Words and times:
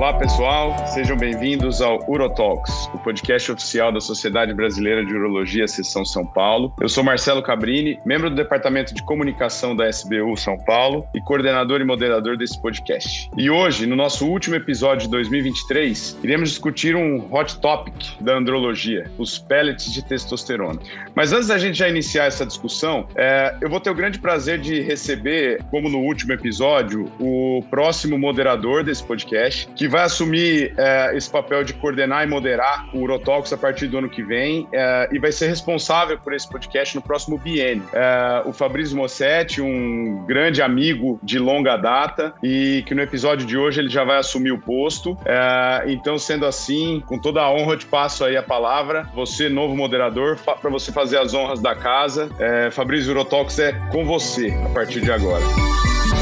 Olá, 0.00 0.14
pessoal. 0.14 0.86
Sejam 0.86 1.14
bem-vindos 1.14 1.82
ao 1.82 1.98
UroTalks, 2.10 2.72
o 2.94 2.98
podcast 3.00 3.52
oficial 3.52 3.92
da 3.92 4.00
Sociedade 4.00 4.54
Brasileira 4.54 5.04
de 5.04 5.14
Urologia, 5.14 5.68
Seção 5.68 6.06
São 6.06 6.24
Paulo. 6.24 6.72
Eu 6.80 6.88
sou 6.88 7.04
Marcelo 7.04 7.42
Cabrini, 7.42 8.00
membro 8.06 8.30
do 8.30 8.36
Departamento 8.36 8.94
de 8.94 9.02
Comunicação 9.02 9.76
da 9.76 9.86
SBU 9.90 10.38
São 10.38 10.56
Paulo 10.56 11.06
e 11.14 11.20
coordenador 11.20 11.82
e 11.82 11.84
moderador 11.84 12.38
desse 12.38 12.58
podcast. 12.62 13.28
E 13.36 13.50
hoje, 13.50 13.84
no 13.84 13.94
nosso 13.94 14.26
último 14.26 14.56
episódio 14.56 15.04
de 15.04 15.10
2023, 15.10 16.18
iremos 16.24 16.48
discutir 16.48 16.96
um 16.96 17.28
hot 17.30 17.60
topic 17.60 18.18
da 18.22 18.38
andrologia, 18.38 19.04
os 19.18 19.38
pellets 19.38 19.92
de 19.92 20.02
testosterona. 20.02 20.80
Mas 21.14 21.30
antes 21.30 21.48
da 21.48 21.58
gente 21.58 21.76
já 21.76 21.90
iniciar 21.90 22.24
essa 22.24 22.46
discussão, 22.46 23.06
é, 23.16 23.54
eu 23.60 23.68
vou 23.68 23.78
ter 23.78 23.90
o 23.90 23.94
grande 23.94 24.18
prazer 24.18 24.58
de 24.58 24.80
receber, 24.80 25.62
como 25.70 25.90
no 25.90 25.98
último 25.98 26.32
episódio, 26.32 27.04
o 27.20 27.62
próximo 27.68 28.18
moderador 28.18 28.82
desse 28.82 29.04
podcast, 29.04 29.68
que 29.76 29.89
vai 29.90 30.04
assumir 30.04 30.72
é, 30.78 31.16
esse 31.16 31.28
papel 31.28 31.64
de 31.64 31.74
coordenar 31.74 32.24
e 32.24 32.26
moderar 32.26 32.88
o 32.94 33.00
Urotalks 33.00 33.52
a 33.52 33.58
partir 33.58 33.88
do 33.88 33.98
ano 33.98 34.08
que 34.08 34.22
vem 34.22 34.68
é, 34.72 35.08
e 35.12 35.18
vai 35.18 35.32
ser 35.32 35.48
responsável 35.48 36.18
por 36.18 36.32
esse 36.32 36.48
podcast 36.48 36.94
no 36.94 37.02
próximo 37.02 37.36
biênio. 37.36 37.82
É, 37.92 38.42
o 38.46 38.52
Fabrício 38.52 38.96
Mossetti, 38.96 39.60
um 39.60 40.24
grande 40.26 40.62
amigo 40.62 41.18
de 41.22 41.38
longa 41.38 41.76
data 41.76 42.32
e 42.42 42.84
que 42.86 42.94
no 42.94 43.02
episódio 43.02 43.46
de 43.46 43.56
hoje 43.56 43.80
ele 43.80 43.90
já 43.90 44.04
vai 44.04 44.18
assumir 44.18 44.52
o 44.52 44.58
posto. 44.58 45.18
É, 45.24 45.84
então, 45.88 46.16
sendo 46.16 46.46
assim, 46.46 47.02
com 47.06 47.18
toda 47.18 47.40
a 47.40 47.50
honra, 47.50 47.72
eu 47.72 47.78
te 47.78 47.86
passo 47.86 48.24
aí 48.24 48.36
a 48.36 48.42
palavra. 48.42 49.08
Você, 49.14 49.48
novo 49.48 49.76
moderador, 49.76 50.38
para 50.38 50.70
você 50.70 50.92
fazer 50.92 51.18
as 51.18 51.34
honras 51.34 51.60
da 51.60 51.74
casa. 51.74 52.30
É, 52.38 52.70
Fabrício 52.70 53.10
Urotalks 53.10 53.58
é 53.58 53.72
com 53.90 54.04
você 54.04 54.56
a 54.64 54.68
partir 54.68 55.00
de 55.00 55.10
agora. 55.10 55.44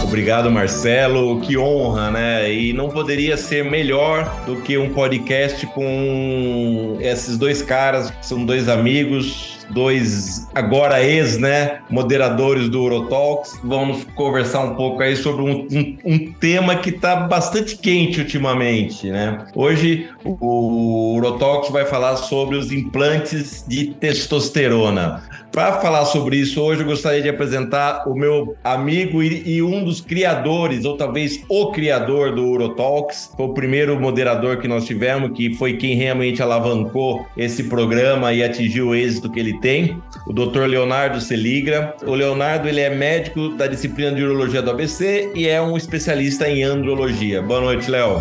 Obrigado, 0.08 0.50
Marcelo. 0.50 1.38
Que 1.42 1.58
honra, 1.58 2.10
né? 2.10 2.50
E 2.50 2.72
não 2.72 2.88
poderia 2.88 3.36
ser 3.36 3.62
melhor 3.62 4.42
do 4.46 4.56
que 4.62 4.78
um 4.78 4.88
podcast 4.94 5.66
com 5.66 6.96
esses 6.98 7.36
dois 7.36 7.60
caras, 7.60 8.10
que 8.10 8.26
são 8.26 8.46
dois 8.46 8.70
amigos, 8.70 9.58
dois 9.70 10.48
agora 10.54 11.04
ex, 11.04 11.36
né, 11.38 11.80
moderadores 11.90 12.68
do 12.70 12.82
Urotalks. 12.82 13.60
Vamos 13.62 14.04
conversar 14.14 14.60
um 14.60 14.74
pouco 14.74 15.02
aí 15.02 15.14
sobre 15.14 15.42
um, 15.42 15.66
um, 15.70 15.98
um 16.04 16.32
tema 16.32 16.76
que 16.76 16.90
está 16.90 17.16
bastante 17.16 17.76
quente 17.76 18.20
ultimamente, 18.20 19.10
né? 19.10 19.46
Hoje 19.54 20.08
o 20.24 21.16
Urotalks 21.16 21.70
vai 21.70 21.84
falar 21.84 22.16
sobre 22.16 22.56
os 22.56 22.72
implantes 22.72 23.64
de 23.68 23.88
testosterona. 23.88 25.22
Para 25.52 25.80
falar 25.80 26.04
sobre 26.04 26.36
isso 26.36 26.60
hoje, 26.60 26.82
eu 26.82 26.86
gostaria 26.86 27.22
de 27.22 27.28
apresentar 27.28 28.08
o 28.08 28.14
meu 28.14 28.56
amigo 28.62 29.22
e, 29.22 29.56
e, 29.56 29.62
um 29.62 29.82
dos 29.82 30.00
criadores, 30.00 30.84
ou 30.84 30.96
talvez 30.96 31.42
o 31.48 31.72
criador 31.72 32.34
do 32.34 32.46
Urotalks. 32.46 33.30
Foi 33.36 33.46
o 33.46 33.54
primeiro 33.54 33.98
moderador 33.98 34.58
que 34.58 34.68
nós 34.68 34.84
tivemos, 34.84 35.32
que 35.36 35.54
foi 35.54 35.76
quem 35.76 35.96
realmente 35.96 36.42
alavancou 36.42 37.26
esse 37.36 37.64
programa 37.64 38.32
e 38.32 38.42
atingiu 38.42 38.88
o 38.88 38.94
êxito 38.94 39.30
que 39.30 39.40
ele 39.40 39.58
tem, 39.60 40.00
o 40.26 40.32
Dr. 40.32 40.66
Leonardo 40.66 41.20
Seligra. 41.20 41.94
O 42.06 42.14
Leonardo 42.14 42.68
ele 42.68 42.80
é 42.80 42.90
médico 42.90 43.48
da 43.50 43.66
disciplina 43.66 44.12
de 44.12 44.22
urologia 44.22 44.62
do 44.62 44.70
ABC 44.70 45.32
e 45.34 45.48
é 45.48 45.60
um 45.60 45.76
especialista 45.76 46.48
em 46.48 46.62
andrologia. 46.62 47.42
Boa 47.42 47.60
noite, 47.60 47.90
Léo. 47.90 48.20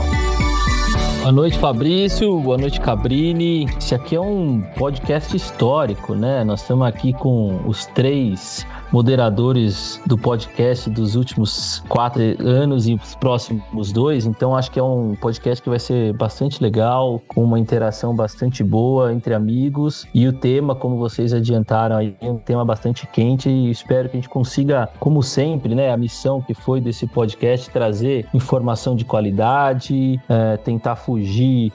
Boa 1.27 1.35
noite, 1.35 1.57
Fabrício. 1.57 2.39
Boa 2.39 2.57
noite, 2.57 2.79
Cabrini. 2.79 3.65
Esse 3.77 3.93
aqui 3.93 4.15
é 4.15 4.21
um 4.21 4.61
podcast 4.77 5.35
histórico, 5.35 6.15
né? 6.15 6.41
Nós 6.45 6.61
estamos 6.61 6.87
aqui 6.87 7.11
com 7.11 7.59
os 7.67 7.85
três 7.87 8.65
moderadores 8.93 9.99
do 10.05 10.17
podcast 10.17 10.89
dos 10.89 11.15
últimos 11.17 11.83
quatro 11.89 12.21
anos 12.39 12.87
e 12.87 12.93
os 12.93 13.13
próximos 13.15 13.91
dois. 13.91 14.25
Então, 14.25 14.55
acho 14.55 14.71
que 14.71 14.79
é 14.79 14.83
um 14.83 15.17
podcast 15.19 15.61
que 15.61 15.67
vai 15.67 15.79
ser 15.79 16.13
bastante 16.13 16.63
legal, 16.63 17.21
com 17.27 17.43
uma 17.43 17.59
interação 17.59 18.15
bastante 18.15 18.63
boa 18.63 19.11
entre 19.11 19.33
amigos. 19.33 20.07
E 20.13 20.25
o 20.29 20.31
tema, 20.31 20.75
como 20.75 20.95
vocês 20.95 21.33
adiantaram 21.33 21.97
aí, 21.97 22.15
é 22.21 22.31
um 22.31 22.37
tema 22.37 22.63
bastante 22.63 23.05
quente 23.05 23.49
e 23.49 23.69
espero 23.69 24.07
que 24.07 24.15
a 24.15 24.19
gente 24.21 24.29
consiga, 24.29 24.87
como 24.97 25.21
sempre, 25.21 25.75
né, 25.75 25.91
a 25.91 25.97
missão 25.97 26.41
que 26.41 26.53
foi 26.53 26.79
desse 26.79 27.05
podcast, 27.05 27.69
trazer 27.69 28.25
informação 28.33 28.95
de 28.95 29.03
qualidade, 29.03 30.17
é, 30.29 30.55
tentar 30.55 30.95
fugir 30.95 31.16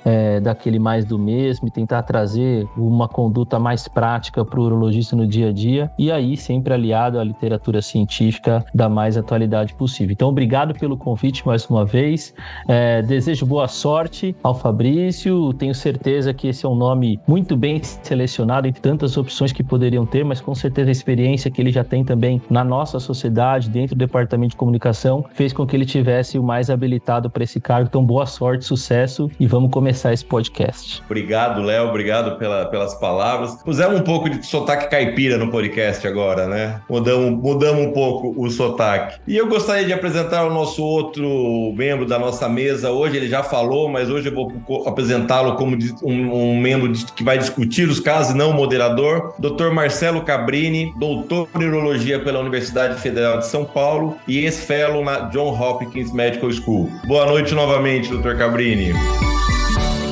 é, 0.04 0.40
daquele 0.40 0.78
mais 0.78 1.04
do 1.04 1.18
mesmo 1.18 1.68
e 1.68 1.70
tentar 1.70 2.02
trazer 2.02 2.66
uma 2.76 3.08
conduta 3.08 3.58
mais 3.58 3.88
prática 3.88 4.44
para 4.44 4.60
o 4.60 4.64
urologista 4.64 5.16
no 5.16 5.26
dia 5.26 5.48
a 5.48 5.52
dia. 5.52 5.90
E 5.98 6.10
aí, 6.10 6.36
sempre 6.36 6.74
aliado 6.74 7.18
à 7.18 7.24
literatura 7.24 7.80
científica 7.80 8.64
da 8.74 8.88
mais 8.88 9.16
atualidade 9.16 9.74
possível. 9.74 10.12
Então, 10.12 10.28
obrigado 10.28 10.74
pelo 10.74 10.96
convite 10.96 11.46
mais 11.46 11.66
uma 11.66 11.84
vez. 11.84 12.34
É, 12.68 13.02
desejo 13.02 13.46
boa 13.46 13.68
sorte 13.68 14.34
ao 14.42 14.54
Fabrício. 14.54 15.52
Tenho 15.54 15.74
certeza 15.74 16.32
que 16.32 16.48
esse 16.48 16.64
é 16.64 16.68
um 16.68 16.74
nome 16.74 17.20
muito 17.26 17.56
bem 17.56 17.80
selecionado 17.82 18.66
entre 18.66 18.80
tantas 18.80 19.16
opções 19.16 19.52
que 19.52 19.62
poderiam 19.62 20.04
ter, 20.04 20.24
mas 20.24 20.40
com 20.40 20.54
certeza 20.54 20.90
a 20.90 20.92
experiência 20.92 21.50
que 21.50 21.60
ele 21.60 21.70
já 21.70 21.84
tem 21.84 22.04
também 22.04 22.40
na 22.50 22.64
nossa 22.64 22.98
sociedade, 22.98 23.68
dentro 23.70 23.94
do 23.94 23.98
departamento 23.98 24.50
de 24.50 24.56
comunicação, 24.56 25.24
fez 25.32 25.52
com 25.52 25.66
que 25.66 25.76
ele 25.76 25.86
tivesse 25.86 26.38
o 26.38 26.42
mais 26.42 26.70
habilitado 26.70 27.30
para 27.30 27.44
esse 27.44 27.60
cargo. 27.60 27.88
Então, 27.88 28.04
boa 28.04 28.26
sorte, 28.26 28.64
sucesso 28.64 29.30
e 29.38 29.46
vamos 29.46 29.70
começar 29.70 30.12
esse 30.12 30.24
podcast. 30.24 31.02
Obrigado, 31.04 31.62
Léo. 31.62 31.88
Obrigado 31.88 32.38
pela, 32.38 32.66
pelas 32.66 32.94
palavras. 32.94 33.62
Pusemos 33.62 34.00
um 34.00 34.04
pouco 34.04 34.28
de 34.28 34.44
sotaque 34.46 34.90
caipira 34.90 35.36
no 35.36 35.50
podcast 35.50 36.06
agora, 36.06 36.46
né? 36.46 36.80
mudamos, 36.88 37.42
mudamos 37.42 37.86
um 37.86 37.92
pouco 37.92 38.34
o 38.36 38.50
sotaque. 38.50 39.20
E 39.26 39.36
eu 39.36 39.46
gostaria 39.48 39.84
de 39.84 39.92
apresentar 39.92 40.44
o 40.44 40.52
nosso 40.52 40.82
outro 40.82 41.72
membro 41.74 42.06
da 42.06 42.18
nossa 42.18 42.48
mesa. 42.48 42.90
Hoje 42.90 43.16
ele 43.16 43.28
já 43.28 43.42
falou, 43.42 43.88
mas 43.88 44.10
hoje 44.10 44.28
eu 44.28 44.34
vou 44.34 44.86
apresentá-lo 44.86 45.56
como 45.56 45.76
um, 46.02 46.52
um 46.52 46.60
membro 46.60 46.92
que 47.14 47.24
vai 47.24 47.38
discutir 47.38 47.88
os 47.88 48.00
casos 48.00 48.34
não 48.34 48.50
o 48.50 48.54
moderador. 48.54 49.34
Dr. 49.38 49.70
Marcelo 49.72 50.22
Cabrini, 50.22 50.92
doutor 50.98 51.48
em 51.58 51.64
urologia 51.64 52.20
pela 52.20 52.40
Universidade 52.40 53.00
Federal 53.00 53.38
de 53.38 53.46
São 53.46 53.64
Paulo 53.64 54.16
e 54.28 54.38
ex-fellow 54.38 55.04
na 55.04 55.20
John 55.30 55.58
Hopkins 55.58 56.12
Medical 56.12 56.50
School. 56.52 56.90
Boa 57.06 57.26
noite 57.26 57.54
novamente, 57.54 58.08
Dr. 58.08 58.36
Cabrini. 58.36 58.92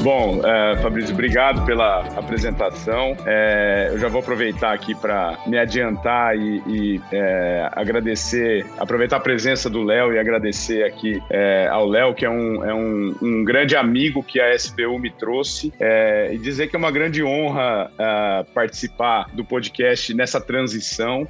Bom, 0.02 0.40
é, 0.42 0.76
Fabrício, 0.78 1.12
obrigado 1.12 1.62
pela 1.66 2.00
apresentação. 2.16 3.14
É, 3.26 3.90
eu 3.92 3.98
já 3.98 4.08
vou 4.08 4.20
aproveitar 4.20 4.72
aqui 4.72 4.94
para 4.94 5.38
me 5.46 5.58
adiantar 5.58 6.34
e, 6.38 6.62
e 6.66 7.00
é, 7.12 7.68
agradecer, 7.72 8.64
aproveitar 8.78 9.18
a 9.18 9.20
presença 9.20 9.68
do 9.68 9.82
Léo 9.82 10.14
e 10.14 10.18
agradecer 10.18 10.84
aqui 10.84 11.20
é, 11.28 11.68
ao 11.70 11.86
Léo, 11.86 12.14
que 12.14 12.24
é, 12.24 12.30
um, 12.30 12.64
é 12.64 12.72
um, 12.72 13.14
um, 13.20 13.44
grande 13.44 13.76
amigo 13.76 14.22
que 14.22 14.40
a 14.40 14.54
SBU 14.54 14.98
me 14.98 15.10
trouxe, 15.10 15.70
é, 15.78 16.30
e 16.32 16.38
dizer 16.38 16.68
que 16.68 16.76
é 16.76 16.78
uma 16.78 16.90
grande 16.90 17.22
honra 17.22 17.90
é, 17.98 18.44
participar 18.54 19.26
do 19.34 19.44
podcast 19.44 20.14
nessa 20.14 20.40
transição. 20.40 21.28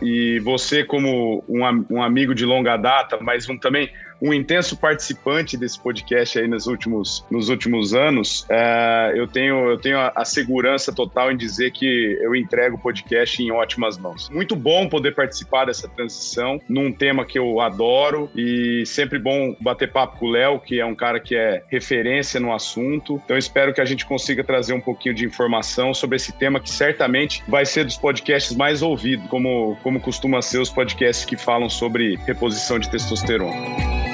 e 0.00 0.40
você, 0.40 0.82
como 0.82 1.44
um, 1.46 1.86
um 1.90 2.02
amigo 2.02 2.34
de 2.34 2.46
longa 2.46 2.78
data, 2.78 3.18
mas 3.20 3.46
um 3.50 3.58
também 3.58 3.90
um 4.22 4.32
intenso 4.32 4.76
participante 4.76 5.56
desse 5.56 5.78
podcast 5.80 6.38
aí 6.38 6.46
nos 6.46 6.68
últimos, 6.68 7.26
nos 7.28 7.48
últimos 7.48 7.92
anos, 7.92 8.46
é, 8.48 9.12
eu 9.16 9.26
tenho, 9.26 9.70
eu 9.70 9.78
tenho 9.78 9.98
a, 9.98 10.12
a, 10.14 10.24
segurança 10.24 10.92
total 10.92 11.32
em 11.32 11.36
dizer 11.36 11.72
que 11.72 12.16
eu 12.20 12.34
entrego 12.36 12.76
o 12.76 12.78
podcast 12.78 13.42
em 13.42 13.50
ótimas 13.50 13.98
mãos. 13.98 14.30
Muito 14.30 14.54
bom 14.54 14.88
poder 14.88 15.14
participar 15.14 15.64
dessa 15.64 15.88
transição 15.88 16.60
num 16.68 16.92
tema 16.92 17.24
que 17.24 17.36
eu 17.36 17.60
adoro 17.60 18.30
e 18.36 18.84
sempre 18.86 19.18
bom 19.18 19.56
bater 19.60 19.90
papo 19.90 20.18
com 20.18 20.26
o 20.26 20.30
Léo, 20.30 20.60
que 20.60 20.78
é 20.78 20.86
um 20.86 20.94
cara 20.94 21.18
que 21.18 21.34
é 21.34 21.64
referência 21.68 22.38
no 22.38 22.54
assunto. 22.54 23.20
Então 23.24 23.36
espero 23.36 23.74
que 23.74 23.80
a 23.80 23.84
gente 23.84 24.06
consiga 24.06 24.44
trazer 24.44 24.72
um 24.72 24.80
pouquinho 24.80 25.16
de 25.16 25.24
informação 25.24 25.92
sobre 25.92 26.16
esse 26.16 26.32
tema 26.32 26.60
que 26.60 26.70
certamente 26.70 27.42
vai 27.48 27.66
ser 27.66 27.84
dos 27.84 27.96
podcasts 27.96 28.56
mais 28.56 28.82
ouvidos, 28.82 29.26
como, 29.26 29.76
como 29.82 30.00
costuma 30.00 30.40
ser 30.40 30.58
os 30.58 30.70
podcasts 30.70 31.24
que 31.24 31.36
falam 31.36 31.68
sobre 31.68 32.14
reposição 32.24 32.78
de 32.78 32.88
testosterona. 32.88 34.11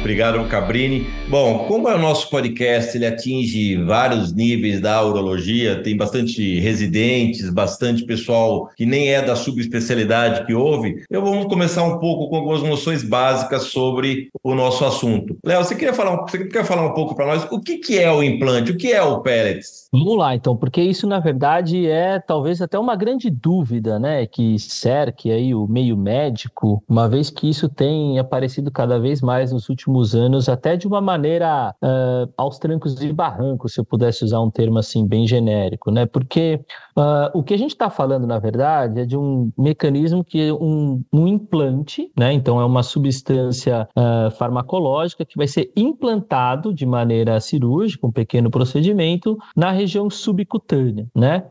Obrigado, 0.00 0.42
Cabrini. 0.48 1.06
Bom, 1.28 1.66
como 1.68 1.86
é 1.86 1.94
o 1.94 1.98
nosso 1.98 2.30
podcast, 2.30 2.96
ele 2.96 3.06
atinge 3.06 3.76
vários 3.84 4.32
níveis 4.32 4.80
da 4.80 5.04
urologia, 5.04 5.82
tem 5.82 5.94
bastante 5.94 6.58
residentes, 6.58 7.50
bastante 7.50 8.02
pessoal 8.04 8.70
que 8.74 8.86
nem 8.86 9.12
é 9.12 9.20
da 9.20 9.36
subespecialidade 9.36 10.46
que 10.46 10.54
ouve, 10.54 11.04
eu 11.10 11.20
vou 11.20 11.46
começar 11.46 11.84
um 11.84 11.98
pouco 11.98 12.30
com 12.30 12.36
algumas 12.36 12.62
noções 12.62 13.04
básicas 13.04 13.64
sobre 13.64 14.30
o 14.42 14.54
nosso 14.54 14.86
assunto. 14.86 15.36
Léo, 15.44 15.62
você 15.62 15.74
queria 15.74 15.92
falar, 15.92 16.16
você 16.22 16.46
quer 16.46 16.64
falar 16.64 16.86
um 16.86 16.94
pouco 16.94 17.14
para 17.14 17.26
nós 17.26 17.46
o 17.52 17.60
que, 17.60 17.76
que 17.76 17.98
é 17.98 18.10
o 18.10 18.22
implante, 18.22 18.72
o 18.72 18.78
que 18.78 18.90
é 18.90 19.02
o 19.02 19.20
pellets? 19.20 19.86
Vamos 19.92 20.16
lá, 20.16 20.34
então, 20.34 20.56
porque 20.56 20.80
isso 20.80 21.06
na 21.06 21.20
verdade 21.20 21.86
é 21.86 22.18
talvez 22.18 22.62
até 22.62 22.78
uma 22.78 22.96
grande 22.96 23.28
dúvida, 23.28 23.98
né, 23.98 24.24
que 24.26 24.58
cerque 24.58 25.30
aí 25.30 25.54
o 25.54 25.66
meio 25.66 25.96
médico, 25.96 26.82
uma 26.88 27.06
vez 27.06 27.28
que 27.28 27.50
isso 27.50 27.68
tem 27.68 28.18
aparecido 28.18 28.70
cada 28.70 28.98
vez 28.98 29.20
mais 29.20 29.52
nos 29.52 29.68
últimos 29.68 29.89
últimos 29.90 30.14
anos, 30.14 30.48
até 30.48 30.76
de 30.76 30.86
uma 30.86 31.00
maneira 31.00 31.74
uh, 31.82 32.32
aos 32.36 32.58
trancos 32.58 33.00
e 33.02 33.12
barrancos, 33.12 33.74
se 33.74 33.80
eu 33.80 33.84
pudesse 33.84 34.24
usar 34.24 34.40
um 34.40 34.50
termo 34.50 34.78
assim 34.78 35.06
bem 35.06 35.26
genérico, 35.26 35.90
né? 35.90 36.06
Porque 36.06 36.60
uh, 37.00 37.30
o 37.38 37.42
que 37.42 37.54
a 37.54 37.58
gente 37.58 37.70
está 37.70 37.88
falando, 37.88 38.26
na 38.26 38.38
verdade, 38.38 39.00
é 39.00 39.04
de 39.06 39.16
um 39.16 39.50
mecanismo 39.56 40.22
que 40.22 40.48
é 40.48 40.52
um, 40.52 41.02
um 41.12 41.26
implante, 41.26 42.10
né? 42.18 42.32
Então 42.32 42.60
é 42.60 42.64
uma 42.64 42.82
substância 42.82 43.88
uh, 43.96 44.30
farmacológica 44.32 45.24
que 45.24 45.36
vai 45.36 45.46
ser 45.46 45.72
implantado 45.76 46.74
de 46.74 46.84
maneira 46.84 47.40
cirúrgica, 47.40 48.06
um 48.06 48.12
pequeno 48.12 48.50
procedimento, 48.50 49.38
na 49.56 49.70
região 49.70 50.10
subcutânea, 50.10 51.08
né? 51.14 51.44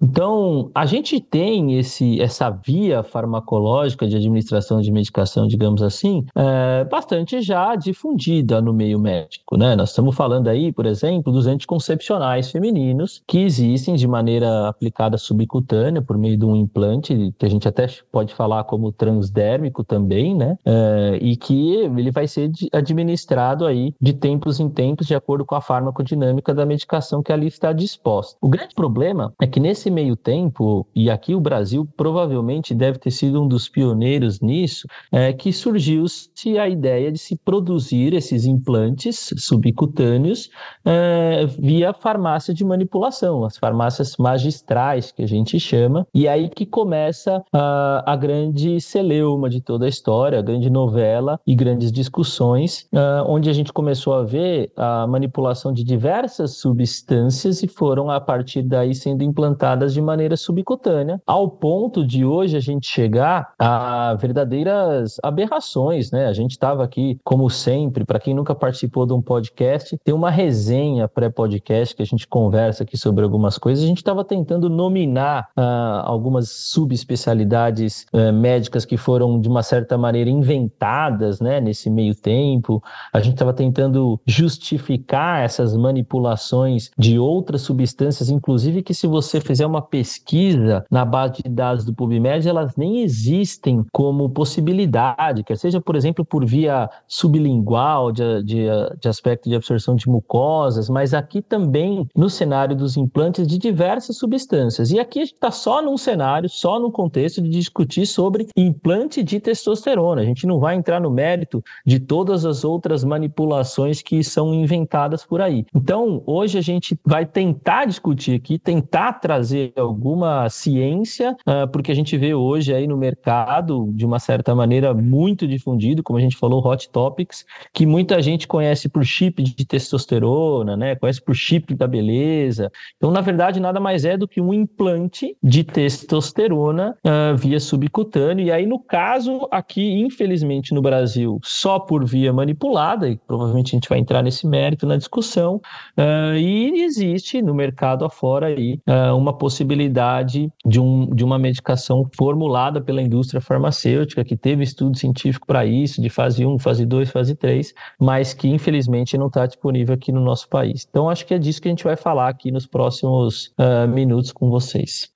Então, 0.00 0.70
a 0.74 0.86
gente 0.86 1.20
tem 1.20 1.76
esse, 1.76 2.20
essa 2.20 2.50
via 2.50 3.02
farmacológica 3.02 4.06
de 4.06 4.16
administração 4.16 4.80
de 4.80 4.92
medicação, 4.92 5.48
digamos 5.48 5.82
assim, 5.82 6.24
é, 6.36 6.84
bastante 6.84 7.40
já 7.40 7.74
difundida 7.74 8.60
no 8.60 8.72
meio 8.72 9.00
médico. 9.00 9.56
Né? 9.56 9.74
Nós 9.74 9.88
estamos 9.88 10.14
falando 10.14 10.46
aí, 10.46 10.72
por 10.72 10.86
exemplo, 10.86 11.32
dos 11.32 11.48
anticoncepcionais 11.48 12.52
femininos 12.52 13.20
que 13.26 13.40
existem 13.40 13.96
de 13.96 14.06
maneira 14.06 14.68
aplicada 14.68 14.87
subcutânea 15.18 16.02
por 16.02 16.16
meio 16.16 16.36
de 16.36 16.44
um 16.44 16.56
implante, 16.56 17.34
que 17.38 17.46
a 17.46 17.48
gente 17.48 17.66
até 17.66 17.86
pode 18.10 18.34
falar 18.34 18.64
como 18.64 18.92
transdérmico 18.92 19.84
também, 19.84 20.34
né? 20.34 20.56
É, 20.64 21.18
e 21.20 21.36
que 21.36 21.74
ele 21.76 22.10
vai 22.10 22.26
ser 22.26 22.50
administrado 22.72 23.66
aí 23.66 23.94
de 24.00 24.12
tempos 24.12 24.60
em 24.60 24.68
tempos 24.68 25.06
de 25.06 25.14
acordo 25.14 25.44
com 25.44 25.54
a 25.54 25.60
farmacodinâmica 25.60 26.54
da 26.54 26.64
medicação 26.66 27.22
que 27.22 27.32
ali 27.32 27.46
está 27.46 27.72
disposta. 27.72 28.36
O 28.40 28.48
grande 28.48 28.74
problema 28.74 29.32
é 29.40 29.46
que 29.46 29.60
nesse 29.60 29.90
meio 29.90 30.16
tempo, 30.16 30.86
e 30.94 31.10
aqui 31.10 31.34
o 31.34 31.40
Brasil 31.40 31.88
provavelmente 31.96 32.74
deve 32.74 32.98
ter 32.98 33.10
sido 33.10 33.42
um 33.42 33.48
dos 33.48 33.68
pioneiros 33.68 34.40
nisso, 34.40 34.86
é 35.10 35.32
que 35.32 35.52
surgiu-se 35.52 36.58
a 36.58 36.68
ideia 36.68 37.10
de 37.10 37.18
se 37.18 37.36
produzir 37.36 38.14
esses 38.14 38.44
implantes 38.44 39.30
subcutâneos 39.36 40.50
é, 40.84 41.46
via 41.58 41.92
farmácia 41.92 42.54
de 42.54 42.64
manipulação, 42.64 43.44
as 43.44 43.56
farmácias 43.56 44.16
magistrais 44.18 44.67
que 45.14 45.22
a 45.22 45.26
gente 45.26 45.58
chama, 45.58 46.06
e 46.14 46.28
aí 46.28 46.48
que 46.48 46.66
começa 46.66 47.42
a, 47.52 48.04
a 48.06 48.16
grande 48.16 48.80
celeuma 48.80 49.48
de 49.48 49.62
toda 49.62 49.86
a 49.86 49.88
história, 49.88 50.38
a 50.38 50.42
grande 50.42 50.68
novela 50.68 51.40
e 51.46 51.54
grandes 51.54 51.90
discussões, 51.90 52.86
uh, 52.92 53.24
onde 53.26 53.48
a 53.48 53.52
gente 53.52 53.72
começou 53.72 54.12
a 54.12 54.22
ver 54.22 54.70
a 54.76 55.06
manipulação 55.06 55.72
de 55.72 55.82
diversas 55.82 56.58
substâncias 56.58 57.62
e 57.62 57.68
foram 57.68 58.10
a 58.10 58.20
partir 58.20 58.62
daí 58.62 58.94
sendo 58.94 59.22
implantadas 59.22 59.94
de 59.94 60.02
maneira 60.02 60.36
subcutânea, 60.36 61.20
ao 61.26 61.48
ponto 61.48 62.06
de 62.06 62.24
hoje 62.24 62.56
a 62.56 62.60
gente 62.60 62.86
chegar 62.86 63.52
a 63.58 64.14
verdadeiras 64.20 65.16
aberrações, 65.22 66.10
né? 66.10 66.26
A 66.26 66.32
gente 66.32 66.52
estava 66.52 66.84
aqui, 66.84 67.18
como 67.24 67.48
sempre, 67.48 68.04
para 68.04 68.18
quem 68.18 68.34
nunca 68.34 68.54
participou 68.54 69.06
de 69.06 69.12
um 69.12 69.22
podcast, 69.22 69.96
tem 70.04 70.14
uma 70.14 70.30
resenha 70.30 71.08
pré-podcast 71.08 71.94
que 71.94 72.02
a 72.02 72.06
gente 72.06 72.26
conversa 72.26 72.82
aqui 72.82 72.96
sobre 72.96 73.24
algumas 73.24 73.56
coisas. 73.56 73.84
A 73.84 73.86
gente 73.86 73.98
estava 73.98 74.24
tentando 74.24 74.57
nominar 74.66 75.50
uh, 75.54 75.60
algumas 76.04 76.48
subespecialidades 76.48 78.06
uh, 78.14 78.32
médicas 78.32 78.86
que 78.86 78.96
foram, 78.96 79.38
de 79.38 79.46
uma 79.46 79.62
certa 79.62 79.98
maneira, 79.98 80.30
inventadas, 80.30 81.38
né? 81.38 81.60
Nesse 81.60 81.90
meio 81.90 82.14
tempo. 82.14 82.82
A 83.12 83.20
gente 83.20 83.34
estava 83.34 83.52
tentando 83.52 84.18
justificar 84.26 85.44
essas 85.44 85.76
manipulações 85.76 86.90
de 86.96 87.18
outras 87.18 87.60
substâncias, 87.60 88.30
inclusive 88.30 88.82
que 88.82 88.94
se 88.94 89.06
você 89.06 89.38
fizer 89.38 89.66
uma 89.66 89.82
pesquisa 89.82 90.86
na 90.90 91.04
base 91.04 91.42
de 91.42 91.50
dados 91.50 91.84
do 91.84 91.92
PubMed, 91.92 92.48
elas 92.48 92.74
nem 92.74 93.02
existem 93.02 93.84
como 93.92 94.30
possibilidade, 94.30 95.44
quer 95.44 95.58
seja, 95.58 95.80
por 95.80 95.96
exemplo, 95.96 96.24
por 96.24 96.46
via 96.46 96.88
sublingual, 97.06 98.12
de, 98.12 98.42
de, 98.44 98.66
de 99.00 99.08
aspecto 99.08 99.48
de 99.48 99.56
absorção 99.56 99.94
de 99.94 100.08
mucosas, 100.08 100.88
mas 100.88 101.12
aqui 101.12 101.42
também 101.42 102.08
no 102.16 102.30
cenário 102.30 102.76
dos 102.76 102.96
implantes 102.96 103.46
de 103.46 103.58
diversas 103.58 104.16
substâncias. 104.16 104.47
E 104.92 104.98
aqui 104.98 105.20
a 105.20 105.24
gente 105.24 105.34
está 105.34 105.50
só 105.50 105.82
num 105.82 105.96
cenário, 105.96 106.48
só 106.48 106.78
num 106.80 106.90
contexto 106.90 107.42
de 107.42 107.48
discutir 107.48 108.06
sobre 108.06 108.48
implante 108.56 109.22
de 109.22 109.38
testosterona. 109.40 110.22
A 110.22 110.24
gente 110.24 110.46
não 110.46 110.58
vai 110.58 110.74
entrar 110.74 111.00
no 111.00 111.10
mérito 111.10 111.62
de 111.84 112.00
todas 112.00 112.44
as 112.44 112.64
outras 112.64 113.04
manipulações 113.04 114.00
que 114.00 114.22
são 114.24 114.54
inventadas 114.54 115.24
por 115.24 115.40
aí. 115.40 115.64
Então, 115.74 116.22
hoje 116.26 116.58
a 116.58 116.60
gente 116.60 116.98
vai 117.04 117.26
tentar 117.26 117.84
discutir 117.84 118.34
aqui, 118.34 118.58
tentar 118.58 119.14
trazer 119.14 119.72
alguma 119.76 120.48
ciência, 120.48 121.36
uh, 121.46 121.68
porque 121.70 121.92
a 121.92 121.94
gente 121.94 122.16
vê 122.16 122.34
hoje 122.34 122.72
aí 122.72 122.86
no 122.86 122.96
mercado, 122.96 123.90
de 123.92 124.06
uma 124.06 124.18
certa 124.18 124.54
maneira, 124.54 124.94
muito 124.94 125.46
difundido, 125.46 126.02
como 126.02 126.18
a 126.18 126.22
gente 126.22 126.36
falou, 126.36 126.66
hot 126.66 126.88
topics, 126.90 127.44
que 127.72 127.84
muita 127.86 128.20
gente 128.22 128.46
conhece 128.46 128.88
por 128.88 129.04
chip 129.04 129.42
de 129.42 129.64
testosterona, 129.64 130.76
né? 130.76 130.96
Conhece 130.96 131.20
por 131.20 131.34
chip 131.34 131.74
da 131.74 131.86
beleza. 131.86 132.70
Então, 132.96 133.10
na 133.10 133.20
verdade, 133.20 133.60
nada 133.60 133.80
mais 133.80 134.04
é 134.04 134.16
do 134.16 134.26
que 134.26 134.37
um 134.40 134.52
implante 134.52 135.36
de 135.42 135.64
testosterona 135.64 136.96
uh, 137.04 137.36
via 137.36 137.60
subcutâneo. 137.60 138.46
E 138.46 138.50
aí, 138.50 138.66
no 138.66 138.78
caso, 138.78 139.46
aqui, 139.50 140.00
infelizmente, 140.00 140.74
no 140.74 140.82
Brasil, 140.82 141.38
só 141.42 141.78
por 141.78 142.04
via 142.04 142.32
manipulada, 142.32 143.08
e 143.08 143.16
provavelmente 143.16 143.74
a 143.74 143.76
gente 143.76 143.88
vai 143.88 143.98
entrar 143.98 144.22
nesse 144.22 144.46
mérito 144.46 144.86
na 144.86 144.96
discussão, 144.96 145.56
uh, 145.96 146.36
e 146.36 146.82
existe 146.82 147.40
no 147.42 147.54
mercado 147.54 148.04
afora 148.04 148.46
aí 148.46 148.80
uh, 148.86 149.16
uma 149.16 149.32
possibilidade 149.32 150.50
de, 150.64 150.80
um, 150.80 151.06
de 151.14 151.24
uma 151.24 151.38
medicação 151.38 152.08
formulada 152.16 152.80
pela 152.80 153.02
indústria 153.02 153.40
farmacêutica, 153.40 154.24
que 154.24 154.36
teve 154.36 154.62
estudo 154.62 154.96
científico 154.96 155.46
para 155.46 155.64
isso, 155.64 156.00
de 156.00 156.08
fase 156.08 156.44
1, 156.44 156.58
fase 156.58 156.84
2, 156.84 157.10
fase 157.10 157.34
3, 157.34 157.72
mas 158.00 158.34
que 158.34 158.48
infelizmente 158.48 159.16
não 159.16 159.26
está 159.26 159.46
disponível 159.46 159.94
aqui 159.94 160.12
no 160.12 160.20
nosso 160.20 160.48
país. 160.48 160.86
Então, 160.88 161.08
acho 161.08 161.26
que 161.26 161.34
é 161.34 161.38
disso 161.38 161.60
que 161.60 161.68
a 161.68 161.70
gente 161.70 161.84
vai 161.84 161.96
falar 161.96 162.28
aqui 162.28 162.50
nos 162.50 162.66
próximos 162.66 163.52
uh, 163.58 163.88
minutos 163.88 164.27
com 164.32 164.50
vocês. 164.50 165.10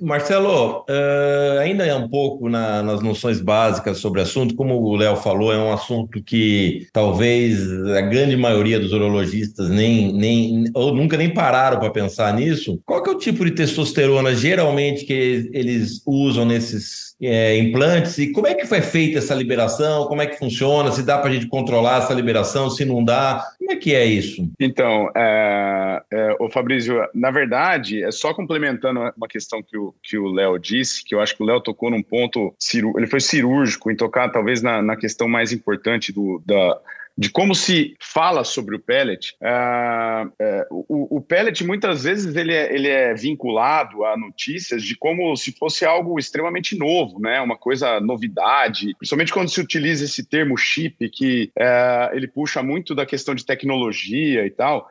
Marcelo, 0.00 0.84
uh, 0.88 1.58
ainda 1.60 1.86
é 1.86 1.94
um 1.94 2.08
pouco 2.08 2.48
na, 2.48 2.82
nas 2.82 3.02
noções 3.02 3.40
básicas 3.40 3.98
sobre 3.98 4.20
o 4.20 4.22
assunto, 4.22 4.54
como 4.54 4.80
o 4.80 4.96
Léo 4.96 5.16
falou, 5.16 5.52
é 5.52 5.58
um 5.58 5.72
assunto 5.72 6.22
que 6.22 6.86
talvez 6.92 7.70
a 7.96 8.00
grande 8.00 8.36
maioria 8.36 8.78
dos 8.78 8.92
urologistas 8.92 9.68
nem, 9.68 10.12
nem 10.12 10.64
ou 10.74 10.94
nunca 10.94 11.16
nem 11.16 11.32
pararam 11.32 11.78
para 11.78 11.90
pensar 11.90 12.32
nisso. 12.34 12.80
Qual 12.84 13.02
que 13.02 13.10
é 13.10 13.12
o 13.12 13.18
tipo 13.18 13.44
de 13.44 13.52
testosterona 13.52 14.34
geralmente 14.34 15.04
que 15.04 15.50
eles 15.52 16.02
usam 16.06 16.44
nesses 16.44 17.07
é, 17.20 17.56
implantes 17.58 18.16
e 18.18 18.32
como 18.32 18.46
é 18.46 18.54
que 18.54 18.66
foi 18.66 18.80
feita 18.80 19.18
essa 19.18 19.34
liberação? 19.34 20.06
Como 20.06 20.22
é 20.22 20.26
que 20.26 20.38
funciona? 20.38 20.92
Se 20.92 21.02
dá 21.02 21.18
para 21.18 21.30
a 21.30 21.32
gente 21.32 21.46
controlar 21.48 21.98
essa 21.98 22.14
liberação? 22.14 22.70
Se 22.70 22.84
não 22.84 23.04
dá? 23.04 23.44
Como 23.58 23.72
é 23.72 23.76
que 23.76 23.94
é 23.94 24.04
isso? 24.04 24.48
Então, 24.58 25.10
é, 25.16 26.02
é, 26.10 26.36
o 26.38 26.48
Fabrício, 26.48 26.94
na 27.14 27.30
verdade, 27.30 28.02
é 28.02 28.10
só 28.10 28.32
complementando 28.32 29.00
uma 29.16 29.28
questão 29.28 29.62
que 29.62 29.76
o 29.76 29.94
que 30.02 30.16
o 30.16 30.28
Léo 30.28 30.58
disse, 30.58 31.04
que 31.04 31.14
eu 31.14 31.20
acho 31.20 31.36
que 31.36 31.42
o 31.42 31.46
Léo 31.46 31.60
tocou 31.60 31.90
num 31.90 32.02
ponto, 32.02 32.54
ele 32.96 33.06
foi 33.06 33.20
cirúrgico 33.20 33.90
em 33.90 33.96
tocar 33.96 34.30
talvez 34.30 34.62
na, 34.62 34.80
na 34.80 34.96
questão 34.96 35.28
mais 35.28 35.52
importante 35.52 36.12
do, 36.12 36.42
da, 36.46 36.78
de 37.18 37.28
como 37.30 37.52
se 37.52 37.96
fala 37.98 38.44
sobre 38.44 38.76
o 38.76 38.78
pellet, 38.78 39.34
uh, 39.42 40.28
uh, 40.28 40.84
o, 40.88 41.16
o, 41.16 41.20
pellet 41.20 41.64
muitas 41.64 42.04
vezes 42.04 42.36
ele 42.36 42.54
é, 42.54 42.72
ele 42.72 42.86
é 42.86 43.12
vinculado 43.12 44.04
a 44.04 44.16
notícias 44.16 44.84
de 44.84 44.96
como 44.96 45.34
se 45.36 45.50
fosse 45.50 45.84
algo 45.84 46.16
extremamente 46.16 46.78
novo, 46.78 47.18
né? 47.18 47.40
Uma 47.40 47.56
coisa 47.56 47.98
novidade, 47.98 48.94
principalmente 48.96 49.32
quando 49.32 49.48
se 49.48 49.60
utiliza 49.60 50.04
esse 50.04 50.24
termo 50.24 50.56
chip 50.56 51.10
que 51.10 51.50
uh, 51.58 52.14
ele 52.14 52.28
puxa 52.28 52.62
muito 52.62 52.94
da 52.94 53.04
questão 53.04 53.34
de 53.34 53.44
tecnologia 53.44 54.46
e 54.46 54.50
tal. 54.50 54.88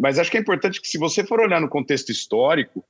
mas 0.00 0.18
acho 0.18 0.30
que 0.30 0.38
é 0.38 0.40
importante 0.40 0.80
que 0.80 0.88
se 0.88 0.98
você 0.98 1.22
for 1.22 1.38
olhar 1.38 1.60
no 1.60 1.68
contexto 1.68 2.10
histórico, 2.10 2.84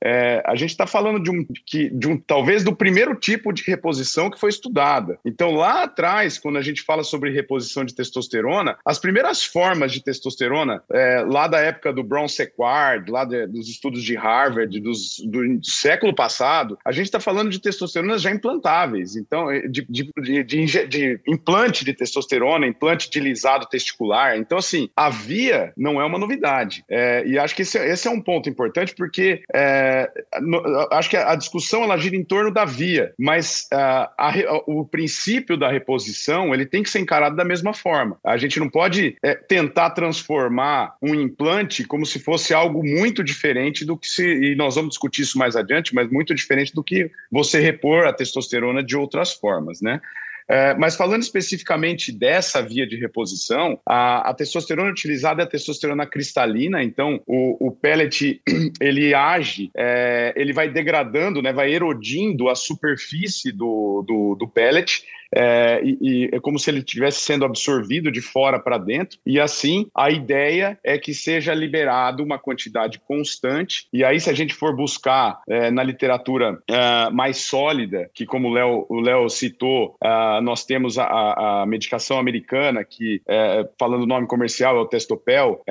a 0.45 0.55
gente 0.55 0.71
está 0.71 0.87
falando 0.87 1.21
de 1.21 1.29
um, 1.29 1.45
que, 1.65 1.89
de 1.89 2.07
um 2.07 2.17
talvez 2.17 2.63
do 2.63 2.75
primeiro 2.75 3.13
tipo 3.13 3.53
de 3.53 3.63
reposição 3.63 4.29
que 4.29 4.39
foi 4.39 4.49
estudada. 4.49 5.19
Então 5.25 5.51
lá 5.51 5.83
atrás, 5.83 6.39
quando 6.39 6.57
a 6.57 6.61
gente 6.61 6.81
fala 6.81 7.03
sobre 7.03 7.31
reposição 7.31 7.83
de 7.85 7.93
testosterona 7.93 8.70
testosterona, 8.71 8.77
as 8.85 8.99
primeiras 8.99 9.43
formas 9.43 9.91
de 9.91 10.03
testosterona, 10.03 10.83
é, 10.91 11.23
lá 11.27 11.47
da 11.47 11.59
época 11.59 11.93
do 11.93 12.03
Brown 12.03 12.27
Sequard, 12.27 13.09
lá 13.09 13.25
de, 13.25 13.47
dos 13.47 13.67
estudos 13.67 14.03
de 14.03 14.15
Harvard, 14.15 14.79
dos, 14.79 15.19
do, 15.25 15.59
século 15.63 16.13
passado, 16.13 16.77
a 16.85 16.91
gente 16.91 17.05
está 17.05 17.19
falando 17.19 17.49
de 17.49 17.59
testosteronas 17.59 18.21
já 18.21 18.31
implantáveis. 18.31 19.15
Então, 19.15 19.49
é, 19.49 19.67
de, 19.67 19.85
de, 19.89 20.43
de, 20.43 21.19
implante 21.27 21.83
de 21.83 21.93
testosterona, 21.93 22.67
implante 22.67 23.09
de 23.09 23.19
lisado 23.19 23.67
testicular. 23.67 24.37
Então, 24.37 24.57
assim, 24.57 24.89
a 24.95 25.09
via 25.09 25.73
não 25.75 26.01
é 26.01 26.05
uma 26.05 26.19
novidade. 26.19 26.83
É, 26.89 27.25
e 27.25 27.37
acho 27.37 27.55
que 27.55 27.61
esse, 27.61 27.77
esse, 27.77 28.07
é 28.07 28.11
um 28.11 28.21
ponto 28.21 28.49
importante, 28.49 28.93
porque 28.95 29.43
é, 29.53 30.09
no, 30.41 30.61
acho 30.91 31.09
que 31.09 31.17
a, 31.17 31.35
discussão 31.35 31.83
ela 31.83 31.97
gira 31.97 32.15
em 32.15 32.23
torno 32.23 32.51
da 32.51 32.65
via, 32.65 33.13
mas 33.17 33.67
uh, 33.73 34.09
a, 34.17 34.33
o 34.67 34.85
princípio 34.85 35.57
da 35.57 35.69
reposição 35.69 36.53
ele 36.53 36.65
tem 36.65 36.83
que 36.83 36.89
ser 36.89 36.99
encarado 36.99 37.35
da 37.35 37.45
mesma 37.45 37.73
forma. 37.73 38.17
A 38.23 38.37
gente 38.37 38.59
não 38.61 38.69
pode 38.69 39.17
é, 39.21 39.35
tentar 39.35 39.89
transformar 39.89 40.95
um 41.01 41.13
implante 41.13 41.83
como 41.83 42.05
se 42.05 42.19
fosse 42.19 42.53
algo 42.53 42.81
muito 42.83 43.23
diferente 43.23 43.83
do 43.83 43.97
que 43.97 44.07
se. 44.07 44.23
E 44.23 44.55
nós 44.55 44.75
vamos 44.75 44.91
discutir 44.91 45.23
isso 45.23 45.37
mais 45.37 45.55
adiante, 45.55 45.93
mas 45.93 46.09
muito 46.09 46.33
diferente 46.33 46.73
do 46.73 46.83
que 46.83 47.11
você 47.29 47.59
repor 47.59 48.05
a 48.07 48.13
testosterona 48.13 48.81
de 48.81 48.95
outras 48.95 49.33
formas, 49.33 49.81
né? 49.81 49.99
É, 50.47 50.73
mas 50.73 50.97
falando 50.97 51.21
especificamente 51.21 52.11
dessa 52.11 52.61
via 52.61 52.85
de 52.85 52.97
reposição, 52.97 53.79
a, 53.85 54.29
a, 54.29 54.33
testosterona 54.33 54.91
utilizada 54.91 55.41
é 55.41 55.45
a 55.45 55.47
testosterona 55.47 56.05
cristalina, 56.05 56.83
então 56.83 57.21
o, 57.25 57.67
o 57.67 57.71
pellet 57.71 58.41
ele 58.81 59.13
age, 59.13 59.71
é, 59.73 60.33
ele 60.35 60.51
vai 60.51 60.67
degradando, 60.67 61.41
né, 61.41 61.53
vai 61.53 61.71
erodindo 61.71 62.49
a 62.49 62.55
superfície 62.55 63.49
do, 63.49 64.03
do, 64.05 64.35
do 64.35 64.45
pellet 64.45 65.05
é, 65.33 65.81
e, 65.83 65.97
e, 66.01 66.29
é 66.33 66.39
como 66.39 66.59
se 66.59 66.69
ele 66.69 66.79
estivesse 66.79 67.21
sendo 67.21 67.45
absorvido 67.45 68.11
de 68.11 68.21
fora 68.21 68.59
para 68.59 68.77
dentro, 68.77 69.17
e 69.25 69.39
assim 69.39 69.87
a 69.95 70.09
ideia 70.09 70.77
é 70.83 70.97
que 70.97 71.13
seja 71.13 71.53
liberado 71.53 72.23
uma 72.23 72.37
quantidade 72.37 72.99
constante, 72.99 73.87
e 73.93 74.03
aí 74.03 74.19
se 74.19 74.29
a 74.29 74.33
gente 74.33 74.53
for 74.53 74.75
buscar 74.75 75.41
é, 75.47 75.71
na 75.71 75.83
literatura 75.83 76.61
é, 76.67 77.09
mais 77.11 77.37
sólida, 77.37 78.09
que 78.13 78.25
como 78.25 78.49
o 78.49 78.99
Léo 78.99 79.29
citou, 79.29 79.95
é, 80.03 80.41
nós 80.41 80.65
temos 80.65 80.97
a, 80.97 81.61
a, 81.61 81.65
medicação 81.65 82.17
americana, 82.17 82.83
que 82.83 83.21
é, 83.27 83.67
falando 83.79 84.03
o 84.03 84.07
nome 84.07 84.27
comercial 84.27 84.75
é 84.77 84.79
o 84.79 84.85
Testopel, 84.85 85.61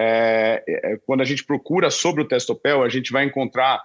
quando 1.06 1.20
a 1.20 1.24
gente 1.24 1.44
procura 1.44 1.90
sobre 1.90 2.22
o 2.22 2.24
Testopel, 2.24 2.82
a 2.82 2.88
gente 2.88 3.12
vai 3.12 3.24
encontrar 3.24 3.82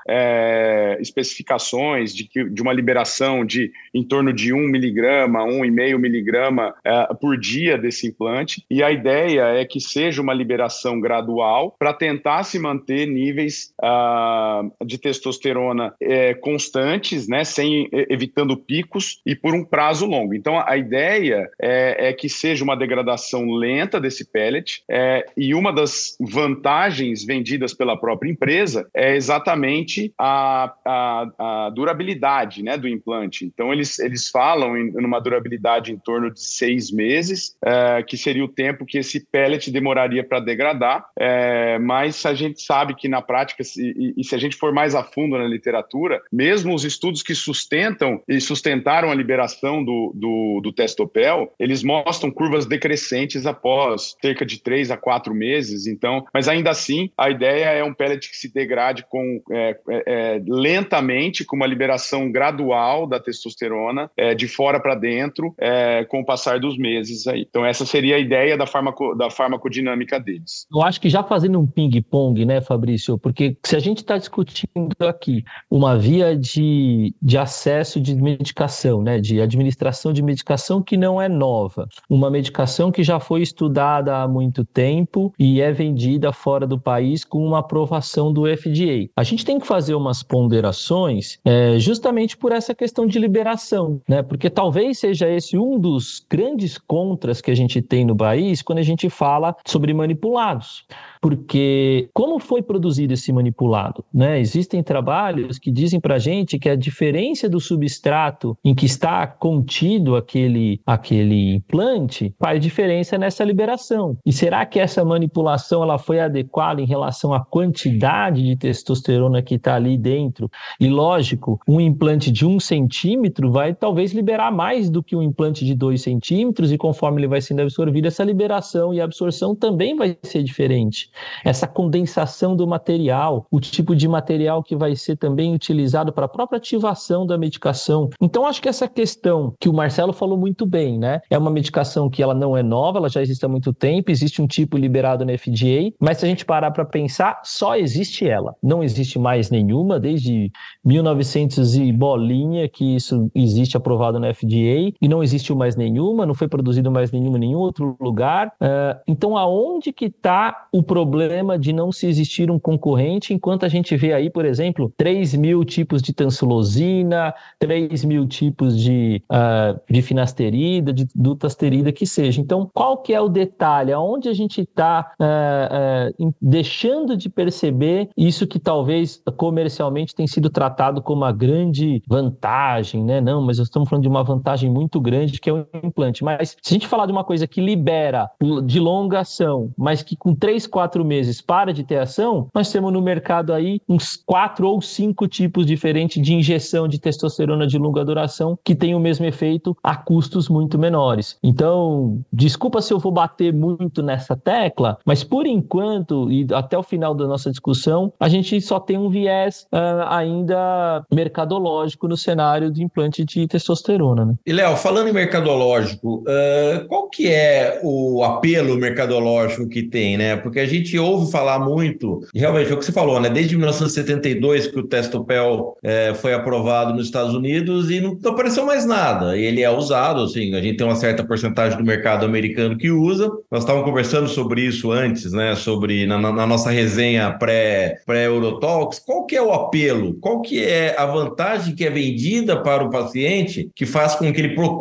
especificações 1.00 2.14
de, 2.14 2.26
que, 2.26 2.44
de 2.44 2.62
uma 2.62 2.74
liberação 2.74 3.46
de 3.46 3.72
em 3.94 4.04
torno 4.04 4.32
de 4.32 4.54
1 4.54 4.58
miligrama, 4.68 5.44
1 5.44 5.65
1,5 5.70 5.98
miligrama 6.00 6.74
uh, 6.86 7.16
por 7.16 7.38
dia 7.38 7.78
desse 7.78 8.08
implante, 8.08 8.66
e 8.70 8.84
a 8.84 8.92
ideia 8.92 9.60
é 9.60 9.66
que 9.66 9.80
seja 9.80 10.22
uma 10.22 10.34
liberação 10.34 11.00
gradual 11.00 11.76
para 11.78 11.94
tentar 11.94 12.44
se 12.44 12.60
manter 12.60 13.06
níveis 13.06 13.74
uh, 13.82 14.86
de 14.86 14.98
testosterona 14.98 15.94
uh, 16.02 16.40
constantes, 16.42 17.28
né, 17.28 17.44
sem 17.44 17.90
evitando 18.10 18.58
picos 18.58 19.22
e 19.26 19.36
por 19.36 19.54
um 19.54 19.64
prazo 19.64 20.06
longo. 20.06 20.34
Então, 20.34 20.62
a 20.66 20.78
ideia 20.78 21.50
é, 21.62 22.10
é 22.10 22.14
que 22.14 22.28
seja 22.30 22.64
uma 22.64 22.76
degradação 22.76 23.50
lenta 23.52 24.00
desse 24.00 24.26
pellet, 24.32 24.84
é, 24.90 25.26
e 25.38 25.54
uma 25.54 25.72
das 25.72 26.16
vantagens 26.20 27.26
vendidas 27.26 27.74
pela 27.74 27.98
própria 27.98 28.30
empresa 28.30 28.88
é 28.94 29.16
exatamente 29.16 30.14
a, 30.18 30.74
a, 30.86 31.66
a 31.66 31.70
durabilidade 31.70 32.64
né, 32.64 32.78
do 32.78 32.88
implante. 32.88 33.46
Então, 33.46 33.72
eles, 33.72 34.00
eles 34.00 34.30
falam 34.30 34.78
em 34.78 34.92
numa 35.02 35.20
durabilidade 35.20 35.55
durabilidade 35.56 35.92
em 35.92 35.98
torno 35.98 36.32
de 36.32 36.42
seis 36.42 36.92
meses, 36.92 37.56
é, 37.64 38.04
que 38.04 38.18
seria 38.18 38.44
o 38.44 38.48
tempo 38.48 38.86
que 38.86 38.98
esse 38.98 39.20
pellet 39.20 39.72
demoraria 39.72 40.24
para 40.24 40.40
degradar. 40.40 41.06
É, 41.18 41.80
mas 41.80 42.26
a 42.26 42.34
gente 42.34 42.62
sabe 42.62 42.96
que 42.96 43.08
na 43.08 43.22
prática, 43.22 43.64
e, 43.78 44.14
e, 44.18 44.24
se 44.24 44.36
a 44.36 44.38
gente 44.38 44.56
for 44.56 44.74
mais 44.74 44.94
a 44.96 45.04
fundo 45.04 45.38
na 45.38 45.46
literatura, 45.46 46.22
mesmo 46.32 46.74
os 46.74 46.84
estudos 46.84 47.24
que 47.24 47.34
sustentam 47.34 48.22
e 48.28 48.40
sustentaram 48.40 49.12
a 49.12 49.16
liberação 49.16 49.84
do, 49.84 50.12
do, 50.16 50.62
do 50.62 50.74
testopel, 50.74 51.54
eles 51.60 51.84
mostram 51.84 52.32
curvas 52.32 52.66
decrescentes 52.66 53.46
após 53.46 54.16
cerca 54.22 54.46
de 54.46 54.62
três 54.62 54.92
a 54.92 54.98
quatro 54.98 55.34
meses. 55.34 55.88
Então, 55.88 56.26
mas 56.34 56.48
ainda 56.48 56.70
assim, 56.70 57.10
a 57.18 57.30
ideia 57.30 57.66
é 57.66 57.84
um 57.84 57.94
pellet 57.94 58.30
que 58.30 58.38
se 58.38 58.54
degrade 58.54 59.06
com 59.10 59.42
é, 59.52 59.78
é, 59.90 60.04
é 60.08 60.42
lentamente, 60.48 61.46
com 61.46 61.56
uma 61.56 61.68
liberação 61.68 62.32
gradual 62.32 63.08
da 63.08 63.20
testosterona 63.20 64.10
é, 64.18 64.34
de 64.34 64.48
fora 64.48 64.80
para 64.80 64.96
dentro 64.96 65.45
é, 65.60 66.06
com 66.06 66.22
o 66.22 66.26
passar 66.26 66.60
dos 66.60 66.78
meses 66.78 67.28
aí. 67.28 67.46
Então 67.48 67.66
essa 67.66 67.86
seria 67.86 68.16
a 68.16 68.20
ideia 68.20 68.58
da, 68.58 68.66
farmaco, 68.66 69.16
da 69.16 69.30
farmacodinâmica 69.30 70.20
deles. 70.20 70.66
Eu 70.74 70.82
acho 70.82 71.00
que 71.00 71.10
já 71.10 71.24
fazendo 71.24 71.60
um 71.60 71.68
ping-pong, 71.68 72.46
né, 72.46 72.62
Fabrício? 72.62 73.18
Porque 73.18 73.58
se 73.64 73.76
a 73.76 73.80
gente 73.80 74.00
está 74.00 74.18
discutindo 74.18 74.96
aqui 75.02 75.44
uma 75.70 75.98
via 75.98 76.36
de, 76.36 77.14
de 77.22 77.38
acesso 77.38 78.00
de 78.00 78.16
medicação, 78.16 79.02
né, 79.02 79.20
de 79.20 79.42
administração 79.42 80.14
de 80.14 80.22
medicação 80.22 80.82
que 80.82 80.98
não 80.98 81.22
é 81.22 81.28
nova, 81.28 81.88
uma 82.10 82.30
medicação 82.30 82.92
que 82.92 83.04
já 83.04 83.20
foi 83.20 83.42
estudada 83.42 84.18
há 84.18 84.28
muito 84.28 84.64
tempo 84.64 85.34
e 85.38 85.62
é 85.62 85.72
vendida 85.72 86.32
fora 86.32 86.66
do 86.66 86.80
país 86.80 87.24
com 87.24 87.46
uma 87.46 87.60
aprovação 87.60 88.32
do 88.32 88.46
FDA. 88.46 89.10
A 89.16 89.24
gente 89.24 89.46
tem 89.46 89.60
que 89.60 89.68
fazer 89.68 89.96
umas 89.96 90.24
ponderações 90.24 91.40
é, 91.44 91.78
justamente 91.80 92.38
por 92.38 92.52
essa 92.52 92.74
questão 92.74 93.06
de 93.06 93.20
liberação, 93.20 94.02
né? 94.08 94.22
Porque 94.24 94.50
talvez 94.50 95.00
seja 95.00 95.25
esse 95.30 95.58
um 95.58 95.80
dos 95.80 96.26
grandes 96.30 96.78
contras 96.78 97.42
que 97.42 97.52
a 97.52 97.56
gente 97.56 97.82
tem 97.82 98.06
no 98.06 98.16
país 98.16 98.62
quando 98.62 98.80
a 98.80 98.84
gente 98.84 99.10
fala 99.10 99.56
sobre 99.66 99.94
manipulados 99.94 100.86
porque 101.26 102.08
como 102.14 102.38
foi 102.38 102.62
produzido 102.62 103.14
esse 103.14 103.34
manipulado? 103.34 104.06
Né? 104.14 104.40
Existem 104.40 104.84
trabalhos 104.84 105.58
que 105.58 105.72
dizem 105.72 106.00
para 106.00 106.16
a 106.16 106.20
gente 106.20 106.60
que 106.60 106.70
a 106.70 106.76
diferença 106.76 107.50
do 107.50 107.60
substrato 107.60 108.56
em 108.64 108.76
que 108.76 108.86
está 108.86 109.26
contido 109.26 110.16
aquele, 110.16 110.80
aquele 110.86 111.56
implante 111.56 112.32
faz 112.40 112.62
diferença 112.62 113.18
nessa 113.18 113.44
liberação. 113.44 114.16
E 114.24 114.32
será 114.32 114.68
que 114.68 114.80
essa 114.80 115.04
manipulação 115.04 115.82
ela 115.82 115.98
foi 115.98 116.20
adequada 116.20 116.80
em 116.80 116.86
relação 116.86 117.34
à 117.34 117.44
quantidade 117.44 118.44
de 118.44 118.56
testosterona 118.56 119.42
que 119.42 119.56
está 119.56 119.74
ali 119.74 119.98
dentro? 119.98 120.48
E 120.80 120.88
lógico, 120.88 121.60
um 121.68 121.82
implante 121.82 122.32
de 122.32 122.46
um 122.46 122.60
centímetro 122.60 123.52
vai 123.52 123.74
talvez 123.74 124.14
liberar 124.14 124.52
mais 124.52 124.92
do 124.92 125.02
que 125.02 125.15
um 125.16 125.22
implante 125.22 125.66
de 125.66 125.74
dois 125.74 126.02
centímetros, 126.02 126.72
e 126.72 126.78
conforme 126.78 127.22
ele 127.22 127.28
vai 127.28 127.42
sendo 127.42 127.62
absorvido, 127.62 128.08
essa 128.08 128.24
liberação 128.24 128.94
e 128.94 129.02
absorção 129.02 129.56
também 129.56 129.96
vai 129.96 130.18
ser 130.24 130.44
diferente 130.44 131.10
essa 131.44 131.68
condensação 131.68 132.56
do 132.56 132.68
material, 132.68 133.46
o 133.52 133.60
tipo 133.60 133.96
de 133.96 134.08
material 134.08 134.64
que 134.64 134.76
vai 134.76 134.96
ser 134.96 135.16
também 135.18 135.54
utilizado 135.54 136.12
para 136.12 136.26
a 136.26 136.30
própria 136.30 136.58
ativação 136.58 137.26
da 137.26 137.38
medicação. 137.38 138.10
Então, 138.22 138.46
acho 138.46 138.62
que 138.62 138.70
essa 138.70 138.88
questão 138.88 139.54
que 139.60 139.70
o 139.70 139.74
Marcelo 139.74 140.14
falou 140.14 140.38
muito 140.38 140.66
bem, 140.66 140.98
né? 140.98 141.22
É 141.30 141.38
uma 141.38 141.52
medicação 141.52 142.10
que 142.10 142.22
ela 142.22 142.34
não 142.34 142.56
é 142.58 142.64
nova, 142.64 142.98
ela 142.98 143.10
já 143.10 143.22
existe 143.22 143.46
há 143.46 143.50
muito 143.50 143.74
tempo, 143.74 144.12
existe 144.12 144.42
um 144.42 144.48
tipo 144.48 144.78
liberado 144.78 145.26
na 145.26 145.38
FDA, 145.38 145.94
mas 146.00 146.18
se 146.18 146.26
a 146.26 146.28
gente 146.28 146.46
parar 146.46 146.72
para 146.72 146.86
pensar, 146.86 147.42
só 147.44 147.76
existe 147.76 148.28
ela. 148.28 148.56
Não 148.62 148.84
existe 148.84 149.20
mais 149.20 149.50
nenhuma, 149.50 150.00
desde 150.00 150.52
1900 150.84 151.76
e 151.76 151.92
bolinha 151.92 152.68
que 152.68 152.96
isso 152.96 153.30
existe 153.34 153.78
aprovado 153.78 154.20
na 154.20 154.34
FDA, 154.34 154.92
e 155.06 155.08
não 155.08 155.22
existiu 155.22 155.56
mais 155.56 155.76
nenhuma, 155.76 156.26
não 156.26 156.34
foi 156.34 156.48
produzido 156.48 156.90
mais 156.90 157.12
nenhuma 157.12 157.38
em 157.38 157.42
nenhum 157.42 157.60
outro 157.60 157.96
lugar. 158.02 158.48
Uh, 158.60 159.00
então, 159.08 159.38
aonde 159.38 159.94
que 159.94 160.06
está 160.06 160.68
o 160.72 160.82
problema? 160.82 161.60
de 161.60 161.72
não 161.72 161.92
se 161.92 162.08
existir 162.08 162.50
um 162.50 162.58
concorrente, 162.58 163.34
enquanto 163.34 163.66
a 163.66 163.70
gente 163.70 163.96
vê 163.96 164.14
aí, 164.14 164.32
por 164.32 164.46
exemplo, 164.46 164.92
3 164.98 165.36
mil 165.36 165.64
tipos 165.64 166.02
de 166.02 166.12
tansulosina, 166.12 167.34
3 167.60 168.04
mil 168.04 168.28
tipos 168.28 168.76
de, 168.80 169.22
uh, 169.32 169.80
de 169.88 170.02
finasterida, 170.02 170.92
de 170.92 171.08
dutasterida, 171.14 171.92
que 171.92 172.08
seja. 172.08 172.42
Então, 172.42 172.68
qual 172.74 172.98
que 172.98 173.14
é 173.14 173.22
o 173.22 173.30
detalhe? 173.30 173.92
Aonde 173.92 174.28
a 174.28 174.34
gente 174.34 174.62
está 174.62 175.12
uh, 175.20 175.24
ah, 175.24 176.10
deixando 176.42 177.16
de 177.16 177.30
perceber 177.30 178.10
isso 178.18 178.48
que 178.48 178.58
talvez 178.58 179.22
comercialmente 179.38 180.16
tem 180.16 180.26
sido 180.26 180.50
tratado 180.50 181.02
como 181.02 181.22
uma 181.22 181.32
grande 181.32 182.02
vantagem, 182.08 183.04
né? 183.04 183.22
Não, 183.22 183.42
mas 183.42 183.60
estamos 183.60 183.88
falando 183.88 184.04
de 184.04 184.10
uma 184.10 184.24
vantagem 184.24 184.70
muito 184.70 184.95
grande 185.00 185.40
que 185.40 185.50
é 185.50 185.54
o 185.54 185.68
implante. 185.84 186.24
Mas 186.24 186.56
se 186.62 186.74
a 186.74 186.76
gente 186.76 186.88
falar 186.88 187.06
de 187.06 187.12
uma 187.12 187.24
coisa 187.24 187.48
que 187.48 187.62
libera 187.62 188.30
de 188.66 188.80
longa 188.80 189.20
ação, 189.20 189.72
mas 189.78 190.02
que 190.02 190.16
com 190.16 190.34
3, 190.34 190.68
4 190.68 190.96
quatro 190.96 191.04
meses 191.04 191.42
para 191.42 191.74
de 191.74 191.84
ter 191.84 191.98
ação, 191.98 192.48
nós 192.54 192.72
temos 192.72 192.94
no 192.94 193.02
mercado 193.02 193.52
aí 193.52 193.82
uns 193.90 194.16
quatro 194.16 194.68
ou 194.68 194.82
cinco 194.82 195.28
tipos 195.28 195.66
diferentes 195.66 196.22
de 196.22 196.34
injeção 196.34 196.88
de 196.88 197.00
testosterona 197.00 197.68
de 197.68 197.78
longa 197.78 198.06
duração 198.06 198.58
que 198.64 198.76
tem 198.76 198.96
o 198.96 199.00
mesmo 199.00 199.26
efeito 199.26 199.76
a 199.84 199.96
custos 199.96 200.48
muito 200.48 200.78
menores. 200.78 201.38
Então, 201.44 202.22
desculpa 202.32 202.82
se 202.82 202.94
eu 202.94 203.00
vou 203.00 203.12
bater 203.12 203.52
muito 203.52 204.02
nessa 204.02 204.38
tecla, 204.38 204.98
mas 205.06 205.24
por 205.24 205.46
enquanto 205.46 206.32
e 206.32 206.46
até 206.54 206.78
o 206.78 206.84
final 206.84 207.14
da 207.14 207.28
nossa 207.28 207.50
discussão, 207.50 208.14
a 208.20 208.30
gente 208.30 208.62
só 208.62 208.80
tem 208.80 208.98
um 208.98 209.10
viés 209.10 209.68
uh, 209.74 210.08
ainda 210.08 211.04
mercadológico 211.12 212.08
no 212.08 212.16
cenário 212.16 212.72
de 212.72 212.84
implante 212.84 213.26
de 213.26 213.48
testosterona. 213.48 214.24
Né? 214.24 214.36
E 214.46 214.54
Léo, 214.54 214.78
falando 214.86 215.08
em 215.08 215.14
mercadológico, 215.14 216.18
uh, 216.18 216.88
qual 216.88 217.10
que 217.10 217.28
é 217.28 217.80
o 217.82 218.24
apelo 218.24 218.78
mercadológico 218.78 219.68
que 219.68 219.82
tem, 219.82 220.16
né? 220.16 220.36
Porque 220.36 220.60
a 220.60 220.66
gente 220.68 220.96
ouve 221.00 221.32
falar 221.32 221.58
muito, 221.58 222.20
realmente 222.36 222.70
é 222.70 222.76
o 222.76 222.78
que 222.78 222.86
você 222.86 222.92
falou, 222.92 223.20
né? 223.20 223.28
Desde 223.28 223.58
1972 223.58 224.68
que 224.68 224.78
o 224.78 224.84
Testopel 224.84 225.76
é, 225.82 226.14
foi 226.14 226.36
aprovado 226.36 226.94
nos 226.94 227.08
Estados 227.08 227.34
Unidos 227.34 227.90
e 227.90 228.00
não, 228.00 228.16
apareceu 228.32 228.64
mais 228.64 228.86
nada. 228.86 229.36
Ele 229.36 229.64
é 229.64 229.72
usado, 229.72 230.22
assim, 230.22 230.54
a 230.54 230.62
gente 230.62 230.78
tem 230.78 230.86
uma 230.86 230.96
certa 230.96 231.26
porcentagem 231.26 231.80
do 231.80 231.84
mercado 231.84 232.24
americano 232.24 232.78
que 232.78 232.92
usa. 232.92 233.28
Nós 233.50 233.64
estávamos 233.64 233.90
conversando 233.90 234.28
sobre 234.28 234.62
isso 234.62 234.92
antes, 234.92 235.32
né? 235.32 235.56
Sobre 235.56 236.06
na, 236.06 236.20
na 236.20 236.46
nossa 236.46 236.70
resenha 236.70 237.32
pré 237.32 237.96
pré-Eurotalks. 238.06 239.00
Qual 239.00 239.26
que 239.26 239.36
é 239.36 239.42
o 239.42 239.52
apelo? 239.52 240.14
Qual 240.22 240.44
que 240.44 240.64
é 240.64 240.94
a 240.96 241.08
vantagem 241.08 241.74
que 241.74 241.84
é 241.84 241.90
vendida 241.90 242.62
para 242.62 242.84
o 242.84 242.92
paciente 242.92 243.72
que 243.76 243.88
faz 243.88 244.14
com 244.14 244.32
que 244.32 244.40
ele 244.40 244.54
procure 244.54 244.75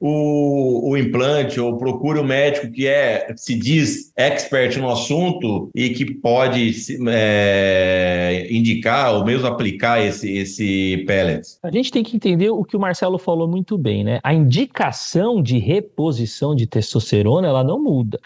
o, 0.00 0.90
o 0.90 0.96
implante 0.96 1.60
ou 1.60 1.76
procure 1.76 2.18
o 2.18 2.24
médico 2.24 2.70
que 2.70 2.86
é 2.86 3.32
se 3.36 3.54
diz 3.54 4.12
expert 4.16 4.76
no 4.78 4.90
assunto 4.90 5.08
assunto 5.08 5.70
e 5.74 5.90
que 5.90 6.04
pode 6.14 6.72
é, 7.08 8.46
indicar 8.50 9.14
ou 9.14 9.24
mesmo 9.24 9.46
aplicar 9.46 10.04
esse, 10.04 10.30
esse 10.30 11.04
pellet? 11.06 11.42
A 11.62 11.70
gente 11.70 11.90
tem 11.90 12.02
que 12.02 12.16
entender 12.16 12.50
o 12.50 12.64
que 12.64 12.76
o 12.76 12.80
Marcelo 12.80 13.18
falou 13.18 13.48
muito 13.48 13.78
bem, 13.78 14.04
né? 14.04 14.20
A 14.22 14.34
indicação 14.34 15.42
de 15.42 15.58
reposição 15.58 16.54
de 16.54 16.66
testosterona 16.66 17.48
ela 17.48 17.64
não 17.64 17.82
muda. 17.82 18.18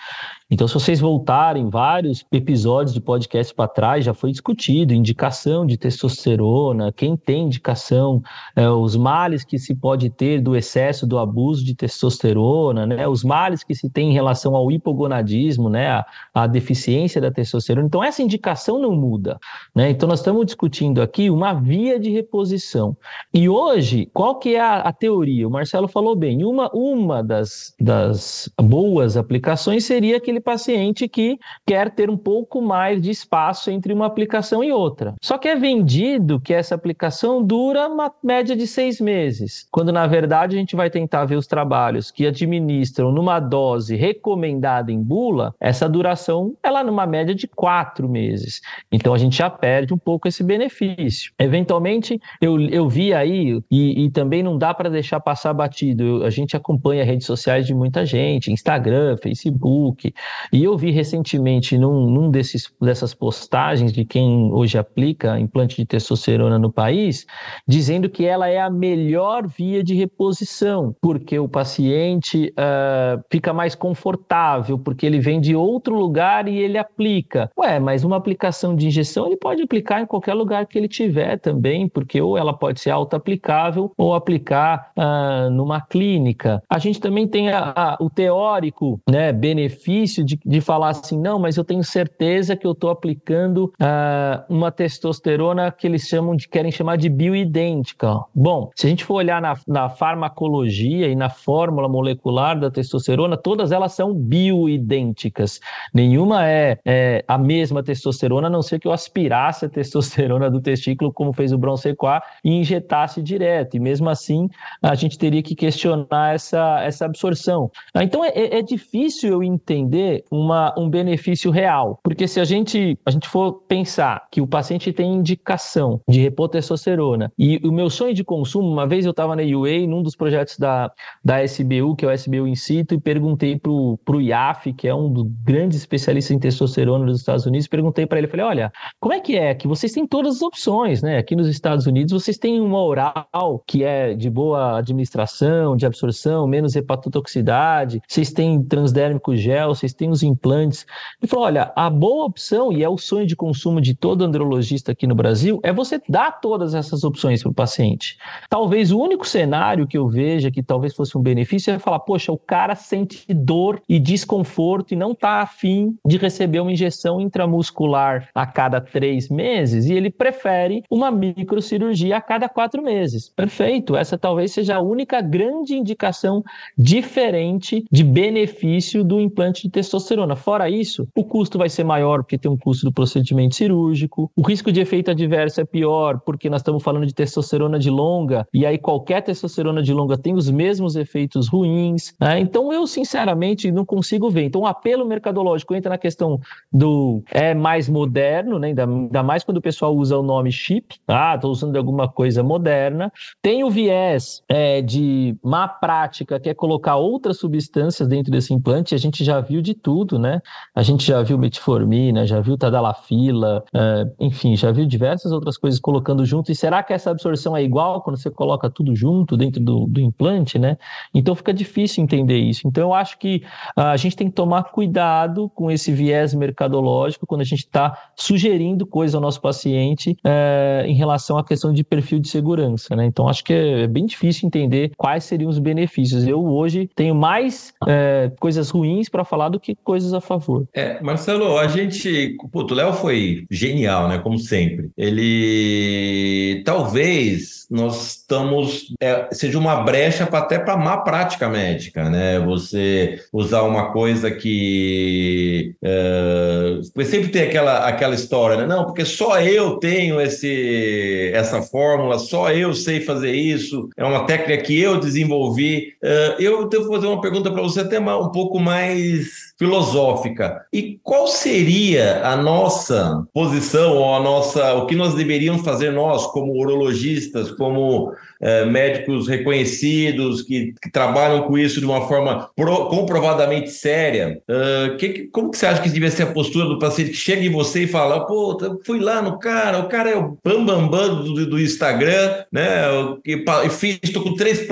Então, 0.52 0.68
se 0.68 0.74
vocês 0.74 1.00
voltarem 1.00 1.70
vários 1.70 2.26
episódios 2.30 2.92
de 2.92 3.00
podcast 3.00 3.54
para 3.54 3.66
trás, 3.66 4.04
já 4.04 4.12
foi 4.12 4.32
discutido 4.32 4.92
indicação 4.92 5.64
de 5.64 5.78
testosterona, 5.78 6.92
quem 6.92 7.16
tem 7.16 7.44
indicação, 7.44 8.22
é, 8.54 8.68
os 8.68 8.94
males 8.94 9.44
que 9.44 9.58
se 9.58 9.74
pode 9.74 10.10
ter 10.10 10.42
do 10.42 10.54
excesso, 10.54 11.06
do 11.06 11.18
abuso 11.18 11.64
de 11.64 11.74
testosterona, 11.74 12.84
né, 12.84 13.08
os 13.08 13.24
males 13.24 13.64
que 13.64 13.74
se 13.74 13.88
tem 13.88 14.10
em 14.10 14.12
relação 14.12 14.54
ao 14.54 14.70
hipogonadismo, 14.70 15.70
né, 15.70 15.88
a, 15.88 16.06
a 16.34 16.46
deficiência 16.46 17.18
da 17.18 17.30
testosterona. 17.30 17.86
Então, 17.86 18.04
essa 18.04 18.22
indicação 18.22 18.78
não 18.78 18.94
muda. 18.94 19.38
Né? 19.74 19.88
Então, 19.88 20.06
nós 20.06 20.18
estamos 20.18 20.44
discutindo 20.44 21.00
aqui 21.00 21.30
uma 21.30 21.54
via 21.54 21.98
de 21.98 22.10
reposição. 22.10 22.94
E 23.32 23.48
hoje, 23.48 24.10
qual 24.12 24.38
que 24.38 24.54
é 24.54 24.60
a, 24.60 24.80
a 24.80 24.92
teoria? 24.92 25.48
O 25.48 25.50
Marcelo 25.50 25.88
falou 25.88 26.14
bem, 26.14 26.44
uma, 26.44 26.70
uma 26.74 27.22
das, 27.22 27.74
das 27.80 28.52
boas 28.60 29.16
aplicações 29.16 29.86
seria 29.86 30.18
aquele 30.18 30.41
paciente 30.42 31.08
que 31.08 31.38
quer 31.66 31.90
ter 31.90 32.10
um 32.10 32.16
pouco 32.16 32.60
mais 32.60 33.00
de 33.00 33.10
espaço 33.10 33.70
entre 33.70 33.92
uma 33.92 34.06
aplicação 34.06 34.62
e 34.62 34.72
outra. 34.72 35.14
Só 35.22 35.38
que 35.38 35.48
é 35.48 35.56
vendido 35.56 36.40
que 36.40 36.52
essa 36.52 36.74
aplicação 36.74 37.42
dura 37.42 37.88
uma 37.88 38.12
média 38.22 38.56
de 38.56 38.66
seis 38.66 39.00
meses, 39.00 39.66
quando 39.70 39.92
na 39.92 40.06
verdade 40.06 40.56
a 40.56 40.58
gente 40.58 40.76
vai 40.76 40.90
tentar 40.90 41.24
ver 41.24 41.36
os 41.36 41.46
trabalhos 41.46 42.10
que 42.10 42.26
administram 42.26 43.12
numa 43.12 43.38
dose 43.38 43.96
recomendada 43.96 44.90
em 44.90 45.02
bula, 45.02 45.54
essa 45.60 45.88
duração 45.88 46.54
é 46.62 46.70
lá 46.70 46.82
numa 46.82 47.06
média 47.06 47.34
de 47.34 47.46
quatro 47.46 48.08
meses. 48.08 48.60
Então 48.90 49.14
a 49.14 49.18
gente 49.18 49.36
já 49.36 49.48
perde 49.48 49.94
um 49.94 49.98
pouco 49.98 50.28
esse 50.28 50.42
benefício. 50.42 51.32
Eventualmente, 51.38 52.20
eu, 52.40 52.60
eu 52.60 52.88
vi 52.88 53.12
aí, 53.14 53.60
e, 53.70 54.04
e 54.04 54.10
também 54.10 54.42
não 54.42 54.58
dá 54.58 54.74
para 54.74 54.90
deixar 54.90 55.20
passar 55.20 55.52
batido, 55.52 56.02
eu, 56.02 56.24
a 56.24 56.30
gente 56.30 56.56
acompanha 56.56 57.04
redes 57.04 57.26
sociais 57.26 57.66
de 57.66 57.74
muita 57.74 58.04
gente, 58.04 58.52
Instagram, 58.52 59.16
Facebook, 59.16 60.12
e 60.52 60.64
eu 60.64 60.76
vi 60.76 60.90
recentemente 60.90 61.78
num, 61.78 62.10
num 62.10 62.30
desses, 62.30 62.72
dessas 62.80 63.14
postagens 63.14 63.92
de 63.92 64.04
quem 64.04 64.52
hoje 64.52 64.78
aplica 64.78 65.38
implante 65.38 65.76
de 65.76 65.86
testosterona 65.86 66.58
no 66.58 66.72
país, 66.72 67.26
dizendo 67.66 68.08
que 68.08 68.24
ela 68.24 68.48
é 68.48 68.60
a 68.60 68.70
melhor 68.70 69.46
via 69.46 69.82
de 69.82 69.94
reposição, 69.94 70.94
porque 71.00 71.38
o 71.38 71.48
paciente 71.48 72.52
uh, 72.52 73.22
fica 73.30 73.52
mais 73.52 73.74
confortável, 73.74 74.78
porque 74.78 75.06
ele 75.06 75.20
vem 75.20 75.40
de 75.40 75.54
outro 75.54 75.94
lugar 75.94 76.48
e 76.48 76.58
ele 76.58 76.78
aplica. 76.78 77.50
Ué, 77.58 77.78
mas 77.78 78.04
uma 78.04 78.16
aplicação 78.16 78.74
de 78.74 78.86
injeção 78.86 79.26
ele 79.26 79.36
pode 79.36 79.62
aplicar 79.62 80.00
em 80.00 80.06
qualquer 80.06 80.34
lugar 80.34 80.66
que 80.66 80.78
ele 80.78 80.88
tiver 80.88 81.38
também, 81.38 81.88
porque 81.88 82.20
ou 82.20 82.36
ela 82.36 82.52
pode 82.52 82.80
ser 82.80 82.90
auto-aplicável 82.90 83.92
ou 83.96 84.14
aplicar 84.14 84.90
uh, 84.96 85.50
numa 85.50 85.80
clínica. 85.80 86.62
A 86.68 86.78
gente 86.78 87.00
também 87.00 87.26
tem 87.26 87.50
a, 87.50 87.72
a, 87.74 87.96
o 88.00 88.10
teórico 88.10 89.00
né, 89.08 89.32
benefício 89.32 90.11
de, 90.24 90.38
de 90.44 90.60
falar 90.60 90.90
assim, 90.90 91.18
não, 91.18 91.38
mas 91.38 91.56
eu 91.56 91.64
tenho 91.64 91.84
certeza 91.84 92.56
que 92.56 92.66
eu 92.66 92.72
estou 92.72 92.90
aplicando 92.90 93.72
uh, 93.80 94.44
uma 94.48 94.70
testosterona 94.70 95.70
que 95.70 95.86
eles 95.86 96.02
chamam 96.08 96.34
de, 96.34 96.48
querem 96.48 96.70
chamar 96.70 96.96
de 96.96 97.08
bioidêntica. 97.08 98.20
Bom, 98.34 98.70
se 98.74 98.86
a 98.86 98.90
gente 98.90 99.04
for 99.04 99.14
olhar 99.14 99.40
na, 99.40 99.54
na 99.66 99.88
farmacologia 99.88 101.08
e 101.08 101.14
na 101.14 101.30
fórmula 101.30 101.88
molecular 101.88 102.58
da 102.58 102.70
testosterona, 102.70 103.36
todas 103.36 103.70
elas 103.72 103.92
são 103.92 104.12
bioidênticas. 104.12 105.60
Nenhuma 105.94 106.46
é, 106.46 106.78
é 106.84 107.24
a 107.28 107.38
mesma 107.38 107.82
testosterona, 107.82 108.48
a 108.48 108.50
não 108.50 108.62
ser 108.62 108.78
que 108.78 108.88
eu 108.88 108.92
aspirasse 108.92 109.66
a 109.66 109.68
testosterona 109.68 110.50
do 110.50 110.60
testículo, 110.60 111.12
como 111.12 111.32
fez 111.32 111.52
o 111.52 111.58
Bronsequar, 111.58 112.22
e 112.44 112.50
injetasse 112.50 113.22
direto. 113.22 113.76
E 113.76 113.80
mesmo 113.80 114.08
assim, 114.08 114.48
a 114.82 114.94
gente 114.94 115.18
teria 115.18 115.42
que 115.42 115.54
questionar 115.54 116.34
essa, 116.34 116.80
essa 116.82 117.04
absorção. 117.04 117.70
Então, 117.96 118.24
é, 118.24 118.28
é, 118.28 118.58
é 118.58 118.62
difícil 118.62 119.30
eu 119.30 119.42
entender 119.42 120.01
uma, 120.30 120.74
um 120.78 120.88
benefício 120.88 121.50
real. 121.50 121.98
Porque 122.02 122.26
se 122.28 122.40
a 122.40 122.44
gente, 122.44 122.98
a 123.04 123.10
gente 123.10 123.28
for 123.28 123.62
pensar 123.68 124.26
que 124.30 124.40
o 124.40 124.46
paciente 124.46 124.92
tem 124.92 125.12
indicação 125.12 126.00
de 126.08 126.20
repor 126.20 126.48
testosterona 126.48 127.32
e 127.38 127.58
o 127.64 127.72
meu 127.72 127.88
sonho 127.90 128.14
de 128.14 128.24
consumo, 128.24 128.68
uma 128.68 128.86
vez 128.86 129.04
eu 129.04 129.10
estava 129.10 129.36
na 129.36 129.42
UA, 129.42 129.86
num 129.86 130.02
dos 130.02 130.16
projetos 130.16 130.58
da, 130.58 130.90
da 131.24 131.42
SBU, 131.44 131.96
que 131.96 132.04
é 132.04 132.08
o 132.08 132.12
SBU 132.12 132.46
in 132.46 132.54
situ, 132.54 132.94
e 132.94 133.00
perguntei 133.00 133.58
para 133.58 133.70
o 133.70 134.20
IAF, 134.20 134.72
que 134.72 134.88
é 134.88 134.94
um 134.94 135.12
dos 135.12 135.26
grandes 135.44 135.78
especialistas 135.78 136.34
em 136.34 136.38
testosterona 136.38 137.06
dos 137.06 137.18
Estados 137.18 137.46
Unidos, 137.46 137.68
perguntei 137.68 138.06
para 138.06 138.18
ele, 138.18 138.28
falei, 138.28 138.46
olha, 138.46 138.72
como 139.00 139.14
é 139.14 139.20
que 139.20 139.36
é 139.36 139.54
que 139.54 139.68
vocês 139.68 139.92
têm 139.92 140.06
todas 140.06 140.36
as 140.36 140.42
opções, 140.42 141.02
né? 141.02 141.18
Aqui 141.18 141.36
nos 141.36 141.48
Estados 141.48 141.86
Unidos 141.86 142.12
vocês 142.12 142.38
têm 142.38 142.60
uma 142.60 142.82
oral 142.82 143.62
que 143.66 143.84
é 143.84 144.14
de 144.14 144.30
boa 144.30 144.78
administração, 144.78 145.76
de 145.76 145.86
absorção, 145.86 146.46
menos 146.46 146.76
hepatotoxicidade, 146.76 148.00
vocês 148.06 148.32
têm 148.32 148.62
transdérmico 148.62 149.34
gel, 149.36 149.74
vocês 149.74 149.91
têm 149.94 150.02
tem 150.02 150.10
os 150.10 150.22
implantes. 150.24 150.84
Ele 151.20 151.28
falou: 151.28 151.44
olha, 151.44 151.72
a 151.76 151.88
boa 151.88 152.24
opção, 152.24 152.72
e 152.72 152.82
é 152.82 152.88
o 152.88 152.98
sonho 152.98 153.24
de 153.24 153.36
consumo 153.36 153.80
de 153.80 153.94
todo 153.94 154.24
andrologista 154.24 154.90
aqui 154.90 155.06
no 155.06 155.14
Brasil, 155.14 155.60
é 155.62 155.72
você 155.72 156.00
dar 156.08 156.40
todas 156.40 156.74
essas 156.74 157.04
opções 157.04 157.40
para 157.40 157.52
o 157.52 157.54
paciente. 157.54 158.18
Talvez 158.50 158.90
o 158.90 158.98
único 158.98 159.26
cenário 159.26 159.86
que 159.86 159.96
eu 159.96 160.08
veja 160.08 160.50
que 160.50 160.62
talvez 160.62 160.94
fosse 160.94 161.16
um 161.16 161.22
benefício 161.22 161.72
é 161.72 161.78
falar: 161.78 162.00
poxa, 162.00 162.32
o 162.32 162.38
cara 162.38 162.74
sente 162.74 163.24
dor 163.32 163.80
e 163.88 164.00
desconforto 164.00 164.92
e 164.92 164.96
não 164.96 165.12
está 165.12 165.40
afim 165.40 165.96
de 166.04 166.16
receber 166.16 166.58
uma 166.58 166.72
injeção 166.72 167.20
intramuscular 167.20 168.28
a 168.34 168.44
cada 168.44 168.80
três 168.80 169.28
meses 169.28 169.86
e 169.86 169.94
ele 169.94 170.10
prefere 170.10 170.82
uma 170.90 171.10
microcirurgia 171.12 172.16
a 172.16 172.20
cada 172.20 172.48
quatro 172.48 172.82
meses. 172.82 173.28
Perfeito, 173.28 173.94
essa 173.94 174.18
talvez 174.18 174.52
seja 174.52 174.76
a 174.76 174.82
única 174.82 175.20
grande 175.20 175.74
indicação 175.74 176.42
diferente 176.76 177.84
de 177.90 178.02
benefício 178.02 179.04
do 179.04 179.20
implante 179.20 179.62
de 179.62 179.70
testosterona. 179.82 180.36
Fora 180.36 180.70
isso, 180.70 181.06
o 181.14 181.24
custo 181.24 181.58
vai 181.58 181.68
ser 181.68 181.84
maior 181.84 182.22
porque 182.22 182.38
tem 182.38 182.50
um 182.50 182.56
custo 182.56 182.86
do 182.86 182.92
procedimento 182.92 183.54
cirúrgico, 183.54 184.30
o 184.36 184.42
risco 184.42 184.70
de 184.72 184.80
efeito 184.80 185.10
adverso 185.10 185.60
é 185.60 185.64
pior 185.64 186.20
porque 186.20 186.48
nós 186.48 186.60
estamos 186.60 186.82
falando 186.82 187.06
de 187.06 187.14
testosterona 187.14 187.78
de 187.78 187.90
longa 187.90 188.46
e 188.52 188.64
aí 188.64 188.78
qualquer 188.78 189.22
testosterona 189.22 189.82
de 189.82 189.92
longa 189.92 190.16
tem 190.16 190.34
os 190.34 190.50
mesmos 190.50 190.96
efeitos 190.96 191.48
ruins. 191.48 192.14
Né? 192.20 192.40
Então 192.40 192.72
eu 192.72 192.86
sinceramente 192.86 193.70
não 193.70 193.84
consigo 193.84 194.30
ver. 194.30 194.44
Então 194.44 194.62
o 194.62 194.66
apelo 194.66 195.04
mercadológico 195.04 195.74
entra 195.74 195.90
na 195.90 195.98
questão 195.98 196.40
do 196.72 197.22
é 197.30 197.54
mais 197.54 197.88
moderno, 197.88 198.58
né? 198.58 198.68
ainda, 198.68 198.84
ainda 198.84 199.22
mais 199.22 199.44
quando 199.44 199.58
o 199.58 199.62
pessoal 199.62 199.94
usa 199.96 200.16
o 200.16 200.22
nome 200.22 200.52
chip. 200.52 200.96
Ah, 201.08 201.34
estou 201.34 201.50
usando 201.50 201.76
alguma 201.76 202.08
coisa 202.08 202.42
moderna. 202.42 203.12
Tem 203.40 203.64
o 203.64 203.70
viés 203.70 204.42
é, 204.48 204.80
de 204.80 205.36
má 205.42 205.66
prática 205.66 206.38
que 206.38 206.48
é 206.48 206.54
colocar 206.54 206.96
outras 206.96 207.38
substâncias 207.38 208.08
dentro 208.08 208.30
desse 208.30 208.54
implante. 208.54 208.94
A 208.94 208.98
gente 208.98 209.24
já 209.24 209.40
viu 209.40 209.60
de 209.60 209.71
tudo, 209.74 210.18
né? 210.18 210.40
A 210.74 210.82
gente 210.82 211.06
já 211.06 211.22
viu 211.22 211.38
metformina, 211.38 212.26
já 212.26 212.40
viu 212.40 212.56
tadalafila, 212.56 213.64
uh, 213.74 214.14
enfim, 214.18 214.56
já 214.56 214.70
viu 214.70 214.86
diversas 214.86 215.32
outras 215.32 215.56
coisas 215.56 215.80
colocando 215.80 216.24
junto. 216.24 216.50
E 216.50 216.54
será 216.54 216.82
que 216.82 216.92
essa 216.92 217.10
absorção 217.10 217.56
é 217.56 217.62
igual 217.62 218.02
quando 218.02 218.16
você 218.16 218.30
coloca 218.30 218.70
tudo 218.70 218.94
junto 218.94 219.36
dentro 219.36 219.62
do, 219.62 219.86
do 219.86 220.00
implante, 220.00 220.58
né? 220.58 220.76
Então 221.14 221.34
fica 221.34 221.52
difícil 221.52 222.02
entender 222.02 222.38
isso. 222.38 222.66
Então 222.66 222.84
eu 222.84 222.94
acho 222.94 223.18
que 223.18 223.42
uh, 223.76 223.82
a 223.82 223.96
gente 223.96 224.16
tem 224.16 224.28
que 224.28 224.34
tomar 224.34 224.64
cuidado 224.64 225.50
com 225.54 225.70
esse 225.70 225.92
viés 225.92 226.34
mercadológico 226.34 227.26
quando 227.26 227.40
a 227.40 227.44
gente 227.44 227.60
está 227.60 228.10
sugerindo 228.16 228.86
coisa 228.86 229.16
ao 229.16 229.20
nosso 229.20 229.40
paciente 229.40 230.16
uh, 230.24 230.86
em 230.86 230.94
relação 230.94 231.38
à 231.38 231.44
questão 231.44 231.72
de 231.72 231.84
perfil 231.84 232.18
de 232.18 232.28
segurança, 232.28 232.94
né? 232.96 233.04
Então 233.06 233.28
acho 233.28 233.44
que 233.44 233.52
é, 233.52 233.82
é 233.82 233.86
bem 233.86 234.06
difícil 234.06 234.46
entender 234.46 234.92
quais 234.96 235.24
seriam 235.24 235.50
os 235.50 235.58
benefícios. 235.58 236.26
Eu 236.26 236.44
hoje 236.44 236.88
tenho 236.94 237.14
mais 237.14 237.72
eh, 237.86 238.30
coisas 238.38 238.70
ruins 238.70 239.08
para 239.08 239.24
falar 239.24 239.48
do 239.48 239.60
que 239.62 239.74
coisas 239.76 240.12
a 240.12 240.20
favor. 240.20 240.66
É, 240.74 241.00
Marcelo, 241.00 241.56
a 241.56 241.68
gente. 241.68 242.36
Puto, 242.50 242.74
o 242.74 242.76
Léo 242.76 242.92
foi 242.92 243.46
genial, 243.50 244.08
né? 244.08 244.18
Como 244.18 244.38
sempre. 244.38 244.90
Ele. 244.96 246.62
Talvez 246.64 247.66
nós 247.70 248.16
estamos. 248.16 248.92
É, 249.00 249.28
seja 249.32 249.58
uma 249.58 249.76
brecha 249.76 250.26
pra, 250.26 250.40
até 250.40 250.58
para 250.58 250.76
má 250.76 250.98
prática 250.98 251.48
médica, 251.48 252.10
né? 252.10 252.38
Você 252.40 253.20
usar 253.32 253.62
uma 253.62 253.92
coisa 253.92 254.30
que. 254.30 255.74
É, 255.82 256.80
sempre 257.04 257.28
tem 257.28 257.42
aquela, 257.42 257.86
aquela 257.86 258.14
história, 258.14 258.56
né? 258.56 258.66
Não, 258.66 258.84
porque 258.84 259.04
só 259.04 259.40
eu 259.40 259.76
tenho 259.76 260.20
esse, 260.20 261.30
essa 261.32 261.62
fórmula, 261.62 262.18
só 262.18 262.50
eu 262.50 262.74
sei 262.74 263.00
fazer 263.00 263.32
isso, 263.32 263.88
é 263.96 264.04
uma 264.04 264.26
técnica 264.26 264.62
que 264.62 264.78
eu 264.78 264.98
desenvolvi. 264.98 265.94
É, 266.02 266.36
eu 266.40 266.68
devo 266.68 266.92
fazer 266.92 267.06
uma 267.06 267.20
pergunta 267.20 267.50
para 267.50 267.62
você 267.62 267.80
até 267.80 268.00
um 268.00 268.30
pouco 268.30 268.58
mais 268.58 269.51
filosófica. 269.58 270.64
E 270.72 270.98
qual 271.02 271.26
seria 271.28 272.26
a 272.26 272.36
nossa 272.36 273.24
posição 273.32 273.96
ou 273.96 274.14
a 274.14 274.20
nossa, 274.20 274.74
o 274.74 274.86
que 274.86 274.96
nós 274.96 275.14
deveríamos 275.14 275.62
fazer 275.62 275.90
nós 275.90 276.26
como 276.28 276.52
urologistas, 276.52 277.50
como 277.52 278.12
é, 278.42 278.64
médicos 278.64 279.28
reconhecidos 279.28 280.42
que, 280.42 280.74
que, 280.82 280.90
trabalham 280.90 281.42
com 281.42 281.56
isso 281.56 281.78
de 281.78 281.86
uma 281.86 282.08
forma 282.08 282.50
pro, 282.56 282.86
comprovadamente 282.86 283.70
séria. 283.70 284.42
Uh, 284.48 284.96
que, 284.96 285.28
como 285.28 285.50
que 285.50 285.58
você 285.58 285.66
acha 285.66 285.80
que 285.80 285.88
devia 285.88 286.10
ser 286.10 286.24
a 286.24 286.32
postura 286.32 286.66
do 286.66 286.78
paciente 286.78 287.10
que 287.10 287.16
chega 287.16 287.42
em 287.42 287.50
você 287.50 287.84
e 287.84 287.86
fala, 287.86 288.26
pô, 288.26 288.58
fui 288.84 288.98
lá 288.98 289.22
no 289.22 289.38
cara, 289.38 289.78
o 289.78 289.88
cara 289.88 290.10
é 290.10 290.16
o 290.16 290.36
bambambam 290.44 290.88
bam, 290.88 291.08
bam 291.08 291.22
do, 291.22 291.46
do, 291.46 291.60
Instagram, 291.60 292.44
né? 292.50 292.82
E, 293.24 293.70
fiz, 293.70 294.00
estou 294.02 294.22
com 294.22 294.34
três, 294.34 294.66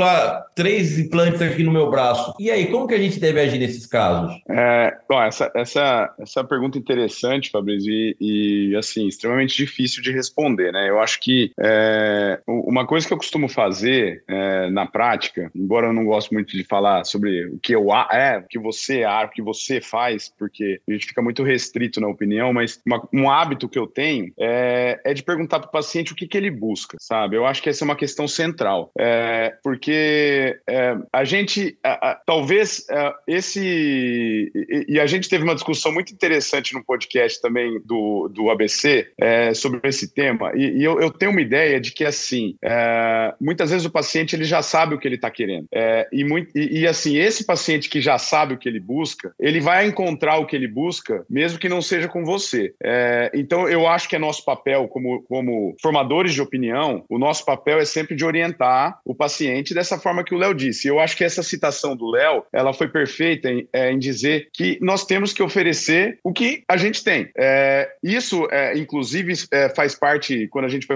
três 0.56 0.98
implantes 0.98 1.40
aqui 1.40 1.62
no 1.62 1.72
meu 1.72 1.88
braço. 1.90 2.34
E 2.38 2.50
aí, 2.50 2.66
como 2.66 2.88
que 2.88 2.94
a 2.94 2.98
gente 2.98 3.20
deve 3.20 3.40
agir 3.40 3.58
nesses 3.58 3.86
casos? 3.86 4.34
É, 4.48 4.96
bom, 5.08 5.22
essa, 5.22 5.50
essa, 5.54 6.12
essa 6.18 6.44
pergunta 6.44 6.76
interessante, 6.76 7.50
Fabrício, 7.50 7.90
e, 7.90 8.16
e, 8.20 8.76
assim, 8.76 9.06
extremamente 9.06 9.56
difícil 9.56 10.02
de 10.02 10.10
responder, 10.10 10.72
né? 10.72 10.88
Eu 10.88 10.98
acho 10.98 11.20
que 11.20 11.52
é, 11.60 12.40
uma 12.46 12.86
coisa 12.86 13.06
que 13.06 13.12
eu 13.12 13.18
costumo 13.18 13.48
fazer 13.60 14.24
é, 14.26 14.70
na 14.70 14.86
prática, 14.86 15.50
embora 15.54 15.88
eu 15.88 15.92
não 15.92 16.06
goste 16.06 16.32
muito 16.32 16.56
de 16.56 16.64
falar 16.64 17.04
sobre 17.04 17.44
o 17.44 17.58
que 17.58 17.74
eu 17.74 17.92
é, 18.10 18.38
o 18.38 18.48
que 18.48 18.58
você 18.58 19.00
é, 19.00 19.24
o 19.24 19.28
que 19.28 19.42
você 19.42 19.82
faz, 19.82 20.32
porque 20.38 20.80
a 20.88 20.92
gente 20.92 21.04
fica 21.04 21.20
muito 21.20 21.42
restrito 21.42 22.00
na 22.00 22.08
opinião, 22.08 22.54
mas 22.54 22.80
uma, 22.86 23.06
um 23.12 23.30
hábito 23.30 23.68
que 23.68 23.78
eu 23.78 23.86
tenho 23.86 24.32
é, 24.38 24.98
é 25.04 25.12
de 25.12 25.22
perguntar 25.22 25.60
para 25.60 25.68
o 25.68 25.72
paciente 25.72 26.12
o 26.12 26.16
que, 26.16 26.26
que 26.26 26.38
ele 26.38 26.50
busca, 26.50 26.96
sabe? 26.98 27.36
Eu 27.36 27.44
acho 27.44 27.62
que 27.62 27.68
essa 27.68 27.84
é 27.84 27.86
uma 27.86 27.96
questão 27.96 28.26
central, 28.26 28.90
é, 28.98 29.54
porque 29.62 30.58
é, 30.66 30.96
a 31.12 31.24
gente, 31.24 31.76
talvez 32.24 32.86
é, 32.88 33.12
esse 33.26 33.60
e, 34.54 34.86
e, 34.88 35.00
a 35.00 35.06
gente 35.06 35.28
teve 35.28 35.44
uma 35.44 35.54
discussão 35.54 35.92
muito 35.92 36.14
interessante 36.14 36.72
no 36.72 36.82
podcast 36.82 37.42
também 37.42 37.78
do, 37.84 38.26
do 38.28 38.48
ABC 38.48 39.12
é, 39.18 39.52
sobre 39.52 39.80
esse 39.84 40.14
tema, 40.14 40.50
e, 40.54 40.78
e 40.78 40.84
eu, 40.84 40.98
eu, 40.98 41.10
tenho 41.10 41.32
uma 41.32 41.42
ideia 41.42 41.78
de 41.78 41.92
que 41.92 42.06
assim, 42.06 42.56
muitas 43.50 43.70
vezes 43.70 43.84
o 43.84 43.90
paciente 43.90 44.36
ele 44.36 44.44
já 44.44 44.62
sabe 44.62 44.94
o 44.94 44.98
que 44.98 45.08
ele 45.08 45.16
está 45.16 45.30
querendo, 45.30 45.66
e, 46.12 46.24
muito, 46.24 46.56
e, 46.56 46.80
e 46.80 46.86
assim 46.86 47.16
esse 47.16 47.44
paciente 47.44 47.88
que 47.88 48.00
já 48.00 48.16
sabe 48.18 48.54
o 48.54 48.58
que 48.58 48.68
ele 48.68 48.78
busca, 48.78 49.32
ele 49.38 49.60
vai 49.60 49.86
encontrar 49.86 50.38
o 50.38 50.46
que 50.46 50.54
ele 50.54 50.68
busca, 50.68 51.24
mesmo 51.28 51.58
que 51.58 51.68
não 51.68 51.82
seja 51.82 52.06
com 52.06 52.24
você. 52.24 52.72
É, 52.82 53.30
então, 53.34 53.68
eu 53.68 53.86
acho 53.86 54.08
que 54.08 54.14
é 54.16 54.18
nosso 54.18 54.44
papel, 54.44 54.86
como, 54.88 55.22
como 55.22 55.74
formadores 55.82 56.32
de 56.32 56.40
opinião, 56.40 57.04
o 57.08 57.18
nosso 57.18 57.44
papel 57.44 57.78
é 57.78 57.84
sempre 57.84 58.14
de 58.14 58.24
orientar 58.24 59.00
o 59.04 59.14
paciente 59.14 59.74
dessa 59.74 59.98
forma 59.98 60.24
que 60.24 60.34
o 60.34 60.38
Léo 60.38 60.54
disse. 60.54 60.86
Eu 60.86 61.00
acho 61.00 61.16
que 61.16 61.24
essa 61.24 61.42
citação 61.42 61.96
do 61.96 62.10
Léo, 62.10 62.44
ela 62.52 62.72
foi 62.72 62.88
perfeita 62.88 63.50
em, 63.50 63.68
é, 63.72 63.90
em, 63.90 63.98
dizer 63.98 64.48
que 64.52 64.78
nós 64.80 65.04
temos 65.04 65.32
que 65.32 65.42
oferecer 65.42 66.18
o 66.22 66.32
que 66.32 66.62
a 66.68 66.76
gente 66.76 67.02
tem. 67.02 67.30
É, 67.36 67.88
isso, 68.02 68.46
é, 68.50 68.76
inclusive, 68.78 69.32
é, 69.50 69.68
faz 69.70 69.94
parte, 69.94 70.46
quando 70.48 70.66
a 70.66 70.68
gente 70.68 70.86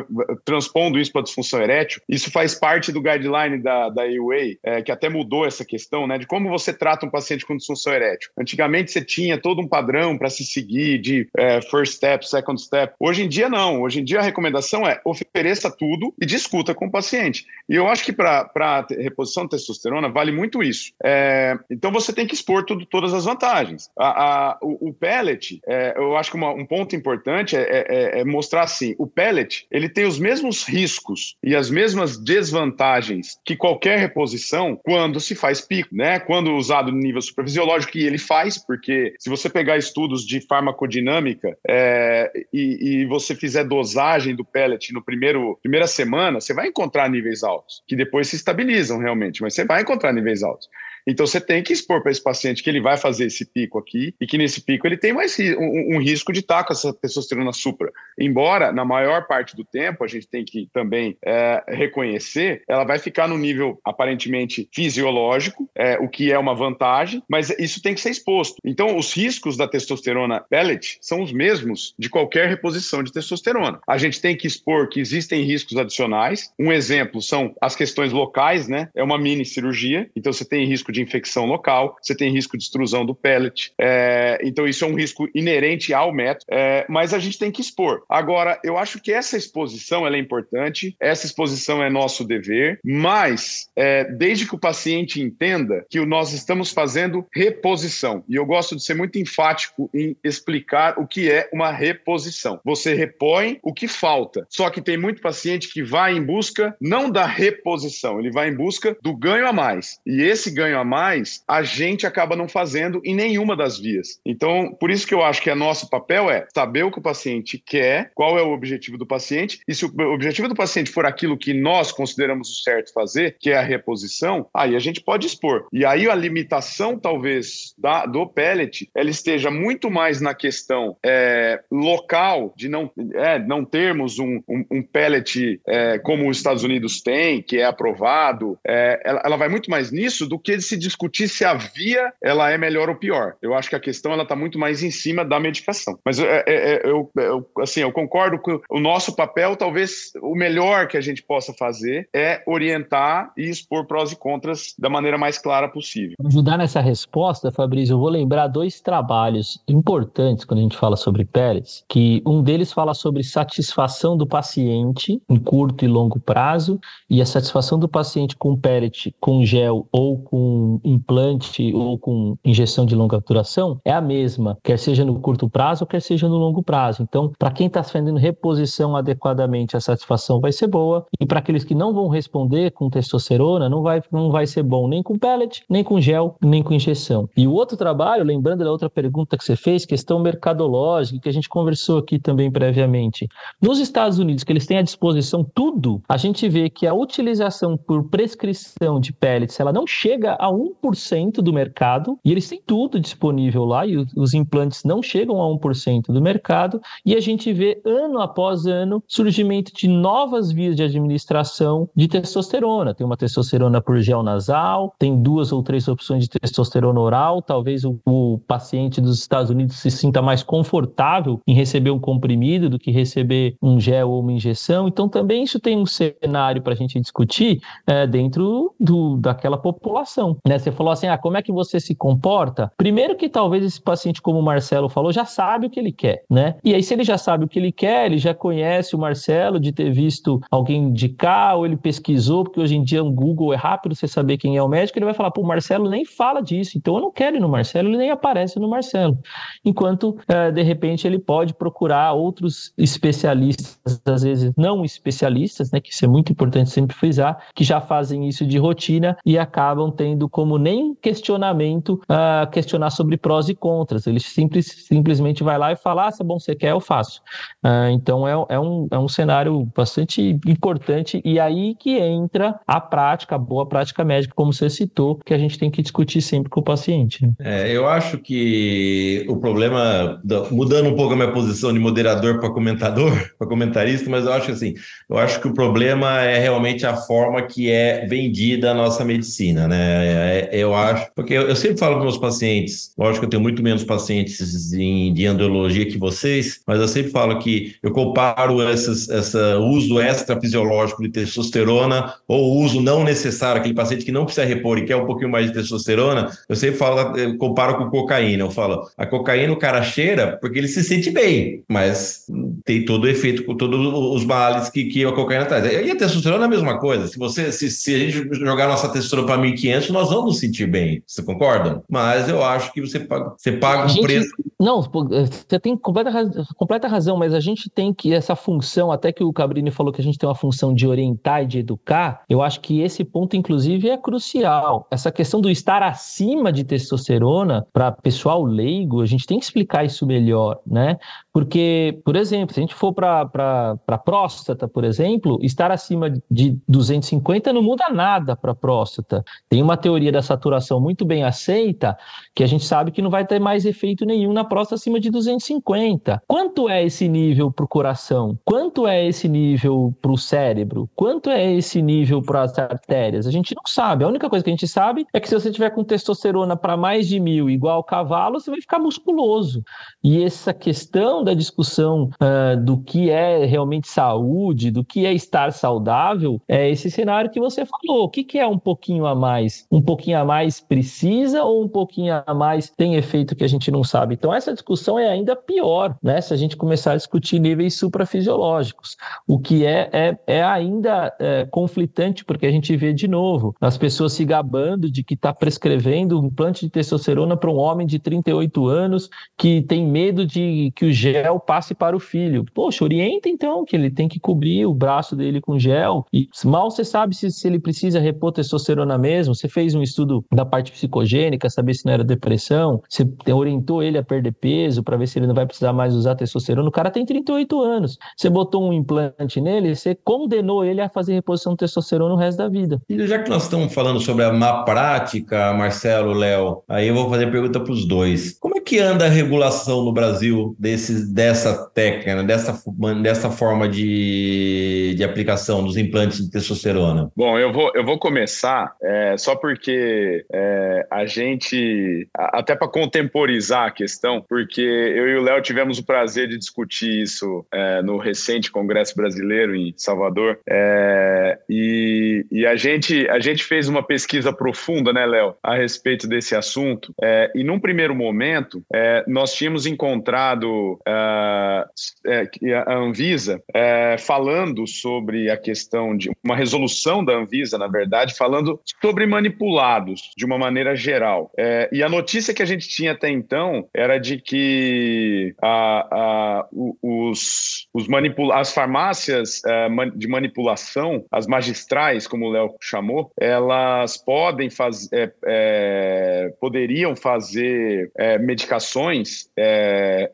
transpondo 0.45 0.99
isso 0.99 1.13
para 1.13 1.21
a 1.21 1.25
disfunção 1.25 1.63
erétil, 1.63 2.01
isso 2.09 2.31
faz 2.31 2.44
parte 2.53 2.91
do 2.91 3.01
guideline 3.01 3.59
da, 3.63 3.89
da 3.89 4.03
AUA, 4.03 4.57
é, 4.65 4.83
que 4.83 4.91
até 4.91 5.09
mudou 5.09 5.47
essa 5.47 5.65
questão, 5.65 6.05
né, 6.07 6.19
de 6.19 6.27
como 6.27 6.49
você 6.49 6.73
trata 6.73 7.07
um 7.07 7.11
paciente 7.11 7.47
com 7.47 7.57
disfunção 7.57 7.93
erétil. 7.93 8.31
Antigamente 8.37 8.91
você 8.91 9.05
tinha 9.05 9.39
todo 9.39 9.63
um 9.63 9.69
padrão 9.69 10.19
para 10.19 10.29
se 10.29 10.45
seguir 10.45 10.99
de 10.99 11.29
é, 11.37 11.61
first 11.63 11.95
step, 11.95 12.29
second 12.29 12.61
step. 12.61 12.95
Hoje 12.99 13.23
em 13.23 13.29
dia 13.29 13.49
não. 13.49 13.83
Hoje 13.83 14.01
em 14.01 14.05
dia 14.05 14.19
a 14.19 14.23
recomendação 14.23 14.87
é 14.87 15.01
ofereça 15.05 15.71
tudo 15.71 16.13
e 16.21 16.27
discuta 16.27 16.75
com 16.75 16.87
o 16.87 16.91
paciente. 16.91 17.47
E 17.69 17.77
eu 17.77 17.87
acho 17.87 18.05
que 18.05 18.13
para 18.13 18.87
reposição 18.91 19.45
de 19.45 19.51
testosterona 19.51 20.09
vale 20.09 20.33
muito 20.33 20.63
isso. 20.63 20.93
É, 21.03 21.57
então 21.71 21.93
você 21.93 22.13
tem 22.13 22.27
que 22.27 22.35
expor 22.35 22.65
tudo, 22.65 22.85
todas 22.87 23.15
as 23.15 23.25
vantagens. 23.25 23.91
A, 23.99 24.25
a, 24.25 24.59
o, 24.61 24.89
o, 24.89 24.93
pellet, 24.93 25.61
é, 25.67 25.95
eu 25.97 26.17
acho 26.17 26.31
que 26.31 26.37
uma, 26.37 26.51
um 26.51 26.67
ponto 26.67 26.97
importante 26.97 27.57
é, 27.57 27.61
é, 27.61 28.21
é, 28.21 28.25
mostrar 28.25 28.63
assim: 28.63 28.95
o 28.99 29.07
pellet 29.07 29.67
ele 29.71 29.89
tem 29.89 30.05
os 30.05 30.19
mesmos 30.19 30.65
riscos 30.65 31.37
e 31.43 31.55
as 31.55 31.71
mesmas 31.71 32.17
desvantagens 32.25 33.39
que 33.45 33.55
qualquer 33.55 33.99
reposição 33.99 34.75
quando 34.83 35.21
se 35.21 35.35
faz 35.35 35.61
pico, 35.61 35.95
né? 35.95 36.19
Quando 36.19 36.55
usado 36.55 36.91
no 36.91 36.99
nível 36.99 37.21
superfisiológico, 37.21 37.93
que 37.93 38.05
ele 38.05 38.19
faz, 38.19 38.59
porque 38.59 39.15
se 39.19 39.29
você 39.29 39.51
pegar 39.51 39.77
estudos 39.77 40.27
de 40.27 40.41
farmacodinâmica 40.41 41.57
é, 41.69 42.33
e, 42.53 43.03
e, 43.03 43.07
você 43.07 43.35
fizer 43.35 43.65
dosagem 43.65 44.35
do 44.35 44.45
pellet 44.45 44.93
no 44.93 45.03
primeiro 45.03 45.59
primeira 45.63 45.87
semana, 45.87 46.41
você 46.41 46.55
vai 46.55 46.69
encontrar 46.69 47.09
níveis 47.11 47.43
altos, 47.43 47.83
que 47.87 47.95
depois 47.95 48.29
se 48.29 48.37
estabilizam 48.37 48.99
realmente, 48.99 49.43
mas 49.43 49.55
você 49.55 49.65
vai 49.65 49.83
encontrar 49.83 50.13
níveis 50.13 50.43
altos. 50.43 50.69
Então 51.07 51.27
você 51.27 51.41
tem 51.41 51.63
que 51.63 51.73
expor 51.73 52.03
para 52.03 52.11
esse 52.11 52.23
paciente 52.23 52.63
que 52.63 52.71
ele 52.71 52.81
vai 52.81 52.97
fazer 52.97 53.27
esse 53.27 53.45
pico 53.45 53.79
aqui 53.79 54.15
e 54.21 54.27
que 54.27 54.39
nesse 54.39 54.61
pico 54.61 54.87
ele 54.87 54.97
tem 54.97 55.13
mais 55.13 55.39
um, 55.39 55.97
um 55.97 55.99
risco 56.01 56.33
de 56.33 56.41
estar 56.41 56.65
com 56.65 56.73
essa 56.73 56.93
testosterona 56.93 57.53
supra. 57.53 57.93
Embora, 58.19 58.73
na 58.73 58.85
maior 58.85 59.27
parte 59.27 59.57
do 59.57 59.65
tempo, 59.65 60.05
a 60.05 60.07
gente 60.07 60.27
tem 60.27 60.45
que 60.45 60.69
também 60.73 61.17
é, 61.25 61.63
reconhecer, 61.69 62.63
ela 62.69 62.85
vai 62.85 62.99
ficar 62.99 63.29
no 63.29 63.37
nível 63.37 63.81
aparentemente 63.85 64.69
fisiológico, 64.73 65.69
é, 65.75 65.99
o 65.99 66.09
que 66.09 66.33
é 66.33 66.39
uma 66.39 66.55
vantagem, 66.55 67.23
mas 67.29 67.51
isso 67.59 67.83
tem 67.83 67.95
que 67.95 68.01
ser 68.01 68.11
exposto. 68.11 68.57
Então, 68.65 68.97
os 68.97 69.13
riscos 69.13 69.57
da 69.57 69.69
testosterona 69.69 70.41
pellet 70.49 70.99
são 71.01 71.23
os 71.23 71.33
mesmos 71.33 71.95
de 71.99 72.09
qualquer 72.09 72.49
reposição 72.49 73.03
de 73.03 73.13
testosterona. 73.13 73.81
A 73.87 73.99
gente 73.99 74.21
tem 74.21 74.37
que 74.37 74.47
expor 74.47 74.89
que 74.89 75.01
existem 75.01 75.43
riscos 75.43 75.77
adicionais. 75.77 76.53
Um 76.59 76.73
exemplo 76.73 77.21
são 77.21 77.55
as 77.61 77.75
questões 77.77 78.13
locais, 78.13 78.69
né? 78.69 78.89
É 78.95 79.03
uma 79.03 79.19
mini 79.19 79.45
cirurgia, 79.45 80.09
então 80.15 80.33
você 80.33 80.45
tem 80.45 80.67
risco 80.67 80.93
de 80.95 81.03
infecção 81.03 81.45
local, 81.45 81.97
você 82.01 82.15
tem 82.15 82.33
risco 82.33 82.57
de 82.57 82.65
extrusão 82.65 83.05
do 83.05 83.15
pellet. 83.15 83.73
É, 83.79 84.39
então, 84.43 84.67
isso 84.67 84.85
é 84.85 84.89
um 84.89 84.95
risco 84.95 85.29
inerente 85.35 85.93
ao 85.93 86.13
método, 86.13 86.47
é, 86.51 86.87
mas 86.89 87.13
a 87.13 87.19
gente 87.19 87.39
tem 87.39 87.51
que 87.51 87.61
expor. 87.61 88.03
Agora, 88.09 88.59
eu 88.65 88.79
acho 88.79 89.01
que 89.01 89.13
essa 89.13 89.37
exposição 89.37 90.07
é 90.07 90.19
importante, 90.19 90.97
essa 91.01 91.27
exposição 91.27 91.83
é 91.83 91.91
nosso 91.91 92.25
dever, 92.25 92.79
mas 92.85 93.69
é, 93.75 94.05
desde 94.05 94.47
que 94.47 94.55
o 94.55 94.59
paciente 94.59 95.21
entenda 95.21 95.85
que 95.91 95.99
nós 96.07 96.33
estamos 96.33 96.71
fazendo 96.71 97.27
reposição. 97.35 98.25
E 98.29 98.37
eu 98.37 98.47
gosto 98.47 98.77
de 98.77 98.85
ser 98.85 98.95
muito 98.95 99.19
enfático 99.19 99.91
em 99.93 100.17
explicar 100.23 100.99
o 100.99 101.07
que 101.07 101.31
é 101.31 101.49
uma 101.53 101.73
reposição. 101.73 102.61
Você 102.65 102.95
repõe 102.95 103.59
o 103.63 103.73
que 103.73 103.89
falta. 103.89 104.47
Só 104.49 104.71
que 104.71 104.81
tem 104.81 104.97
muito 104.97 105.21
paciente 105.21 105.73
que 105.73 105.83
vai 105.83 106.13
em 106.13 106.23
busca 106.23 106.77
não 106.81 107.11
da 107.11 107.27
reposição, 107.27 108.21
ele 108.21 108.31
vai 108.31 108.49
em 108.49 108.55
busca 108.55 108.97
do 109.03 109.17
ganho 109.17 109.47
a 109.47 109.53
mais. 109.53 109.99
E 110.07 110.23
esse 110.23 110.51
ganho 110.51 110.79
a 110.79 110.84
mais, 110.85 111.43
a 111.49 111.63
gente 111.63 112.07
acaba 112.07 112.37
não 112.37 112.49
fazendo 112.49 113.01
em 113.05 113.15
nenhuma 113.15 113.57
das 113.57 113.79
vias. 113.79 114.21
Então, 114.25 114.77
por 114.79 114.91
isso 114.91 115.07
que 115.07 115.15
eu 115.15 115.23
acho 115.23 115.43
que 115.43 115.51
é 115.51 115.55
nosso 115.55 115.89
papel 115.89 116.31
é 116.31 116.47
saber 116.55 116.85
o 116.85 116.91
que 116.91 116.99
o 116.99 117.03
paciente 117.03 117.59
quer, 117.59 118.11
qual 118.15 118.39
é 118.39 118.43
o 118.43 118.53
objetivo 118.53 118.99
do 118.99 119.07
paciente, 119.07 119.61
e 119.67 119.75
se 119.75 119.85
o 119.85 119.93
objetivo 120.13 120.49
do 120.49 120.55
paciente 120.55 120.91
for 120.91 121.07
aquilo 121.07 121.39
que 121.39 121.55
nós 121.55 121.91
consideramos 121.93 122.51
o 122.51 122.63
certo 122.63 122.93
fazer, 122.93 123.37
que 123.41 123.51
é 123.51 123.57
a 123.57 123.63
reposição, 123.63 124.47
aí 124.55 124.77
a 124.77 124.79
gente 124.79 125.01
pode 125.01 125.27
expor. 125.27 125.67
E 125.73 125.85
aí 125.85 126.09
a 126.09 126.15
limitação, 126.15 126.99
talvez, 126.99 127.75
da, 127.79 128.07
do 128.07 128.27
pellet, 128.27 128.89
ela 128.95 129.11
esteja 129.11 129.51
muito 129.51 129.91
mais 129.91 130.21
na 130.21 130.35
questão 130.35 130.97
é, 131.05 131.63
local, 131.71 132.53
de 132.57 132.69
não, 132.69 132.91
é, 133.15 133.39
não 133.39 133.65
termos 133.65 134.19
um, 134.19 134.41
um, 134.49 134.65
um 134.71 134.83
pellet 134.83 135.61
é, 135.67 135.99
como 135.99 136.29
os 136.29 136.37
Estados 136.37 136.63
Unidos 136.63 137.01
têm, 137.01 137.43
que 137.43 137.59
é 137.59 137.65
aprovado, 137.65 138.59
é, 138.67 139.01
ela, 139.05 139.23
ela 139.25 139.37
vai 139.37 139.49
muito 139.49 139.71
mais 139.71 139.91
nisso 139.91 140.27
do 140.27 140.39
que 140.39 140.61
se 140.61 140.74
discutir 140.77 141.29
se 141.29 141.45
a 141.45 141.55
via 141.55 142.13
ela 142.23 142.51
é 142.51 142.59
melhor 142.59 142.89
ou 142.89 142.97
pior. 142.97 143.35
Eu 143.43 143.55
acho 143.55 143.69
que 143.69 143.77
a 143.77 143.81
questão 143.81 144.13
ela 144.13 144.23
está 144.23 144.37
muito 144.37 144.59
mais 144.59 144.83
em 144.83 144.91
cima 144.91 145.25
da 145.25 145.39
medicação. 145.39 145.99
Mas 146.05 146.19
é, 146.19 146.45
é, 146.47 146.55
é, 146.75 146.83
eu, 146.85 147.11
eu, 147.17 147.47
assim, 147.59 147.81
eu 147.81 147.93
concordo 147.93 148.39
com 148.39 148.61
o 148.71 148.81
nosso 148.81 149.15
papel, 149.15 149.57
talvez 149.57 150.13
o 150.23 150.35
melhor 150.35 150.89
que 150.89 150.97
a 150.97 151.01
gente 151.01 151.23
possa 151.23 151.53
fazer 151.53 152.09
é 152.15 152.43
orientar 152.47 153.33
e 153.37 153.49
expor 153.49 153.87
prós 153.87 154.13
e 154.13 154.17
contras 154.17 154.75
da 154.79 154.89
maneira 154.89 155.19
mais 155.19 155.39
clara 155.39 155.69
possível. 155.69 156.15
Para 156.19 156.29
ajudar 156.29 156.59
nessa 156.59 156.81
resposta, 156.81 157.51
Fabrício, 157.51 157.95
eu 157.95 157.99
vou 157.99 158.09
lembrar 158.09 158.47
dois 158.49 158.81
trabalhos 158.81 159.63
importantes 159.69 160.45
quando 160.45 160.61
a 160.61 160.63
gente 160.63 160.77
fala 160.77 160.97
sobre 160.97 161.25
pellets, 161.25 161.85
que 161.89 162.23
um 162.27 162.43
deles 162.43 162.73
fala 162.73 162.95
sobre 162.95 163.23
satisfação 163.23 164.17
do 164.17 164.27
paciente 164.27 165.21
em 165.29 165.37
curto 165.37 165.85
e 165.85 165.89
longo 165.89 166.21
prazo 166.21 166.81
e 167.09 167.21
a 167.21 167.27
satisfação 167.27 167.79
do 167.79 167.89
paciente 167.89 168.37
com 168.37 168.57
pellet, 168.57 169.15
com 169.21 169.45
gel 169.45 169.87
ou 169.93 170.19
com 170.19 170.64
implante 170.85 171.73
ou 171.75 171.99
com 171.99 172.37
injeção 172.45 172.87
de 172.87 172.95
longa 172.95 173.21
duração 173.21 173.81
é 173.85 173.93
a 173.93 174.01
mesma, 174.01 174.59
quer 174.63 174.79
seja 174.79 175.05
no 175.05 175.21
curto 175.21 175.49
prazo, 175.49 175.87
quer 175.87 176.01
seja 176.01 176.29
no 176.29 176.37
longo 176.37 176.63
prazo. 176.63 177.03
Então, 177.03 177.33
para 177.39 177.51
quem 177.51 177.67
está 177.67 177.83
fazendo 177.83 178.19
reposição 178.19 178.97
adequadamente, 178.97 179.77
a 179.77 179.81
satisfação 179.81 180.41
vai 180.41 180.53
ser 180.53 180.67
boa. 180.67 181.07
E 181.21 181.27
para 181.27 181.39
aqueles 181.39 181.65
que 181.65 181.75
não 181.75 181.93
vão 181.93 182.09
responder 182.09 182.71
com 182.73 182.91
testosterona, 182.91 183.69
não 183.69 183.83
vai, 183.83 184.03
não 184.11 184.31
vai 184.31 184.47
ser 184.47 184.63
bom 184.63 184.89
nem 184.89 185.03
com 185.03 185.19
pellet, 185.19 185.63
nem 185.69 185.85
com 185.85 186.01
gel, 186.01 186.37
nem 186.43 186.63
com 186.63 186.75
injeção. 186.75 187.29
E 187.37 187.47
o 187.47 187.53
outro 187.53 187.77
trabalho, 187.77 188.25
lembrando 188.25 188.65
da 188.65 188.71
outra 188.71 188.91
pergunta 188.91 189.37
que 189.37 189.45
você 189.45 189.57
fez, 189.57 189.85
questão 189.85 190.19
mercadológica, 190.19 191.21
que 191.21 191.29
a 191.29 191.33
gente 191.33 191.49
conversou 191.49 191.99
aqui 191.99 192.19
também 192.19 192.51
previamente. 192.51 193.29
Nos 193.61 193.79
Estados 193.79 194.19
Unidos, 194.19 194.45
que 194.45 194.53
eles 194.53 194.67
têm 194.67 194.79
à 194.79 194.83
disposição 194.83 195.45
tudo, 195.55 196.03
a 196.09 196.17
gente 196.17 196.49
vê 196.49 196.69
que 196.71 196.87
a 196.87 196.95
utilização 196.95 197.77
por 197.77 198.09
prescrição 198.09 199.01
de 199.01 199.13
pellets, 199.13 199.59
ela 199.59 199.73
não 199.73 199.87
chega 199.87 200.35
ao 200.39 200.54
1% 200.55 201.37
do 201.43 201.53
mercado 201.53 202.19
e 202.25 202.31
eles 202.31 202.49
têm 202.49 202.61
tudo 202.65 203.01
disponível 203.01 203.65
lá 203.65 203.87
e 203.87 203.97
os 204.17 204.35
implantes 204.35 204.85
não 204.85 205.03
chegam 205.03 205.43
a 205.43 205.47
1% 205.47 206.07
do 206.09 206.21
mercado 206.21 206.81
e 207.05 207.15
a 207.15 207.21
gente 207.21 207.53
vê 207.53 207.81
ano 207.85 208.21
após 208.21 208.67
ano 208.67 209.03
surgimento 209.07 209.73
de 209.75 209.89
novas 209.89 210.51
vias 210.51 210.77
de 210.77 210.83
administração 210.83 211.89
de 211.95 212.09
testosterona. 212.09 212.95
Tem 212.95 213.07
uma 213.07 213.17
testosterona 213.17 213.81
por 213.81 213.99
gel 214.01 214.23
nasal, 214.23 214.95
tem 214.99 215.21
duas 215.21 215.53
ou 215.53 215.63
três 215.63 215.89
opções 215.89 216.25
de 216.25 216.31
testosterona 216.31 217.01
oral, 217.01 217.43
talvez 217.43 217.85
o, 217.85 217.99
o 218.05 218.39
paciente 218.47 219.01
dos 219.01 219.19
Estados 219.19 219.51
Unidos 219.51 219.77
se 219.77 219.91
sinta 219.91 220.21
mais 220.23 220.43
confortável 220.43 221.41
em 221.47 221.55
receber 221.55 221.91
um 221.91 221.99
comprimido 221.99 222.69
do 222.69 222.79
que 222.79 222.91
receber 222.91 223.57
um 223.63 223.81
gel 223.81 224.11
ou 224.11 224.21
uma 224.21 224.33
injeção. 224.33 224.89
Então 224.89 225.09
também 225.09 225.43
isso 225.43 225.59
tem 225.59 225.79
um 225.79 225.87
cenário 225.87 226.63
para 226.63 226.73
a 226.73 226.77
gente 226.77 227.01
discutir 227.01 227.61
é, 227.87 228.07
dentro 228.07 228.75
do, 228.79 229.17
daquela 229.17 229.59
população. 229.59 230.37
Né? 230.47 230.59
Você 230.59 230.71
falou 230.71 230.93
assim, 230.93 231.07
ah, 231.07 231.17
como 231.17 231.39
é 231.39 231.43
que 231.43 231.51
você 231.51 231.81
se 231.81 231.95
comporta? 231.95 232.71
Primeiro 232.77 233.17
que 233.17 233.31
talvez 233.31 233.65
esse 233.65 233.81
paciente, 233.81 234.21
como 234.21 234.39
o 234.39 234.43
Marcelo 234.43 234.91
falou, 234.91 235.11
já 235.11 235.25
sabe 235.25 235.67
o 235.67 235.71
que 235.71 235.81
ele 235.81 235.91
quer, 235.91 236.23
né? 236.31 236.57
E 236.63 236.75
aí 236.75 236.83
se 236.83 236.93
ele 236.93 237.03
já 237.03 237.17
sabe 237.17 237.45
o 237.45 237.49
que 237.49 237.59
ele 237.59 237.73
quer, 237.73 238.07
ele 238.07 238.19
já 238.19 238.35
conhece 238.35 238.95
o 238.95 238.99
Marcelo 238.99 239.59
de 239.59 239.73
ter 239.73 239.91
visto 239.91 240.41
alguém 240.51 240.85
indicar 240.85 241.57
ou 241.57 241.65
ele 241.65 241.79
pesquisou, 241.79 242.45
porque 242.45 242.61
hoje 242.61 242.77
em 242.77 242.85
dia 242.85 243.03
o 243.03 243.11
Google 243.11 243.55
é 243.55 243.57
rápido 243.57 243.95
você 243.95 244.07
saber 244.07 244.37
quem 244.37 244.57
é 244.57 244.63
o 244.63 244.69
médico, 244.69 244.99
ele 244.99 245.07
vai 245.07 245.15
falar, 245.15 245.31
pô, 245.31 245.41
o 245.41 245.47
Marcelo 245.47 245.89
nem 245.89 246.05
fala 246.05 246.43
disso, 246.43 246.77
então 246.77 246.97
eu 246.97 247.01
não 247.01 247.11
quero 247.11 247.37
ir 247.37 247.41
no 247.41 247.49
Marcelo, 247.49 247.89
ele 247.89 247.97
nem 247.97 248.11
aparece 248.11 248.59
no 248.59 248.69
Marcelo. 248.69 249.19
Enquanto, 249.65 250.19
é, 250.29 250.51
de 250.51 250.63
repente, 250.63 251.07
ele 251.07 251.19
pode 251.19 251.55
procurar 251.55 252.13
outros 252.13 252.73
especialistas, 252.77 253.81
às 254.05 254.23
vezes 254.23 254.53
não 254.59 254.85
especialistas, 254.85 255.71
né, 255.71 255.81
que 255.81 255.91
isso 255.91 256.05
é 256.05 256.09
muito 256.09 256.31
importante 256.33 256.69
sempre 256.69 256.95
frisar, 256.95 257.39
que 257.55 257.65
já 257.65 257.81
fazem 257.81 258.29
isso 258.29 258.45
de 258.45 258.59
rotina 258.59 259.17
e 259.25 259.39
acabam 259.39 259.91
tendo 259.91 260.24
como 260.29 260.59
nem 260.59 260.95
questionamento 260.95 262.01
uh, 262.05 262.51
questionar 262.51 262.91
sobre 262.91 263.17
prós 263.17 263.49
e 263.49 263.55
contras. 263.55 264.07
Ele 264.07 264.21
simples, 264.21 264.87
simplesmente 264.89 265.43
vai 265.43 265.59
lá 265.59 265.73
e 265.73 265.77
fala, 265.77 266.09
ah, 266.09 266.11
se 266.11 266.23
é 266.23 266.25
bom 266.25 266.39
você 266.39 266.55
quer, 266.55 266.71
eu 266.71 266.81
faço. 266.81 267.21
Uh, 267.65 267.91
então, 267.93 268.27
é, 268.27 268.55
é, 268.55 268.61
um, 268.61 268.89
é 268.91 268.99
um 268.99 269.09
cenário 269.09 269.69
bastante 269.77 270.39
importante 270.47 271.21
e 271.25 271.39
aí 271.39 271.75
que 271.75 271.99
entra 271.99 272.59
a 272.67 272.81
prática, 272.81 273.35
a 273.35 273.39
boa 273.39 273.67
prática 273.67 274.05
médica, 274.05 274.35
como 274.35 274.53
você 274.53 274.69
citou, 274.69 275.19
que 275.25 275.35
a 275.35 275.39
gente 275.39 275.59
tem 275.59 275.71
que 275.71 275.83
discutir 275.83 276.21
sempre 276.21 276.51
com 276.51 276.61
o 276.61 276.65
paciente. 276.65 277.25
Né? 277.25 277.33
É, 277.41 277.77
eu 277.77 277.87
acho 277.87 278.19
que 278.19 279.25
o 279.29 279.37
problema, 279.37 280.21
mudando 280.51 280.89
um 280.89 280.97
pouco 280.97 281.15
a 281.15 281.17
minha 281.17 281.33
posição 281.33 281.73
de 281.73 281.79
moderador 281.79 282.41
para 282.41 282.51
comentador, 282.51 283.13
para 283.39 283.47
comentarista, 283.47 284.09
mas 284.11 284.25
eu 284.25 284.33
acho 284.33 284.51
assim, 284.51 284.75
eu 285.09 285.19
acho 285.19 285.41
que 285.41 285.49
o 285.49 285.55
problema 285.55 286.21
é 286.21 286.39
realmente 286.39 286.87
a 286.87 286.97
forma 286.97 287.43
que 287.43 287.71
é 287.71 288.07
vendida 288.07 288.71
a 288.71 288.75
nossa 288.75 289.05
medicina, 289.05 289.69
né? 289.69 290.14
É, 290.15 290.51
eu 290.53 290.75
acho, 290.75 291.11
porque 291.15 291.35
eu, 291.35 291.43
eu 291.43 291.57
sempre 291.57 291.79
falo 291.79 291.97
para 291.97 292.05
meus 292.05 292.19
pacientes, 292.19 292.93
lógico 292.97 293.21
que 293.21 293.27
eu 293.27 293.31
tenho 293.31 293.43
muito 293.43 293.63
menos 293.63 293.85
pacientes 293.85 294.73
em, 294.73 295.13
de 295.13 295.27
andrologia 295.27 295.87
que 295.87 295.99
vocês, 295.99 296.61
mas 296.67 296.81
eu 296.81 296.89
sempre 296.89 297.11
falo 297.11 297.39
que 297.39 297.77
eu 297.83 297.91
comparo 297.91 298.63
esses, 298.71 299.09
essa 299.09 299.59
uso 299.59 300.01
extrafisiológico 300.01 301.03
de 301.03 301.09
testosterona 301.09 302.15
ou 302.27 302.61
uso 302.63 302.81
não 302.81 303.05
necessário, 303.05 303.61
aquele 303.61 303.75
paciente 303.75 304.05
que 304.05 304.13
não 304.13 304.25
precisa 304.25 304.47
repor 304.47 304.79
e 304.79 304.85
quer 304.85 304.97
um 304.97 305.07
pouquinho 305.07 305.31
mais 305.31 305.47
de 305.47 305.53
testosterona, 305.53 306.31
eu 306.49 306.57
sempre 306.57 306.77
falo, 306.77 307.17
eu 307.17 307.37
comparo 307.37 307.77
com 307.77 307.91
cocaína. 307.91 308.45
Eu 308.45 308.51
falo, 308.51 308.89
a 308.97 309.07
cocaína 309.07 309.53
o 309.53 309.59
cara 309.59 309.83
cheira 309.83 310.39
porque 310.41 310.59
ele 310.59 310.69
se 310.69 310.83
sente 310.83 311.11
bem, 311.11 311.63
mas 311.69 312.27
tem 312.65 312.85
todo 312.85 313.05
o 313.05 313.09
efeito, 313.09 313.45
com 313.45 313.57
todos 313.57 313.79
os 314.15 314.25
males 314.25 314.69
que, 314.71 314.85
que 314.85 315.05
a 315.05 315.13
cocaína 315.13 315.47
traz. 315.47 315.65
E 315.65 315.91
a 315.91 315.97
testosterona 315.97 316.45
é 316.45 316.47
a 316.47 316.51
mesma 316.51 316.79
coisa. 316.79 317.07
Se 317.07 317.19
você, 317.19 317.53
se, 317.53 317.71
se 317.71 317.95
a 317.95 317.99
gente 317.99 318.35
jogar 318.35 318.69
nossa 318.69 318.89
testosterona 318.89 319.27
para 319.27 319.43
1.500, 319.43 319.91
nós 319.91 320.04
vamos 320.09 320.25
nos 320.25 320.41
sentir 320.41 320.67
bem. 320.67 321.03
Você 321.07 321.23
concorda? 321.23 321.83
Mas 321.89 322.29
eu 322.29 322.43
acho 322.45 322.73
que 322.73 322.81
você 322.81 323.01
paga, 323.01 323.35
você 323.37 323.53
paga 323.53 323.85
um 323.85 323.89
gente, 323.89 324.03
preço. 324.03 324.31
Não, 324.59 324.81
você 324.81 325.59
tem 325.59 325.77
completa, 325.77 326.11
completa 326.57 326.89
razão, 326.89 327.17
mas 327.17 327.35
a 327.35 327.41
gente 327.41 327.69
tem 327.69 327.93
que 327.93 328.13
essa 328.13 328.35
função, 328.37 328.91
até 328.91 329.13
que 329.13 329.23
o 329.23 329.33
Cabrini 329.33 329.71
falou 329.71 329.93
que 329.93 330.01
a 330.01 330.05
gente 330.05 330.19
tem 330.19 330.29
uma 330.29 330.35
função 330.35 330.73
de 330.73 330.87
orientar 330.87 331.43
e 331.43 331.47
de 331.47 331.59
educar, 331.59 332.23
eu 332.29 332.43
acho 332.43 332.61
que 332.61 332.81
esse 332.81 333.05
ponto, 333.05 333.37
inclusive, 333.37 333.89
é 333.89 333.97
crucial. 333.97 334.87
Essa 334.91 335.11
questão 335.13 335.41
do 335.41 335.51
estar 335.51 335.83
acima 335.83 336.53
de 336.53 336.65
testosterona, 336.65 337.67
para 337.73 337.93
pessoal 337.93 338.43
leigo, 338.43 339.03
a 339.03 339.07
gente 339.07 339.27
tem 339.27 339.39
que 339.39 339.45
explicar 339.45 339.85
isso 339.85 340.07
melhor, 340.07 340.61
né? 340.67 340.97
Porque, 341.35 342.01
por 342.05 342.15
exemplo, 342.15 342.55
se 342.55 342.61
a 342.61 342.63
gente 342.63 342.77
for 342.77 342.93
para 342.93 343.77
a 343.89 343.99
próstata, 343.99 344.69
por 344.69 344.85
exemplo, 344.85 345.37
estar 345.43 345.73
acima 345.73 346.09
de 346.31 346.57
250 346.69 347.53
não 347.53 347.61
muda 347.61 347.89
nada 347.93 348.37
para 348.37 348.53
a 348.53 348.55
próstata. 348.55 349.25
Tem 349.49 349.61
uma 349.61 349.77
teoria 349.77 350.13
da 350.13 350.23
saturação 350.23 350.81
muito 350.81 351.05
bem 351.05 351.25
aceita 351.25 351.99
que 352.33 352.45
a 352.45 352.47
gente 352.47 352.65
sabe 352.65 352.93
que 352.93 353.03
não 353.03 353.11
vai 353.11 353.27
ter 353.27 353.41
mais 353.41 353.65
efeito 353.65 354.07
nenhum 354.07 354.33
na 354.33 354.45
próstata 354.45 354.77
acima 354.77 355.01
de 355.01 355.11
250. 355.11 356.23
Quanto 356.29 356.69
é 356.69 356.85
esse 356.85 357.09
nível 357.09 357.51
para 357.51 357.65
o 357.65 357.69
coração? 357.69 358.39
Quanto 358.45 358.87
é 358.87 359.05
esse 359.05 359.29
nível 359.29 359.93
para 360.01 360.13
o 360.13 360.17
cérebro? 360.17 360.89
Quanto 360.95 361.31
é 361.31 361.53
esse 361.53 361.83
nível 361.83 362.23
para 362.23 362.43
as 362.43 362.57
artérias? 362.57 363.27
A 363.27 363.33
gente 363.33 363.57
não 363.57 363.65
sabe. 363.67 364.05
A 364.05 364.09
única 364.09 364.31
coisa 364.31 364.45
que 364.45 364.51
a 364.51 364.53
gente 364.53 364.69
sabe 364.69 365.05
é 365.13 365.19
que 365.19 365.29
se 365.29 365.35
você 365.35 365.51
tiver 365.51 365.71
com 365.71 365.83
testosterona 365.83 366.57
para 366.57 366.77
mais 366.77 367.09
de 367.09 367.19
mil 367.19 367.51
igual 367.51 367.83
cavalo, 367.83 368.39
você 368.39 368.53
vai 368.53 368.61
ficar 368.61 368.79
musculoso. 368.79 369.65
E 370.01 370.23
essa 370.23 370.55
questão 370.55 371.24
da 371.25 371.35
discussão 371.35 372.11
uh, 372.21 372.57
do 372.63 372.79
que 372.79 373.11
é 373.11 373.45
realmente 373.45 373.89
saúde, 373.89 374.71
do 374.71 374.85
que 374.85 375.07
é 375.07 375.13
estar 375.13 375.53
saudável, 375.53 376.41
é 376.49 376.71
esse 376.71 376.91
cenário 376.91 377.31
que 377.31 377.41
você 377.41 377.65
falou. 377.65 378.05
O 378.05 378.09
que, 378.09 378.23
que 378.23 378.39
é 378.39 378.47
um 378.47 378.59
pouquinho 378.59 379.07
a 379.07 379.15
mais? 379.15 379.67
Um 379.71 379.83
pouquinho 379.83 380.19
a 380.19 380.25
mais 380.25 380.61
precisa 380.61 381.43
ou 381.43 381.63
um 381.63 381.69
pouquinho 381.69 382.23
a 382.27 382.35
mais 382.35 382.71
tem 382.71 382.95
efeito 382.95 383.35
que 383.35 383.45
a 383.45 383.49
gente 383.49 383.71
não 383.71 383.83
sabe? 383.83 384.15
Então, 384.15 384.33
essa 384.33 384.53
discussão 384.53 384.99
é 384.99 385.09
ainda 385.09 385.35
pior, 385.35 385.97
né? 386.03 386.21
Se 386.21 386.33
a 386.33 386.37
gente 386.37 386.57
começar 386.57 386.93
a 386.93 386.97
discutir 386.97 387.39
níveis 387.39 387.75
suprafisiológicos, 387.75 388.97
o 389.27 389.39
que 389.39 389.65
é, 389.65 389.89
é, 389.93 390.19
é 390.27 390.43
ainda 390.43 391.15
é, 391.19 391.47
conflitante, 391.47 392.25
porque 392.25 392.47
a 392.47 392.51
gente 392.51 392.77
vê 392.77 392.93
de 392.93 393.09
novo 393.09 393.55
as 393.61 393.79
pessoas 393.79 394.13
se 394.13 394.25
gabando 394.25 394.91
de 394.91 395.03
que 395.03 395.15
está 395.15 395.33
prescrevendo 395.33 396.21
um 396.21 396.27
implante 396.27 396.65
de 396.65 396.71
testosterona 396.71 397.37
para 397.37 397.51
um 397.51 397.57
homem 397.57 397.87
de 397.87 397.99
38 397.99 398.67
anos 398.67 399.09
que 399.37 399.63
tem 399.63 399.87
medo 399.87 400.27
de 400.27 400.73
que 400.75 400.87
o 400.87 400.93
gel 401.23 401.39
passe 401.39 401.75
para 401.75 401.97
o 401.97 402.01
filho. 402.01 402.45
Poxa, 402.53 402.85
orienta 402.85 403.29
então 403.29 403.65
que 403.65 403.77
ele 403.77 403.91
tem 403.91 404.09
que 404.09 404.19
cobrir 404.19 404.67
o 404.67 404.75
braço 404.75 405.15
dele 405.15 405.41
com 405.41 405.59
gel. 405.59 406.05
E 406.13 406.29
mal 406.45 406.71
você 406.71 406.85
sabe 406.85 407.15
se, 407.15 407.31
se 407.31 407.47
ele 407.47 407.59
precisa 407.59 408.01
repor 408.01 408.33
testosterona 408.33 408.99
mesmo. 408.99 409.35
Você 409.35 409.49
fez 409.49 409.75
um 409.75 409.83
estudo 409.83 410.25
da 410.33 410.45
parte 410.45 410.73
psicogênica, 410.73 411.49
saber 411.49 411.75
se 411.75 411.87
não 411.87 411.93
era 411.93 412.05
depressão. 412.05 412.83
Você 412.89 413.07
orientou 413.33 413.83
ele 413.83 413.99
a 413.99 414.03
perder 414.03 414.33
peso 414.33 414.83
para 414.83 414.97
ver 414.97 415.07
se 415.07 415.19
ele 415.19 415.27
não 415.27 415.35
vai 415.35 415.47
precisar 415.47 415.73
mais 415.73 415.95
usar 415.95 416.15
testosterona. 416.15 416.69
O 416.69 416.73
cara 416.73 416.91
tem 416.91 417.05
38 417.05 417.61
anos. 417.61 417.99
Você 418.17 418.29
botou 418.29 418.69
um 418.69 418.73
implante 418.73 419.41
nele, 419.41 419.75
você 419.75 419.95
condenou 419.95 420.65
ele 420.65 420.81
a 420.81 420.89
fazer 420.89 421.15
reposição 421.15 421.53
de 421.53 421.59
testosterona 421.59 422.15
o 422.15 422.19
resto 422.19 422.39
da 422.39 422.49
vida. 422.49 422.81
E 422.89 423.07
já 423.07 423.19
que 423.23 423.31
nós 423.31 423.45
estamos 423.45 423.73
falando 423.73 424.01
sobre 424.01 424.25
a 424.25 424.33
má 424.33 424.65
prática, 424.65 425.53
Marcelo, 425.53 426.13
Léo, 426.13 426.63
aí 426.69 426.89
eu 426.89 426.95
vou 426.95 427.09
fazer 427.09 427.31
pergunta 427.31 427.61
para 427.61 427.73
os 427.73 427.87
dois. 427.87 428.39
Como 428.39 428.57
é 428.57 428.61
que 428.61 428.79
anda 428.79 429.07
a 429.07 429.09
regulação 429.09 429.85
no 429.85 429.93
Brasil 429.93 430.55
desses, 430.59 431.04
dessa 431.13 431.71
técnica, 431.71 432.17
né? 432.17 432.23
dessa, 432.23 432.61
dessa 433.03 433.31
forma 433.31 433.69
de, 433.69 434.95
de 434.97 435.05
aplicação 435.05 435.65
dos 435.65 435.77
implantes 435.77 436.25
de 436.25 436.31
testosterona? 436.31 437.11
Bom, 437.17 437.39
eu 437.39 437.53
vou, 437.53 437.71
eu 437.75 437.85
vou 437.85 437.99
começar 437.99 438.75
é, 438.83 439.17
só 439.17 439.37
porque 439.37 440.25
é, 440.33 440.87
a 440.91 441.07
gente, 441.07 442.09
até 442.15 442.55
para 442.55 442.69
contemporizar 442.69 443.67
a 443.67 443.71
questão, 443.71 444.25
porque 444.29 444.61
eu 444.61 445.09
e 445.09 445.17
o 445.17 445.23
Léo 445.23 445.43
tivemos 445.43 445.79
o 445.79 445.85
prazer 445.85 446.29
de 446.29 446.39
discutir 446.39 447.03
isso 447.03 447.45
é, 447.53 447.83
no 447.83 447.99
recente 447.99 448.51
Congresso 448.51 448.95
Brasileiro 448.97 449.55
em 449.55 449.75
Salvador, 449.77 450.39
é, 450.49 451.39
e, 451.49 452.27
e 452.31 452.47
a, 452.47 452.57
gente, 452.57 453.09
a 453.09 453.19
gente 453.19 453.45
fez 453.45 453.69
uma 453.69 453.83
pesquisa 453.83 454.33
profunda, 454.33 454.93
né, 454.93 455.07
Léo, 455.07 455.35
a 455.43 455.55
respeito 455.55 456.07
desse 456.07 456.35
assunto, 456.35 456.95
é, 457.01 457.31
e 457.35 457.43
num 457.43 457.59
primeiro 457.59 457.95
momento, 457.95 458.63
é, 458.73 459.05
nós 459.07 459.35
tínhamos 459.35 459.67
encontrado 459.67 460.79
a 460.95 462.75
Anvisa 462.75 463.43
é, 463.53 463.97
falando 463.99 464.67
sobre 464.67 465.31
a 465.31 465.37
questão 465.37 465.97
de 465.97 466.11
uma 466.23 466.37
resolução 466.37 467.05
da 467.05 467.15
Anvisa, 467.15 467.59
na 467.59 467.69
verdade, 467.69 468.15
falando 468.15 468.61
sobre 468.81 469.07
manipulados 469.07 470.11
de 470.17 470.25
uma 470.25 470.39
maneira 470.39 470.75
geral. 470.75 471.31
É, 471.39 471.69
e 471.73 471.83
a 471.83 471.89
notícia 471.89 472.35
que 472.35 472.43
a 472.43 472.47
gente 472.47 472.69
tinha 472.69 472.93
até 472.93 473.11
então 473.11 473.67
era 473.75 473.99
de 473.99 474.19
que 474.19 475.35
a, 475.43 475.89
a, 475.91 476.47
os, 476.83 477.69
os 477.73 477.89
manipula 477.89 478.37
as 478.37 478.53
farmácias 478.53 479.43
é, 479.45 479.69
de 479.95 480.09
manipulação, 480.09 481.05
as 481.11 481.27
magistrais, 481.27 482.07
como 482.07 482.27
o 482.27 482.31
Léo 482.31 482.55
chamou, 482.61 483.11
elas 483.21 483.97
podem 483.97 484.51
fazer, 484.51 484.89
é, 484.93 485.13
é, 485.27 486.35
poderiam 486.41 486.97
fazer 486.97 487.91
é, 487.97 488.19
medicações 488.19 488.55
medicações 488.55 489.31
é, 489.37 490.11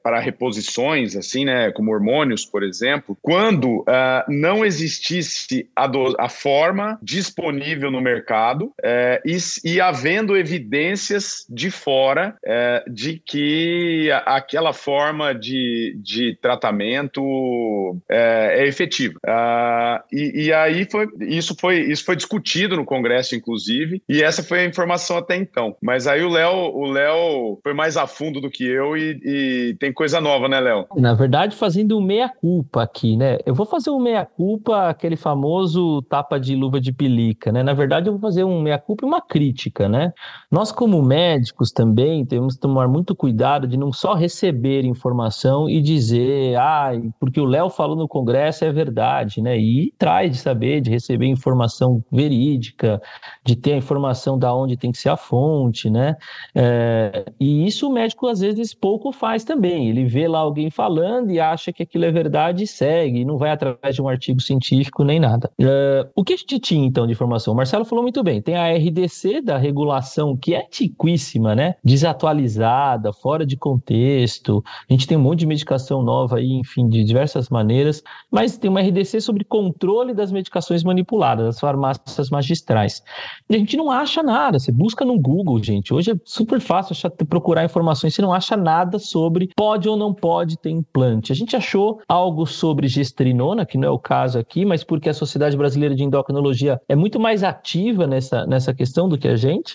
assim, 1.16 1.44
né, 1.44 1.70
como 1.70 1.92
hormônios, 1.92 2.44
por 2.44 2.62
exemplo, 2.62 3.16
quando 3.22 3.80
uh, 3.80 4.24
não 4.28 4.64
existisse 4.64 5.68
a, 5.74 5.86
do, 5.86 6.14
a, 6.18 6.28
forma 6.28 6.98
disponível 7.02 7.90
no 7.90 8.00
mercado 8.00 8.72
é, 8.82 9.20
e, 9.24 9.36
e, 9.64 9.80
havendo 9.80 10.36
evidências 10.36 11.44
de 11.48 11.70
fora 11.70 12.36
é, 12.44 12.84
de 12.88 13.20
que 13.24 14.08
aquela 14.26 14.72
forma 14.72 15.34
de, 15.34 15.96
de 16.02 16.36
tratamento 16.40 17.96
é, 18.08 18.62
é 18.62 18.68
efetiva. 18.68 19.18
Uh, 19.26 20.02
e, 20.12 20.46
e, 20.46 20.52
aí 20.52 20.86
foi 20.90 21.08
isso 21.20 21.56
foi 21.58 21.80
isso 21.80 22.04
foi 22.04 22.16
discutido 22.16 22.76
no 22.76 22.84
Congresso, 22.84 23.34
inclusive, 23.34 24.02
e 24.08 24.22
essa 24.22 24.42
foi 24.42 24.60
a 24.60 24.64
informação 24.64 25.16
até 25.16 25.36
então. 25.36 25.76
Mas 25.82 26.06
aí 26.06 26.22
o 26.22 26.28
Léo 26.28 26.50
o 26.50 26.86
Léo 26.90 27.58
foi 27.62 27.74
mais 27.74 27.96
a 27.96 28.06
fundo 28.06 28.40
do 28.40 28.50
que 28.50 28.64
eu 28.64 28.96
e, 28.96 29.20
e 29.24 29.76
tem 29.78 29.92
coisa 29.92 30.20
nova, 30.20 30.48
né, 30.50 30.60
Léo? 30.60 30.86
Na 30.96 31.14
verdade, 31.14 31.56
fazendo 31.56 31.96
um 31.96 32.02
meia-culpa 32.02 32.82
aqui, 32.82 33.16
né? 33.16 33.38
Eu 33.46 33.54
vou 33.54 33.64
fazer 33.64 33.90
um 33.90 34.00
meia-culpa, 34.00 34.88
aquele 34.88 35.16
famoso 35.16 36.02
tapa 36.02 36.38
de 36.38 36.54
luva 36.54 36.80
de 36.80 36.92
pelica, 36.92 37.52
né? 37.52 37.62
Na 37.62 37.72
verdade, 37.72 38.08
eu 38.08 38.12
vou 38.12 38.20
fazer 38.20 38.44
um 38.44 38.60
meia-culpa 38.60 39.04
e 39.04 39.08
uma 39.08 39.20
crítica, 39.20 39.88
né? 39.88 40.12
Nós, 40.50 40.72
como 40.72 41.02
médicos, 41.02 41.70
também 41.70 42.26
temos 42.26 42.54
que 42.54 42.60
tomar 42.60 42.88
muito 42.88 43.14
cuidado 43.14 43.66
de 43.66 43.76
não 43.76 43.92
só 43.92 44.14
receber 44.14 44.84
informação 44.84 45.68
e 45.68 45.80
dizer, 45.80 46.56
ah, 46.56 46.90
porque 47.18 47.40
o 47.40 47.44
Léo 47.44 47.70
falou 47.70 47.96
no 47.96 48.08
Congresso 48.08 48.64
é 48.64 48.72
verdade, 48.72 49.40
né? 49.40 49.56
E 49.58 49.92
traz 49.96 50.32
de 50.32 50.38
saber, 50.38 50.80
de 50.80 50.90
receber 50.90 51.26
informação 51.26 52.02
verídica, 52.10 53.00
de 53.44 53.56
ter 53.56 53.74
a 53.74 53.76
informação 53.76 54.38
da 54.38 54.54
onde 54.54 54.76
tem 54.76 54.90
que 54.90 54.98
ser 54.98 55.10
a 55.10 55.16
fonte, 55.16 55.88
né? 55.88 56.16
É, 56.54 57.24
e 57.38 57.66
isso 57.66 57.88
o 57.88 57.92
médico 57.92 58.26
às 58.26 58.40
vezes 58.40 58.74
pouco 58.74 59.12
faz 59.12 59.44
também. 59.44 59.88
Ele 59.88 60.04
vê 60.04 60.26
lá 60.26 60.39
alguém 60.40 60.70
falando 60.70 61.30
e 61.30 61.40
acha 61.40 61.72
que 61.72 61.82
aquilo 61.82 62.04
é 62.04 62.10
verdade 62.10 62.64
e 62.64 62.66
segue, 62.66 63.24
não 63.24 63.36
vai 63.36 63.50
atrás 63.50 63.94
de 63.94 64.02
um 64.02 64.08
artigo 64.08 64.40
científico 64.40 65.04
nem 65.04 65.20
nada. 65.20 65.50
É, 65.60 66.08
o 66.14 66.24
que 66.24 66.32
a 66.32 66.36
gente 66.36 66.58
tinha 66.58 66.86
então 66.86 67.06
de 67.06 67.12
informação? 67.12 67.54
O 67.54 67.56
Marcelo 67.56 67.84
falou 67.84 68.02
muito 68.02 68.22
bem. 68.22 68.40
Tem 68.40 68.56
a 68.56 68.72
RDC 68.72 69.40
da 69.42 69.56
regulação, 69.56 70.36
que 70.36 70.54
é 70.54 70.64
antiquíssima, 70.64 71.54
né? 71.54 71.74
Desatualizada, 71.84 73.12
fora 73.12 73.44
de 73.44 73.56
contexto. 73.56 74.62
A 74.88 74.92
gente 74.92 75.06
tem 75.06 75.16
um 75.16 75.20
monte 75.20 75.40
de 75.40 75.46
medicação 75.46 76.02
nova 76.02 76.38
aí, 76.38 76.52
enfim, 76.52 76.88
de 76.88 77.04
diversas 77.04 77.48
maneiras, 77.48 78.02
mas 78.30 78.56
tem 78.56 78.70
uma 78.70 78.80
RDC 78.80 79.20
sobre 79.20 79.44
controle 79.44 80.14
das 80.14 80.32
medicações 80.32 80.82
manipuladas, 80.82 81.46
das 81.46 81.60
farmácias 81.60 82.30
magistrais. 82.30 83.02
E 83.48 83.54
a 83.54 83.58
gente 83.58 83.76
não 83.76 83.90
acha 83.90 84.22
nada. 84.22 84.58
Você 84.58 84.72
busca 84.72 85.04
no 85.04 85.18
Google, 85.18 85.62
gente. 85.62 85.92
Hoje 85.92 86.12
é 86.12 86.14
super 86.24 86.60
fácil 86.60 86.92
achar, 86.92 87.10
procurar 87.10 87.64
informações, 87.64 88.14
você 88.14 88.22
não 88.22 88.32
acha 88.32 88.56
nada 88.56 88.98
sobre 88.98 89.50
pode 89.54 89.88
ou 89.88 89.96
não 89.96 90.14
pode 90.14 90.29
ter 90.56 90.70
implante. 90.70 91.32
A 91.32 91.34
gente 91.34 91.56
achou 91.56 92.00
algo 92.08 92.46
sobre 92.46 92.88
gestrinona, 92.88 93.66
que 93.66 93.78
não 93.78 93.88
é 93.88 93.90
o 93.90 93.98
caso 93.98 94.38
aqui, 94.38 94.64
mas 94.64 94.84
porque 94.84 95.08
a 95.08 95.14
Sociedade 95.14 95.56
Brasileira 95.56 95.94
de 95.94 96.04
Endocrinologia 96.04 96.80
é 96.88 96.94
muito 96.94 97.18
mais 97.18 97.42
ativa 97.42 98.06
nessa, 98.06 98.46
nessa 98.46 98.74
questão 98.74 99.08
do 99.08 99.18
que 99.18 99.28
a 99.28 99.36
gente. 99.36 99.74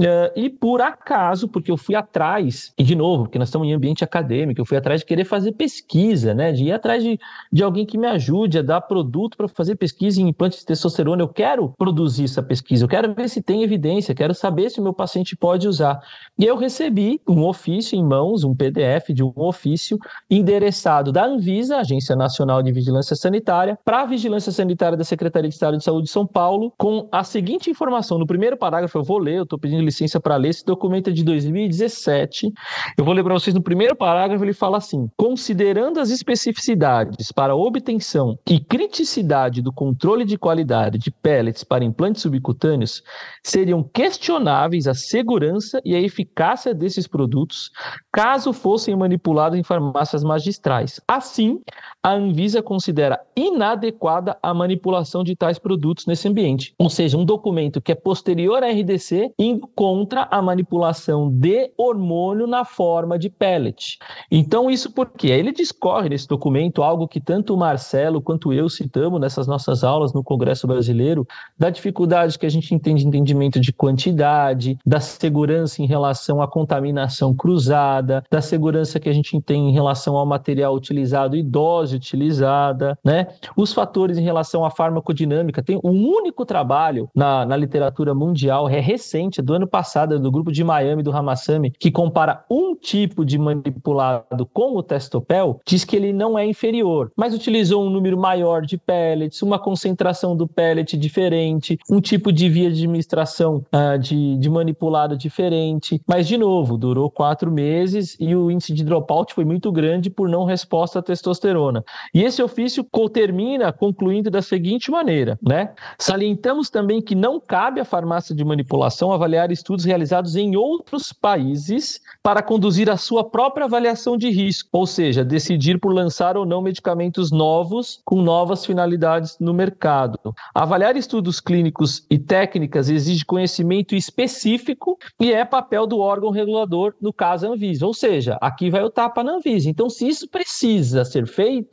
Uh, 0.00 0.30
e 0.36 0.48
por 0.48 0.80
acaso, 0.80 1.48
porque 1.48 1.70
eu 1.70 1.76
fui 1.76 1.94
atrás, 1.94 2.72
e 2.78 2.82
de 2.82 2.94
novo, 2.94 3.24
porque 3.24 3.38
nós 3.38 3.48
estamos 3.48 3.68
em 3.68 3.72
ambiente 3.72 4.04
acadêmico, 4.04 4.60
eu 4.60 4.66
fui 4.66 4.76
atrás 4.76 5.00
de 5.00 5.06
querer 5.06 5.24
fazer 5.24 5.52
pesquisa, 5.52 6.34
né? 6.34 6.52
De 6.52 6.64
ir 6.64 6.72
atrás 6.72 7.02
de, 7.02 7.18
de 7.52 7.62
alguém 7.62 7.84
que 7.84 7.98
me 7.98 8.06
ajude 8.06 8.58
a 8.58 8.62
dar 8.62 8.80
produto 8.80 9.36
para 9.36 9.48
fazer 9.48 9.76
pesquisa 9.76 10.20
em 10.20 10.28
implantes 10.28 10.60
de 10.60 10.66
testosterona. 10.66 11.22
Eu 11.22 11.28
quero 11.28 11.74
produzir 11.76 12.24
essa 12.24 12.42
pesquisa, 12.42 12.84
eu 12.84 12.88
quero 12.88 13.14
ver 13.14 13.28
se 13.28 13.42
tem 13.42 13.62
evidência, 13.62 14.14
quero 14.14 14.34
saber 14.34 14.70
se 14.70 14.80
o 14.80 14.82
meu 14.82 14.94
paciente 14.94 15.36
pode 15.36 15.68
usar. 15.68 16.00
E 16.38 16.44
eu 16.44 16.56
recebi 16.56 17.20
um 17.28 17.44
ofício 17.44 17.96
em 17.96 18.04
mãos, 18.04 18.44
um 18.44 18.54
PDF 18.54 19.10
de 19.10 19.22
um 19.22 19.32
ofício 19.36 19.89
endereçado 20.30 21.12
da 21.12 21.24
Anvisa, 21.24 21.78
Agência 21.78 22.14
Nacional 22.14 22.62
de 22.62 22.72
Vigilância 22.72 23.16
Sanitária, 23.16 23.78
para 23.84 24.02
a 24.02 24.06
Vigilância 24.06 24.52
Sanitária 24.52 24.96
da 24.96 25.04
Secretaria 25.04 25.48
de 25.48 25.54
Estado 25.54 25.76
de 25.76 25.84
Saúde 25.84 26.04
de 26.04 26.10
São 26.10 26.26
Paulo, 26.26 26.72
com 26.78 27.08
a 27.10 27.24
seguinte 27.24 27.70
informação. 27.70 28.18
No 28.18 28.26
primeiro 28.26 28.56
parágrafo, 28.56 28.98
eu 28.98 29.04
vou 29.04 29.18
ler, 29.18 29.38
eu 29.38 29.42
estou 29.44 29.58
pedindo 29.58 29.82
licença 29.82 30.20
para 30.20 30.36
ler, 30.36 30.50
esse 30.50 30.64
documento 30.64 31.10
é 31.10 31.12
de 31.12 31.24
2017. 31.24 32.52
Eu 32.98 33.04
vou 33.04 33.14
ler 33.14 33.22
para 33.22 33.34
vocês 33.34 33.54
no 33.54 33.62
primeiro 33.62 33.96
parágrafo, 33.96 34.44
ele 34.44 34.52
fala 34.52 34.78
assim: 34.78 35.08
considerando 35.16 36.00
as 36.00 36.10
especificidades 36.10 37.32
para 37.32 37.54
obtenção 37.54 38.38
e 38.48 38.60
criticidade 38.60 39.62
do 39.62 39.72
controle 39.72 40.24
de 40.24 40.36
qualidade 40.36 40.98
de 40.98 41.10
pellets 41.10 41.64
para 41.64 41.84
implantes 41.84 42.22
subcutâneos, 42.22 43.02
seriam 43.42 43.82
questionáveis 43.82 44.86
a 44.86 44.94
segurança 44.94 45.80
e 45.84 45.94
a 45.94 46.00
eficácia 46.00 46.74
desses 46.74 47.06
produtos 47.06 47.70
caso 48.12 48.52
fossem 48.52 48.96
manipulados 48.96 49.58
em 49.58 49.62
farmácias 49.80 50.22
magistrais. 50.22 51.00
Assim, 51.08 51.60
a 52.02 52.14
Anvisa 52.14 52.62
considera 52.62 53.20
inadequada 53.36 54.36
a 54.42 54.54
manipulação 54.54 55.22
de 55.22 55.36
tais 55.36 55.58
produtos 55.58 56.06
nesse 56.06 56.26
ambiente. 56.28 56.74
Ou 56.78 56.88
seja, 56.88 57.18
um 57.18 57.24
documento 57.24 57.80
que 57.80 57.92
é 57.92 57.94
posterior 57.94 58.62
à 58.62 58.68
RDC 58.70 59.32
encontra 59.38 60.26
a 60.30 60.40
manipulação 60.40 61.30
de 61.30 61.70
hormônio 61.76 62.46
na 62.46 62.64
forma 62.64 63.18
de 63.18 63.28
pellet. 63.28 63.98
Então, 64.30 64.70
isso 64.70 64.92
porque 64.92 65.28
ele 65.28 65.52
discorre 65.52 66.08
nesse 66.08 66.26
documento 66.26 66.82
algo 66.82 67.06
que 67.06 67.20
tanto 67.20 67.54
o 67.54 67.58
Marcelo 67.58 68.22
quanto 68.22 68.52
eu 68.52 68.68
citamos 68.68 69.20
nessas 69.20 69.46
nossas 69.46 69.84
aulas 69.84 70.12
no 70.12 70.24
Congresso 70.24 70.66
Brasileiro, 70.66 71.26
da 71.58 71.68
dificuldade 71.68 72.38
que 72.38 72.46
a 72.46 72.50
gente 72.50 72.74
entende 72.74 73.06
entendimento 73.06 73.60
de 73.60 73.72
quantidade, 73.72 74.78
da 74.86 75.00
segurança 75.00 75.82
em 75.82 75.86
relação 75.86 76.40
à 76.40 76.48
contaminação 76.48 77.34
cruzada, 77.34 78.24
da 78.30 78.40
segurança 78.40 78.98
que 78.98 79.08
a 79.08 79.12
gente 79.12 79.38
tem 79.42 79.68
em 79.68 79.72
relação 79.72 80.16
ao 80.16 80.24
material 80.24 80.74
utilizado 80.74 81.36
e 81.36 81.42
dose 81.42 81.89
utilizada, 81.96 82.98
né? 83.04 83.28
Os 83.56 83.72
fatores 83.72 84.18
em 84.18 84.22
relação 84.22 84.64
à 84.64 84.70
farmacodinâmica. 84.70 85.62
Tem 85.62 85.78
um 85.82 86.06
único 86.06 86.44
trabalho 86.44 87.08
na, 87.14 87.44
na 87.44 87.56
literatura 87.56 88.14
mundial, 88.14 88.68
é 88.68 88.80
recente, 88.80 89.42
do 89.42 89.54
ano 89.54 89.66
passado, 89.66 90.18
do 90.18 90.30
grupo 90.30 90.52
de 90.52 90.64
Miami, 90.64 91.02
do 91.02 91.10
Ramassami, 91.10 91.70
que 91.70 91.90
compara 91.90 92.44
um 92.50 92.74
tipo 92.74 93.24
de 93.24 93.38
manipulado 93.38 94.46
com 94.52 94.76
o 94.76 94.82
testopel, 94.82 95.60
diz 95.66 95.84
que 95.84 95.96
ele 95.96 96.12
não 96.12 96.38
é 96.38 96.46
inferior, 96.46 97.12
mas 97.16 97.34
utilizou 97.34 97.84
um 97.84 97.90
número 97.90 98.18
maior 98.18 98.62
de 98.62 98.76
pellets, 98.76 99.42
uma 99.42 99.58
concentração 99.58 100.36
do 100.36 100.46
pellet 100.46 100.96
diferente, 100.96 101.78
um 101.90 102.00
tipo 102.00 102.32
de 102.32 102.48
via 102.48 102.70
de 102.70 102.80
administração 102.80 103.64
uh, 103.74 103.98
de, 103.98 104.36
de 104.36 104.50
manipulado 104.50 105.16
diferente. 105.16 106.00
Mas, 106.06 106.26
de 106.26 106.36
novo, 106.36 106.76
durou 106.76 107.10
quatro 107.10 107.50
meses 107.50 108.16
e 108.18 108.34
o 108.34 108.50
índice 108.50 108.72
de 108.72 108.84
dropout 108.84 109.34
foi 109.34 109.44
muito 109.44 109.70
grande 109.70 110.10
por 110.10 110.28
não 110.28 110.44
resposta 110.44 110.98
à 110.98 111.02
testosterona. 111.02 111.79
E 112.14 112.22
esse 112.22 112.42
ofício 112.42 112.84
termina 113.12 113.72
concluindo 113.72 114.30
da 114.30 114.42
seguinte 114.42 114.90
maneira, 114.90 115.38
né? 115.42 115.72
Salientamos 115.98 116.70
também 116.70 117.02
que 117.02 117.14
não 117.14 117.40
cabe 117.40 117.80
à 117.80 117.84
farmácia 117.84 118.34
de 118.34 118.44
manipulação 118.44 119.12
avaliar 119.12 119.50
estudos 119.50 119.84
realizados 119.84 120.36
em 120.36 120.56
outros 120.56 121.12
países 121.12 122.00
para 122.22 122.42
conduzir 122.42 122.90
a 122.90 122.96
sua 122.96 123.28
própria 123.28 123.66
avaliação 123.66 124.16
de 124.16 124.30
risco, 124.30 124.68
ou 124.72 124.86
seja, 124.86 125.24
decidir 125.24 125.78
por 125.78 125.92
lançar 125.92 126.36
ou 126.36 126.46
não 126.46 126.62
medicamentos 126.62 127.30
novos 127.30 128.00
com 128.04 128.22
novas 128.22 128.64
finalidades 128.64 129.36
no 129.40 129.52
mercado. 129.52 130.18
Avaliar 130.54 130.96
estudos 130.96 131.40
clínicos 131.40 132.04
e 132.10 132.18
técnicas 132.18 132.88
exige 132.88 133.24
conhecimento 133.24 133.94
específico 133.94 134.98
e 135.18 135.32
é 135.32 135.44
papel 135.44 135.86
do 135.86 135.98
órgão 135.98 136.30
regulador, 136.30 136.94
no 137.00 137.12
caso 137.12 137.46
a 137.46 137.50
Anvisa. 137.50 137.86
Ou 137.86 137.94
seja, 137.94 138.38
aqui 138.40 138.70
vai 138.70 138.82
o 138.82 138.90
tapa 138.90 139.22
na 139.22 139.32
Anvisa. 139.32 139.68
Então, 139.68 139.88
se 139.88 140.06
isso 140.06 140.28
precisa 140.28 141.04
ser 141.04 141.26
feito, 141.26 141.69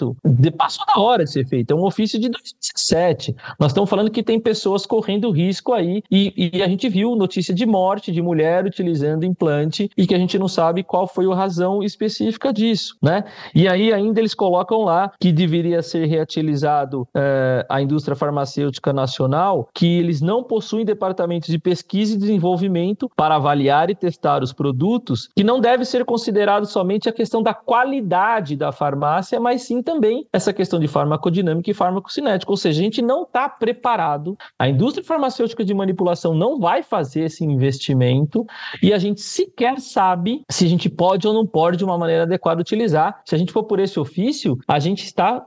passou 0.58 0.86
da 0.86 1.02
hora 1.02 1.24
de 1.24 1.32
ser 1.32 1.48
feito. 1.48 1.72
É 1.72 1.76
um 1.76 1.86
ofício 1.86 2.20
de 2.20 2.30
2017. 2.30 3.36
Nós 3.60 3.72
estamos 3.72 3.90
falando 3.90 4.12
que 4.12 4.24
tem 4.24 4.40
pessoas 4.40 4.86
correndo 4.86 5.32
risco 5.32 5.74
aí 5.74 6.04
e, 6.12 6.52
e 6.54 6.64
a 6.64 6.68
gente 6.68 6.88
viu 6.90 7.16
notícia 7.16 7.54
de 7.54 7.66
morte 7.66 8.12
de 8.12 8.22
mulher 8.22 8.66
utilizando 8.66 9.26
implante 9.26 9.90
e 9.98 10.06
que 10.06 10.16
a 10.16 10.18
gente 10.18 10.38
não 10.38 10.48
sabe 10.48 10.84
qual 10.84 11.08
foi 11.08 11.32
a 11.32 11.36
razão 11.36 11.84
específica 11.84 12.54
disso, 12.54 12.96
né? 13.02 13.24
E 13.54 13.68
aí 13.68 13.94
ainda 13.94 14.20
eles 14.20 14.34
colocam 14.34 14.84
lá 14.84 15.12
que 15.20 15.32
deveria 15.32 15.82
ser 15.82 16.06
reutilizado 16.06 17.08
é, 17.16 17.66
a 17.70 17.82
indústria 17.82 18.16
farmacêutica 18.16 18.92
nacional, 18.94 19.68
que 19.74 20.00
eles 20.00 20.22
não 20.22 20.44
possuem 20.44 20.86
departamentos 20.86 21.50
de 21.50 21.60
pesquisa 21.60 22.16
e 22.16 22.18
desenvolvimento 22.18 23.10
para 23.16 23.36
avaliar 23.36 23.90
e 23.90 23.96
testar 23.96 24.44
os 24.44 24.54
produtos, 24.54 25.30
que 25.36 25.44
não 25.44 25.60
deve 25.60 25.86
ser 25.86 26.06
considerado 26.06 26.66
somente 26.66 27.10
a 27.10 27.14
questão 27.14 27.42
da 27.42 27.54
qualidade 27.54 28.56
da 28.56 28.72
farmácia, 28.72 29.40
mas 29.40 29.64
sim 29.64 29.82
também 29.88 30.28
essa 30.34 30.52
questão 30.52 30.82
de 30.82 30.88
farmacodinâmica 30.88 31.72
e 31.72 31.74
farmacocinética. 31.74 32.52
Ou 32.52 32.58
seja, 32.58 32.82
a 32.82 32.84
gente 32.84 33.02
não 33.02 33.24
está 33.24 33.48
preparado, 33.48 34.38
a 34.60 34.68
indústria 34.68 35.06
farmacêutica 35.06 35.64
de 35.64 35.74
manipulação 35.74 36.36
não 36.36 36.60
vai 36.60 36.84
fazer 36.84 37.22
esse 37.22 37.46
investimento 37.46 38.46
e 38.84 38.92
a 38.92 38.98
gente 38.98 39.22
sequer 39.22 39.80
sabe 39.80 40.42
se 40.50 40.66
a 40.66 40.68
gente 40.68 40.90
pode 40.90 41.26
ou 41.26 41.34
não 41.34 41.48
pode, 41.48 41.78
de 41.78 41.86
uma 41.86 41.98
maneira 41.98 42.24
adequada, 42.24 42.60
utilizar. 42.60 43.22
Se 43.26 43.34
a 43.34 43.38
gente 43.38 43.54
for 43.54 43.64
por 43.64 43.80
esse 43.80 43.98
ofício, 43.98 44.58
a 44.68 44.78
gente 44.78 45.06
está 45.06 45.46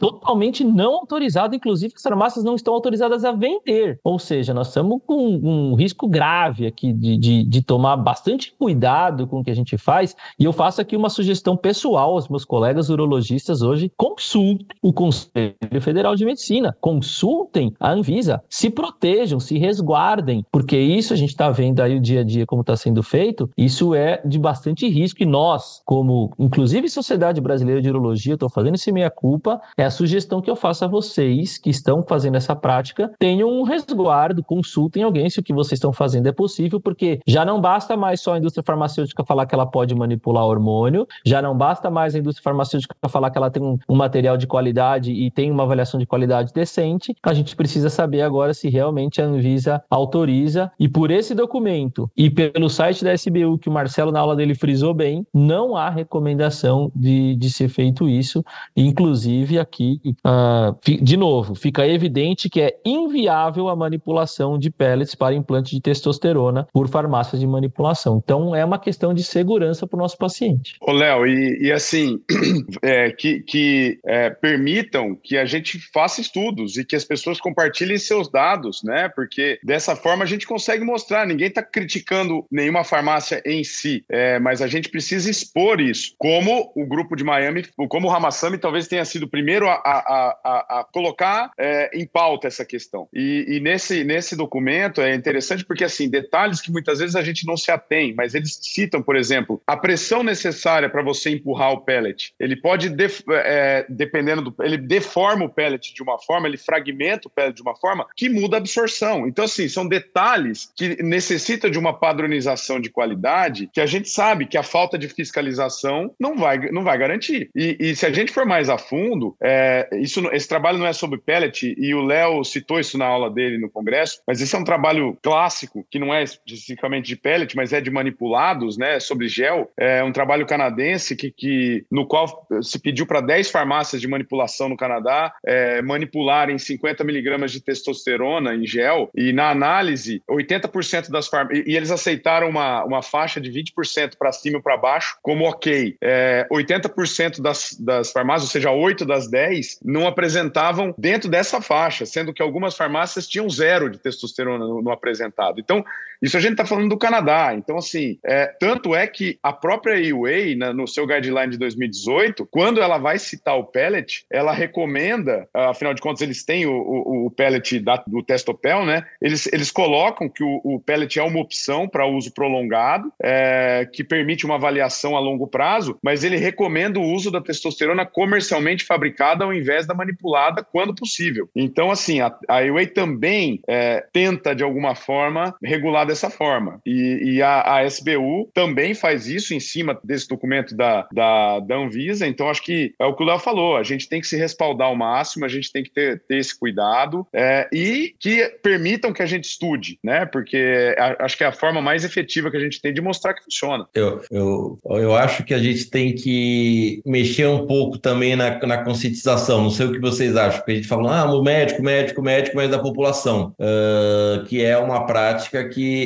totalmente 0.00 0.64
não 0.64 0.94
autorizado, 0.94 1.54
inclusive 1.54 1.94
as 1.94 2.02
farmácias 2.02 2.44
não 2.44 2.56
estão 2.56 2.74
autorizadas 2.74 3.24
a 3.24 3.30
vender. 3.30 4.00
Ou 4.02 4.18
seja, 4.18 4.52
nós 4.52 4.68
estamos 4.68 5.00
com 5.06 5.16
um 5.16 5.74
risco 5.76 6.08
grave 6.08 6.66
aqui 6.66 6.92
de, 6.92 7.16
de, 7.16 7.44
de 7.44 7.62
tomar 7.62 7.96
bastante 7.96 8.52
cuidado 8.58 9.28
com 9.28 9.38
o 9.38 9.44
que 9.44 9.50
a 9.50 9.54
gente 9.54 9.78
faz. 9.78 10.16
E 10.38 10.44
eu 10.44 10.52
faço 10.52 10.80
aqui 10.80 10.96
uma 10.96 11.08
sugestão 11.08 11.56
pessoal 11.56 12.14
aos 12.14 12.28
meus 12.28 12.44
colegas 12.44 12.90
urologistas 12.90 13.59
hoje: 13.62 13.90
consultem 13.96 14.66
o 14.82 14.92
Conselho 14.92 15.54
Federal 15.80 16.14
de 16.14 16.24
Medicina, 16.24 16.76
consultem 16.80 17.72
a 17.78 17.92
Anvisa, 17.92 18.42
se 18.48 18.70
protejam, 18.70 19.40
se 19.40 19.58
resguardem, 19.58 20.44
porque 20.50 20.78
isso 20.78 21.12
a 21.12 21.16
gente 21.16 21.30
está 21.30 21.50
vendo 21.50 21.80
aí 21.80 21.96
o 21.96 22.00
dia 22.00 22.20
a 22.20 22.24
dia 22.24 22.46
como 22.46 22.62
está 22.62 22.76
sendo 22.76 23.02
feito, 23.02 23.50
isso 23.56 23.94
é 23.94 24.20
de 24.24 24.38
bastante 24.38 24.88
risco. 24.88 25.22
E 25.22 25.26
nós, 25.26 25.82
como 25.84 26.32
inclusive 26.38 26.88
Sociedade 26.88 27.40
Brasileira 27.40 27.80
de 27.80 27.88
Urologia, 27.88 28.34
estou 28.34 28.48
fazendo 28.48 28.74
esse 28.74 28.92
meia-culpa, 28.92 29.60
é 29.76 29.84
a 29.84 29.90
sugestão 29.90 30.40
que 30.40 30.50
eu 30.50 30.56
faço 30.56 30.84
a 30.84 30.88
vocês 30.88 31.58
que 31.58 31.70
estão 31.70 32.02
fazendo 32.02 32.36
essa 32.36 32.54
prática, 32.54 33.12
tenham 33.18 33.48
um 33.48 33.62
resguardo, 33.62 34.42
consultem 34.42 35.02
alguém 35.02 35.28
se 35.28 35.40
o 35.40 35.42
que 35.42 35.52
vocês 35.52 35.78
estão 35.78 35.92
fazendo 35.92 36.26
é 36.26 36.32
possível, 36.32 36.80
porque 36.80 37.20
já 37.26 37.44
não 37.44 37.60
basta 37.60 37.96
mais 37.96 38.20
só 38.20 38.34
a 38.34 38.38
indústria 38.38 38.64
farmacêutica 38.64 39.24
falar 39.24 39.46
que 39.46 39.54
ela 39.54 39.66
pode 39.66 39.94
manipular 39.94 40.44
hormônio, 40.44 41.06
já 41.24 41.42
não 41.42 41.56
basta 41.56 41.90
mais 41.90 42.14
a 42.14 42.18
indústria 42.18 42.42
farmacêutica 42.42 42.94
falar 43.08 43.30
que 43.30 43.38
ela 43.38 43.49
tem 43.50 43.62
um, 43.62 43.96
material 43.96 44.36
de 44.36 44.46
qualidade 44.46 45.12
e 45.12 45.30
tem 45.30 45.50
uma 45.50 45.62
avaliação 45.62 45.98
de 45.98 46.06
qualidade 46.06 46.52
decente, 46.52 47.14
a 47.22 47.34
gente 47.34 47.54
precisa 47.54 47.90
saber 47.90 48.22
agora 48.22 48.54
se 48.54 48.68
realmente 48.68 49.20
a 49.20 49.24
Anvisa 49.24 49.82
autoriza. 49.90 50.70
E 50.78 50.88
por 50.88 51.10
esse 51.10 51.34
documento 51.34 52.10
e 52.16 52.30
pelo 52.30 52.68
site 52.68 53.04
da 53.04 53.14
SBU, 53.14 53.58
que 53.58 53.68
o 53.68 53.72
Marcelo 53.72 54.12
na 54.12 54.20
aula 54.20 54.36
dele 54.36 54.54
frisou 54.54 54.94
bem, 54.94 55.26
não 55.34 55.76
há 55.76 55.90
recomendação 55.90 56.90
de, 56.94 57.34
de 57.36 57.50
ser 57.50 57.68
feito 57.68 58.08
isso. 58.08 58.44
Inclusive, 58.76 59.58
aqui, 59.58 60.00
uh, 60.26 60.76
de 61.02 61.16
novo, 61.16 61.54
fica 61.54 61.86
evidente 61.86 62.48
que 62.48 62.60
é 62.60 62.76
inviável 62.84 63.68
a 63.68 63.76
manipulação 63.76 64.58
de 64.58 64.70
pellets 64.70 65.14
para 65.14 65.34
implante 65.34 65.74
de 65.74 65.80
testosterona 65.80 66.66
por 66.72 66.88
farmácias 66.88 67.40
de 67.40 67.46
manipulação. 67.46 68.20
Então, 68.22 68.54
é 68.54 68.64
uma 68.64 68.78
questão 68.78 69.12
de 69.12 69.22
segurança 69.22 69.86
para 69.86 69.96
o 69.96 70.00
nosso 70.00 70.16
paciente. 70.16 70.76
Ô, 70.80 70.92
Léo, 70.92 71.26
e, 71.26 71.66
e, 71.66 71.72
assim, 71.72 72.20
é, 72.82 73.10
que, 73.10 73.39
que 73.40 73.98
é, 74.06 74.30
permitam 74.30 75.14
que 75.14 75.36
a 75.36 75.44
gente 75.44 75.78
faça 75.92 76.20
estudos 76.20 76.76
e 76.76 76.84
que 76.84 76.96
as 76.96 77.04
pessoas 77.04 77.40
compartilhem 77.40 77.98
seus 77.98 78.30
dados, 78.30 78.82
né? 78.82 79.08
Porque 79.08 79.58
dessa 79.62 79.96
forma 79.96 80.24
a 80.24 80.26
gente 80.26 80.46
consegue 80.46 80.84
mostrar. 80.84 81.26
Ninguém 81.26 81.48
está 81.48 81.62
criticando 81.62 82.46
nenhuma 82.50 82.84
farmácia 82.84 83.42
em 83.44 83.64
si, 83.64 84.04
é, 84.08 84.38
mas 84.38 84.62
a 84.62 84.66
gente 84.66 84.88
precisa 84.88 85.30
expor 85.30 85.80
isso. 85.80 86.14
Como 86.18 86.72
o 86.74 86.86
grupo 86.86 87.16
de 87.16 87.24
Miami, 87.24 87.64
como 87.88 88.08
o 88.08 88.10
Ramassami 88.10 88.58
talvez 88.58 88.88
tenha 88.88 89.04
sido 89.04 89.24
o 89.24 89.28
primeiro 89.28 89.68
a, 89.68 89.74
a, 89.74 90.38
a, 90.44 90.80
a 90.80 90.84
colocar 90.92 91.50
é, 91.58 91.90
em 91.94 92.06
pauta 92.06 92.48
essa 92.48 92.64
questão. 92.64 93.08
E, 93.12 93.44
e, 93.48 93.60
nesse, 93.60 94.04
nesse 94.04 94.36
documento 94.36 95.00
é 95.00 95.14
interessante 95.14 95.64
porque, 95.64 95.84
assim, 95.84 96.08
detalhes 96.08 96.60
que 96.60 96.70
muitas 96.70 96.98
vezes 96.98 97.16
a 97.16 97.22
gente 97.22 97.46
não 97.46 97.56
se 97.56 97.70
atém, 97.70 98.14
mas 98.14 98.34
eles 98.34 98.58
citam, 98.60 99.02
por 99.02 99.16
exemplo, 99.16 99.62
a 99.66 99.76
pressão 99.76 100.22
necessária 100.22 100.88
para 100.88 101.02
você 101.02 101.30
empurrar 101.30 101.72
o 101.72 101.80
pellet. 101.80 102.34
Ele 102.38 102.56
pode, 102.56 102.94
é, 103.32 103.86
dependendo 103.88 104.42
do. 104.42 104.54
Ele 104.62 104.76
deforma 104.76 105.44
o 105.44 105.48
pellet 105.48 105.94
de 105.94 106.02
uma 106.02 106.18
forma, 106.18 106.46
ele 106.46 106.56
fragmenta 106.56 107.28
o 107.28 107.30
pellet 107.30 107.54
de 107.54 107.62
uma 107.62 107.76
forma 107.76 108.06
que 108.16 108.28
muda 108.28 108.56
a 108.56 108.58
absorção. 108.58 109.26
Então, 109.26 109.44
assim, 109.44 109.68
são 109.68 109.86
detalhes 109.86 110.72
que 110.76 111.02
necessitam 111.02 111.70
de 111.70 111.78
uma 111.78 111.92
padronização 111.92 112.80
de 112.80 112.90
qualidade 112.90 113.68
que 113.72 113.80
a 113.80 113.86
gente 113.86 114.08
sabe 114.08 114.46
que 114.46 114.58
a 114.58 114.62
falta 114.62 114.98
de 114.98 115.08
fiscalização 115.08 116.14
não 116.18 116.36
vai, 116.36 116.70
não 116.70 116.82
vai 116.82 116.98
garantir. 116.98 117.50
E, 117.54 117.76
e 117.78 117.96
se 117.96 118.06
a 118.06 118.12
gente 118.12 118.32
for 118.32 118.46
mais 118.46 118.68
a 118.68 118.78
fundo, 118.78 119.36
é, 119.42 119.88
isso, 120.00 120.20
esse 120.32 120.48
trabalho 120.48 120.78
não 120.78 120.86
é 120.86 120.92
sobre 120.92 121.18
pellet, 121.18 121.74
e 121.76 121.94
o 121.94 122.02
Léo 122.02 122.44
citou 122.44 122.80
isso 122.80 122.98
na 122.98 123.06
aula 123.06 123.30
dele 123.30 123.58
no 123.58 123.70
Congresso, 123.70 124.20
mas 124.26 124.40
esse 124.40 124.54
é 124.54 124.58
um 124.58 124.64
trabalho 124.64 125.16
clássico, 125.22 125.86
que 125.90 125.98
não 125.98 126.12
é 126.12 126.22
especificamente 126.22 127.06
de 127.06 127.16
pellet, 127.16 127.56
mas 127.56 127.72
é 127.72 127.80
de 127.80 127.90
manipulados, 127.90 128.76
né, 128.76 129.00
sobre 129.00 129.28
gel. 129.28 129.70
É 129.76 130.02
um 130.02 130.12
trabalho 130.12 130.46
canadense 130.46 131.16
que, 131.16 131.30
que 131.30 131.84
no 131.90 132.06
qual 132.06 132.46
se 132.62 132.78
pediu 132.78 133.06
para 133.10 133.20
10 133.20 133.50
farmácias 133.50 134.00
de 134.00 134.06
manipulação 134.06 134.68
no 134.68 134.76
Canadá 134.76 135.34
é, 135.44 135.82
manipularem 135.82 136.56
50 136.56 137.02
miligramas 137.02 137.50
de 137.50 137.60
testosterona 137.60 138.54
em 138.54 138.64
gel, 138.64 139.10
e 139.12 139.32
na 139.32 139.50
análise, 139.50 140.22
80% 140.30 141.10
das 141.10 141.26
farmácias, 141.26 141.66
e 141.66 141.76
eles 141.76 141.90
aceitaram 141.90 142.48
uma, 142.48 142.84
uma 142.84 143.02
faixa 143.02 143.40
de 143.40 143.50
20% 143.50 144.12
para 144.16 144.30
cima 144.30 144.58
e 144.58 144.62
para 144.62 144.76
baixo 144.76 145.18
como 145.20 145.44
ok. 145.44 145.96
É, 146.00 146.46
80% 146.52 147.42
das, 147.42 147.76
das 147.80 148.12
farmácias, 148.12 148.48
ou 148.48 148.52
seja, 148.52 148.70
8 148.70 149.04
das 149.04 149.28
10, 149.28 149.80
não 149.84 150.06
apresentavam 150.06 150.94
dentro 150.96 151.28
dessa 151.28 151.60
faixa, 151.60 152.06
sendo 152.06 152.32
que 152.32 152.40
algumas 152.40 152.76
farmácias 152.76 153.26
tinham 153.26 153.50
zero 153.50 153.90
de 153.90 153.98
testosterona 153.98 154.64
no, 154.64 154.80
no 154.80 154.92
apresentado. 154.92 155.58
Então, 155.58 155.84
isso 156.20 156.36
a 156.36 156.40
gente 156.40 156.52
está 156.52 156.66
falando 156.66 156.90
do 156.90 156.98
Canadá. 156.98 157.54
Então, 157.54 157.78
assim, 157.78 158.18
é, 158.24 158.46
tanto 158.46 158.94
é 158.94 159.06
que 159.06 159.38
a 159.42 159.52
própria 159.52 159.98
EUA, 160.00 160.56
na, 160.56 160.72
no 160.72 160.86
seu 160.86 161.06
guideline 161.06 161.50
de 161.52 161.58
2018, 161.58 162.46
quando 162.46 162.80
ela 162.80 162.98
vai 162.98 163.18
citar 163.18 163.58
o 163.58 163.64
pellet, 163.64 164.24
ela 164.30 164.52
recomenda, 164.52 165.48
afinal 165.54 165.94
de 165.94 166.02
contas, 166.02 166.20
eles 166.20 166.44
têm 166.44 166.66
o, 166.66 166.72
o, 166.72 167.26
o 167.26 167.30
pellet 167.30 167.80
da, 167.80 168.02
do 168.06 168.22
Testopel, 168.22 168.84
né? 168.84 169.04
Eles, 169.20 169.46
eles 169.52 169.70
colocam 169.70 170.28
que 170.28 170.44
o, 170.44 170.60
o 170.62 170.80
pellet 170.80 171.18
é 171.18 171.22
uma 171.22 171.40
opção 171.40 171.88
para 171.88 172.06
uso 172.06 172.32
prolongado, 172.32 173.10
é, 173.22 173.88
que 173.90 174.04
permite 174.04 174.44
uma 174.44 174.56
avaliação 174.56 175.16
a 175.16 175.20
longo 175.20 175.46
prazo, 175.46 175.98
mas 176.02 176.24
ele 176.24 176.36
recomenda 176.36 176.98
o 176.98 177.04
uso 177.04 177.30
da 177.30 177.40
testosterona 177.40 178.04
comercialmente 178.04 178.84
fabricada 178.84 179.44
ao 179.44 179.54
invés 179.54 179.86
da 179.86 179.94
manipulada, 179.94 180.62
quando 180.62 180.94
possível. 180.94 181.48
Então, 181.54 181.90
assim, 181.90 182.20
a, 182.20 182.34
a 182.48 182.64
EUA 182.64 182.86
também 182.86 183.60
é, 183.66 184.04
tenta, 184.12 184.54
de 184.54 184.62
alguma 184.62 184.94
forma, 184.94 185.54
regular 185.62 186.09
dessa 186.10 186.28
forma. 186.28 186.80
E, 186.84 187.34
e 187.34 187.42
a, 187.42 187.76
a, 187.76 187.84
SBU 187.84 188.50
também 188.52 188.94
faz 188.94 189.26
isso 189.26 189.54
em 189.54 189.60
cima 189.60 189.98
desse 190.04 190.28
documento 190.28 190.76
da, 190.76 191.06
da, 191.12 191.60
da 191.60 191.76
Anvisa. 191.76 192.26
Então, 192.26 192.48
acho 192.48 192.62
que 192.62 192.92
é 192.98 193.06
o 193.06 193.14
que 193.14 193.22
o 193.22 193.26
Léo 193.26 193.38
falou: 193.38 193.76
a 193.76 193.82
gente 193.82 194.08
tem 194.08 194.20
que 194.20 194.26
se 194.26 194.36
respaldar 194.36 194.88
ao 194.88 194.96
máximo, 194.96 195.44
a 195.44 195.48
gente 195.48 195.72
tem 195.72 195.82
que 195.82 195.90
ter, 195.90 196.22
ter 196.26 196.38
esse 196.38 196.58
cuidado 196.58 197.26
é, 197.32 197.68
e 197.72 198.14
que 198.18 198.46
permitam 198.62 199.12
que 199.12 199.22
a 199.22 199.26
gente 199.26 199.44
estude, 199.44 199.98
né? 200.02 200.26
Porque 200.26 200.94
a, 200.98 201.24
acho 201.24 201.36
que 201.36 201.44
é 201.44 201.46
a 201.46 201.52
forma 201.52 201.80
mais 201.80 202.04
efetiva 202.04 202.50
que 202.50 202.56
a 202.56 202.60
gente 202.60 202.80
tem 202.80 202.92
de 202.92 203.00
mostrar 203.00 203.34
que 203.34 203.44
funciona. 203.44 203.86
Eu, 203.94 204.20
eu, 204.30 204.80
eu 204.84 205.14
acho 205.14 205.44
que 205.44 205.54
a 205.54 205.58
gente 205.58 205.88
tem 205.88 206.14
que 206.14 207.00
mexer 207.06 207.46
um 207.46 207.66
pouco 207.66 207.98
também 207.98 208.34
na, 208.36 208.58
na 208.66 208.78
conscientização. 208.84 209.62
Não 209.62 209.70
sei 209.70 209.86
o 209.86 209.92
que 209.92 210.00
vocês 210.00 210.36
acham, 210.36 210.58
porque 210.58 210.72
a 210.72 210.74
gente 210.76 210.88
fala, 210.88 211.20
ah, 211.20 211.32
o 211.32 211.42
médico, 211.42 211.82
médico, 211.82 212.22
médico, 212.22 212.56
mas 212.56 212.70
da 212.70 212.78
população, 212.78 213.54
uh, 213.58 214.44
que 214.44 214.64
é 214.64 214.76
uma 214.76 215.06
prática 215.06 215.68
que 215.68 215.99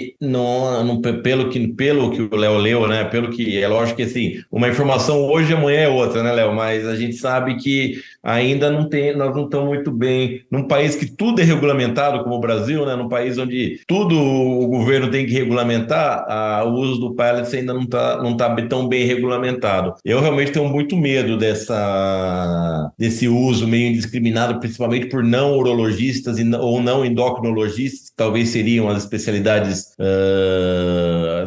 pelo 1.23 1.51
que 1.51 1.69
pelo 1.69 2.11
que 2.11 2.23
o 2.23 2.37
Léo 2.37 2.59
leu, 2.59 2.89
né? 2.89 3.05
Pelo 3.05 3.31
que 3.31 3.63
é 3.63 3.69
lógico 3.69 3.97
que 3.97 4.03
assim, 4.03 4.43
uma 4.51 4.69
informação 4.69 5.21
hoje 5.21 5.53
amanhã 5.53 5.81
é 5.81 5.89
outra, 5.89 6.23
né, 6.23 6.33
Léo? 6.33 6.55
Mas 6.55 6.87
a 6.87 6.97
gente 6.97 7.17
sabe 7.17 7.57
que 7.57 8.01
ainda 8.25 8.71
não 8.71 8.89
tem, 8.89 9.15
nós 9.15 9.37
não 9.37 9.45
estamos 9.45 9.69
muito 9.69 9.93
bem 9.93 10.43
num 10.51 10.67
país 10.67 10.97
que 10.97 11.05
tudo 11.05 11.43
é 11.43 11.45
regulamentado, 11.45 12.25
como 12.25 12.37
o 12.37 12.41
Brasil, 12.41 12.87
né? 12.87 12.97
Num 12.97 13.09
país 13.09 13.37
onde 13.37 13.81
tudo 13.87 14.19
o 14.19 14.67
governo 14.67 15.11
tem 15.11 15.27
que 15.27 15.33
regulamentar, 15.33 16.25
a, 16.27 16.65
o 16.65 16.73
uso 16.73 16.99
do 16.99 17.15
pellets 17.15 17.53
ainda 17.53 17.75
não 17.75 17.83
está 17.83 18.23
não 18.23 18.37
tá 18.37 18.55
tão 18.67 18.89
bem 18.89 19.05
regulamentado. 19.05 19.95
Eu 20.03 20.21
realmente 20.21 20.53
tenho 20.53 20.69
muito 20.69 20.97
medo 20.97 21.37
dessa 21.37 22.91
desse 22.99 23.29
uso 23.29 23.69
meio 23.69 23.91
indiscriminado, 23.91 24.59
principalmente 24.59 25.07
por 25.07 25.23
não 25.23 25.59
urologistas 25.59 26.39
e, 26.39 26.55
ou 26.55 26.81
não 26.81 27.05
endocrinologistas, 27.05 28.09
que 28.09 28.17
talvez 28.17 28.49
seriam 28.49 28.89
as 28.89 29.03
especialidades 29.03 29.93
uh, 30.01 31.45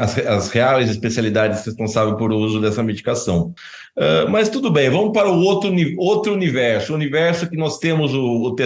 as, 0.00 0.18
as, 0.18 0.50
reais 0.50 0.90
especialidades 0.90 1.64
responsáveis 1.64 2.16
por 2.16 2.32
uso 2.32 2.60
dessa 2.60 2.82
medicação. 2.82 3.54
Uh, 3.96 4.28
mas 4.28 4.48
tudo 4.48 4.70
bem, 4.70 4.90
vamos 4.90 5.12
para 5.12 5.30
o 5.30 5.40
outro, 5.40 5.72
outro 6.16 6.32
universo, 6.32 6.92
o 6.92 6.96
universo 6.96 7.48
que 7.48 7.56
nós 7.56 7.78
temos 7.78 8.14
o, 8.14 8.48
o 8.48 8.56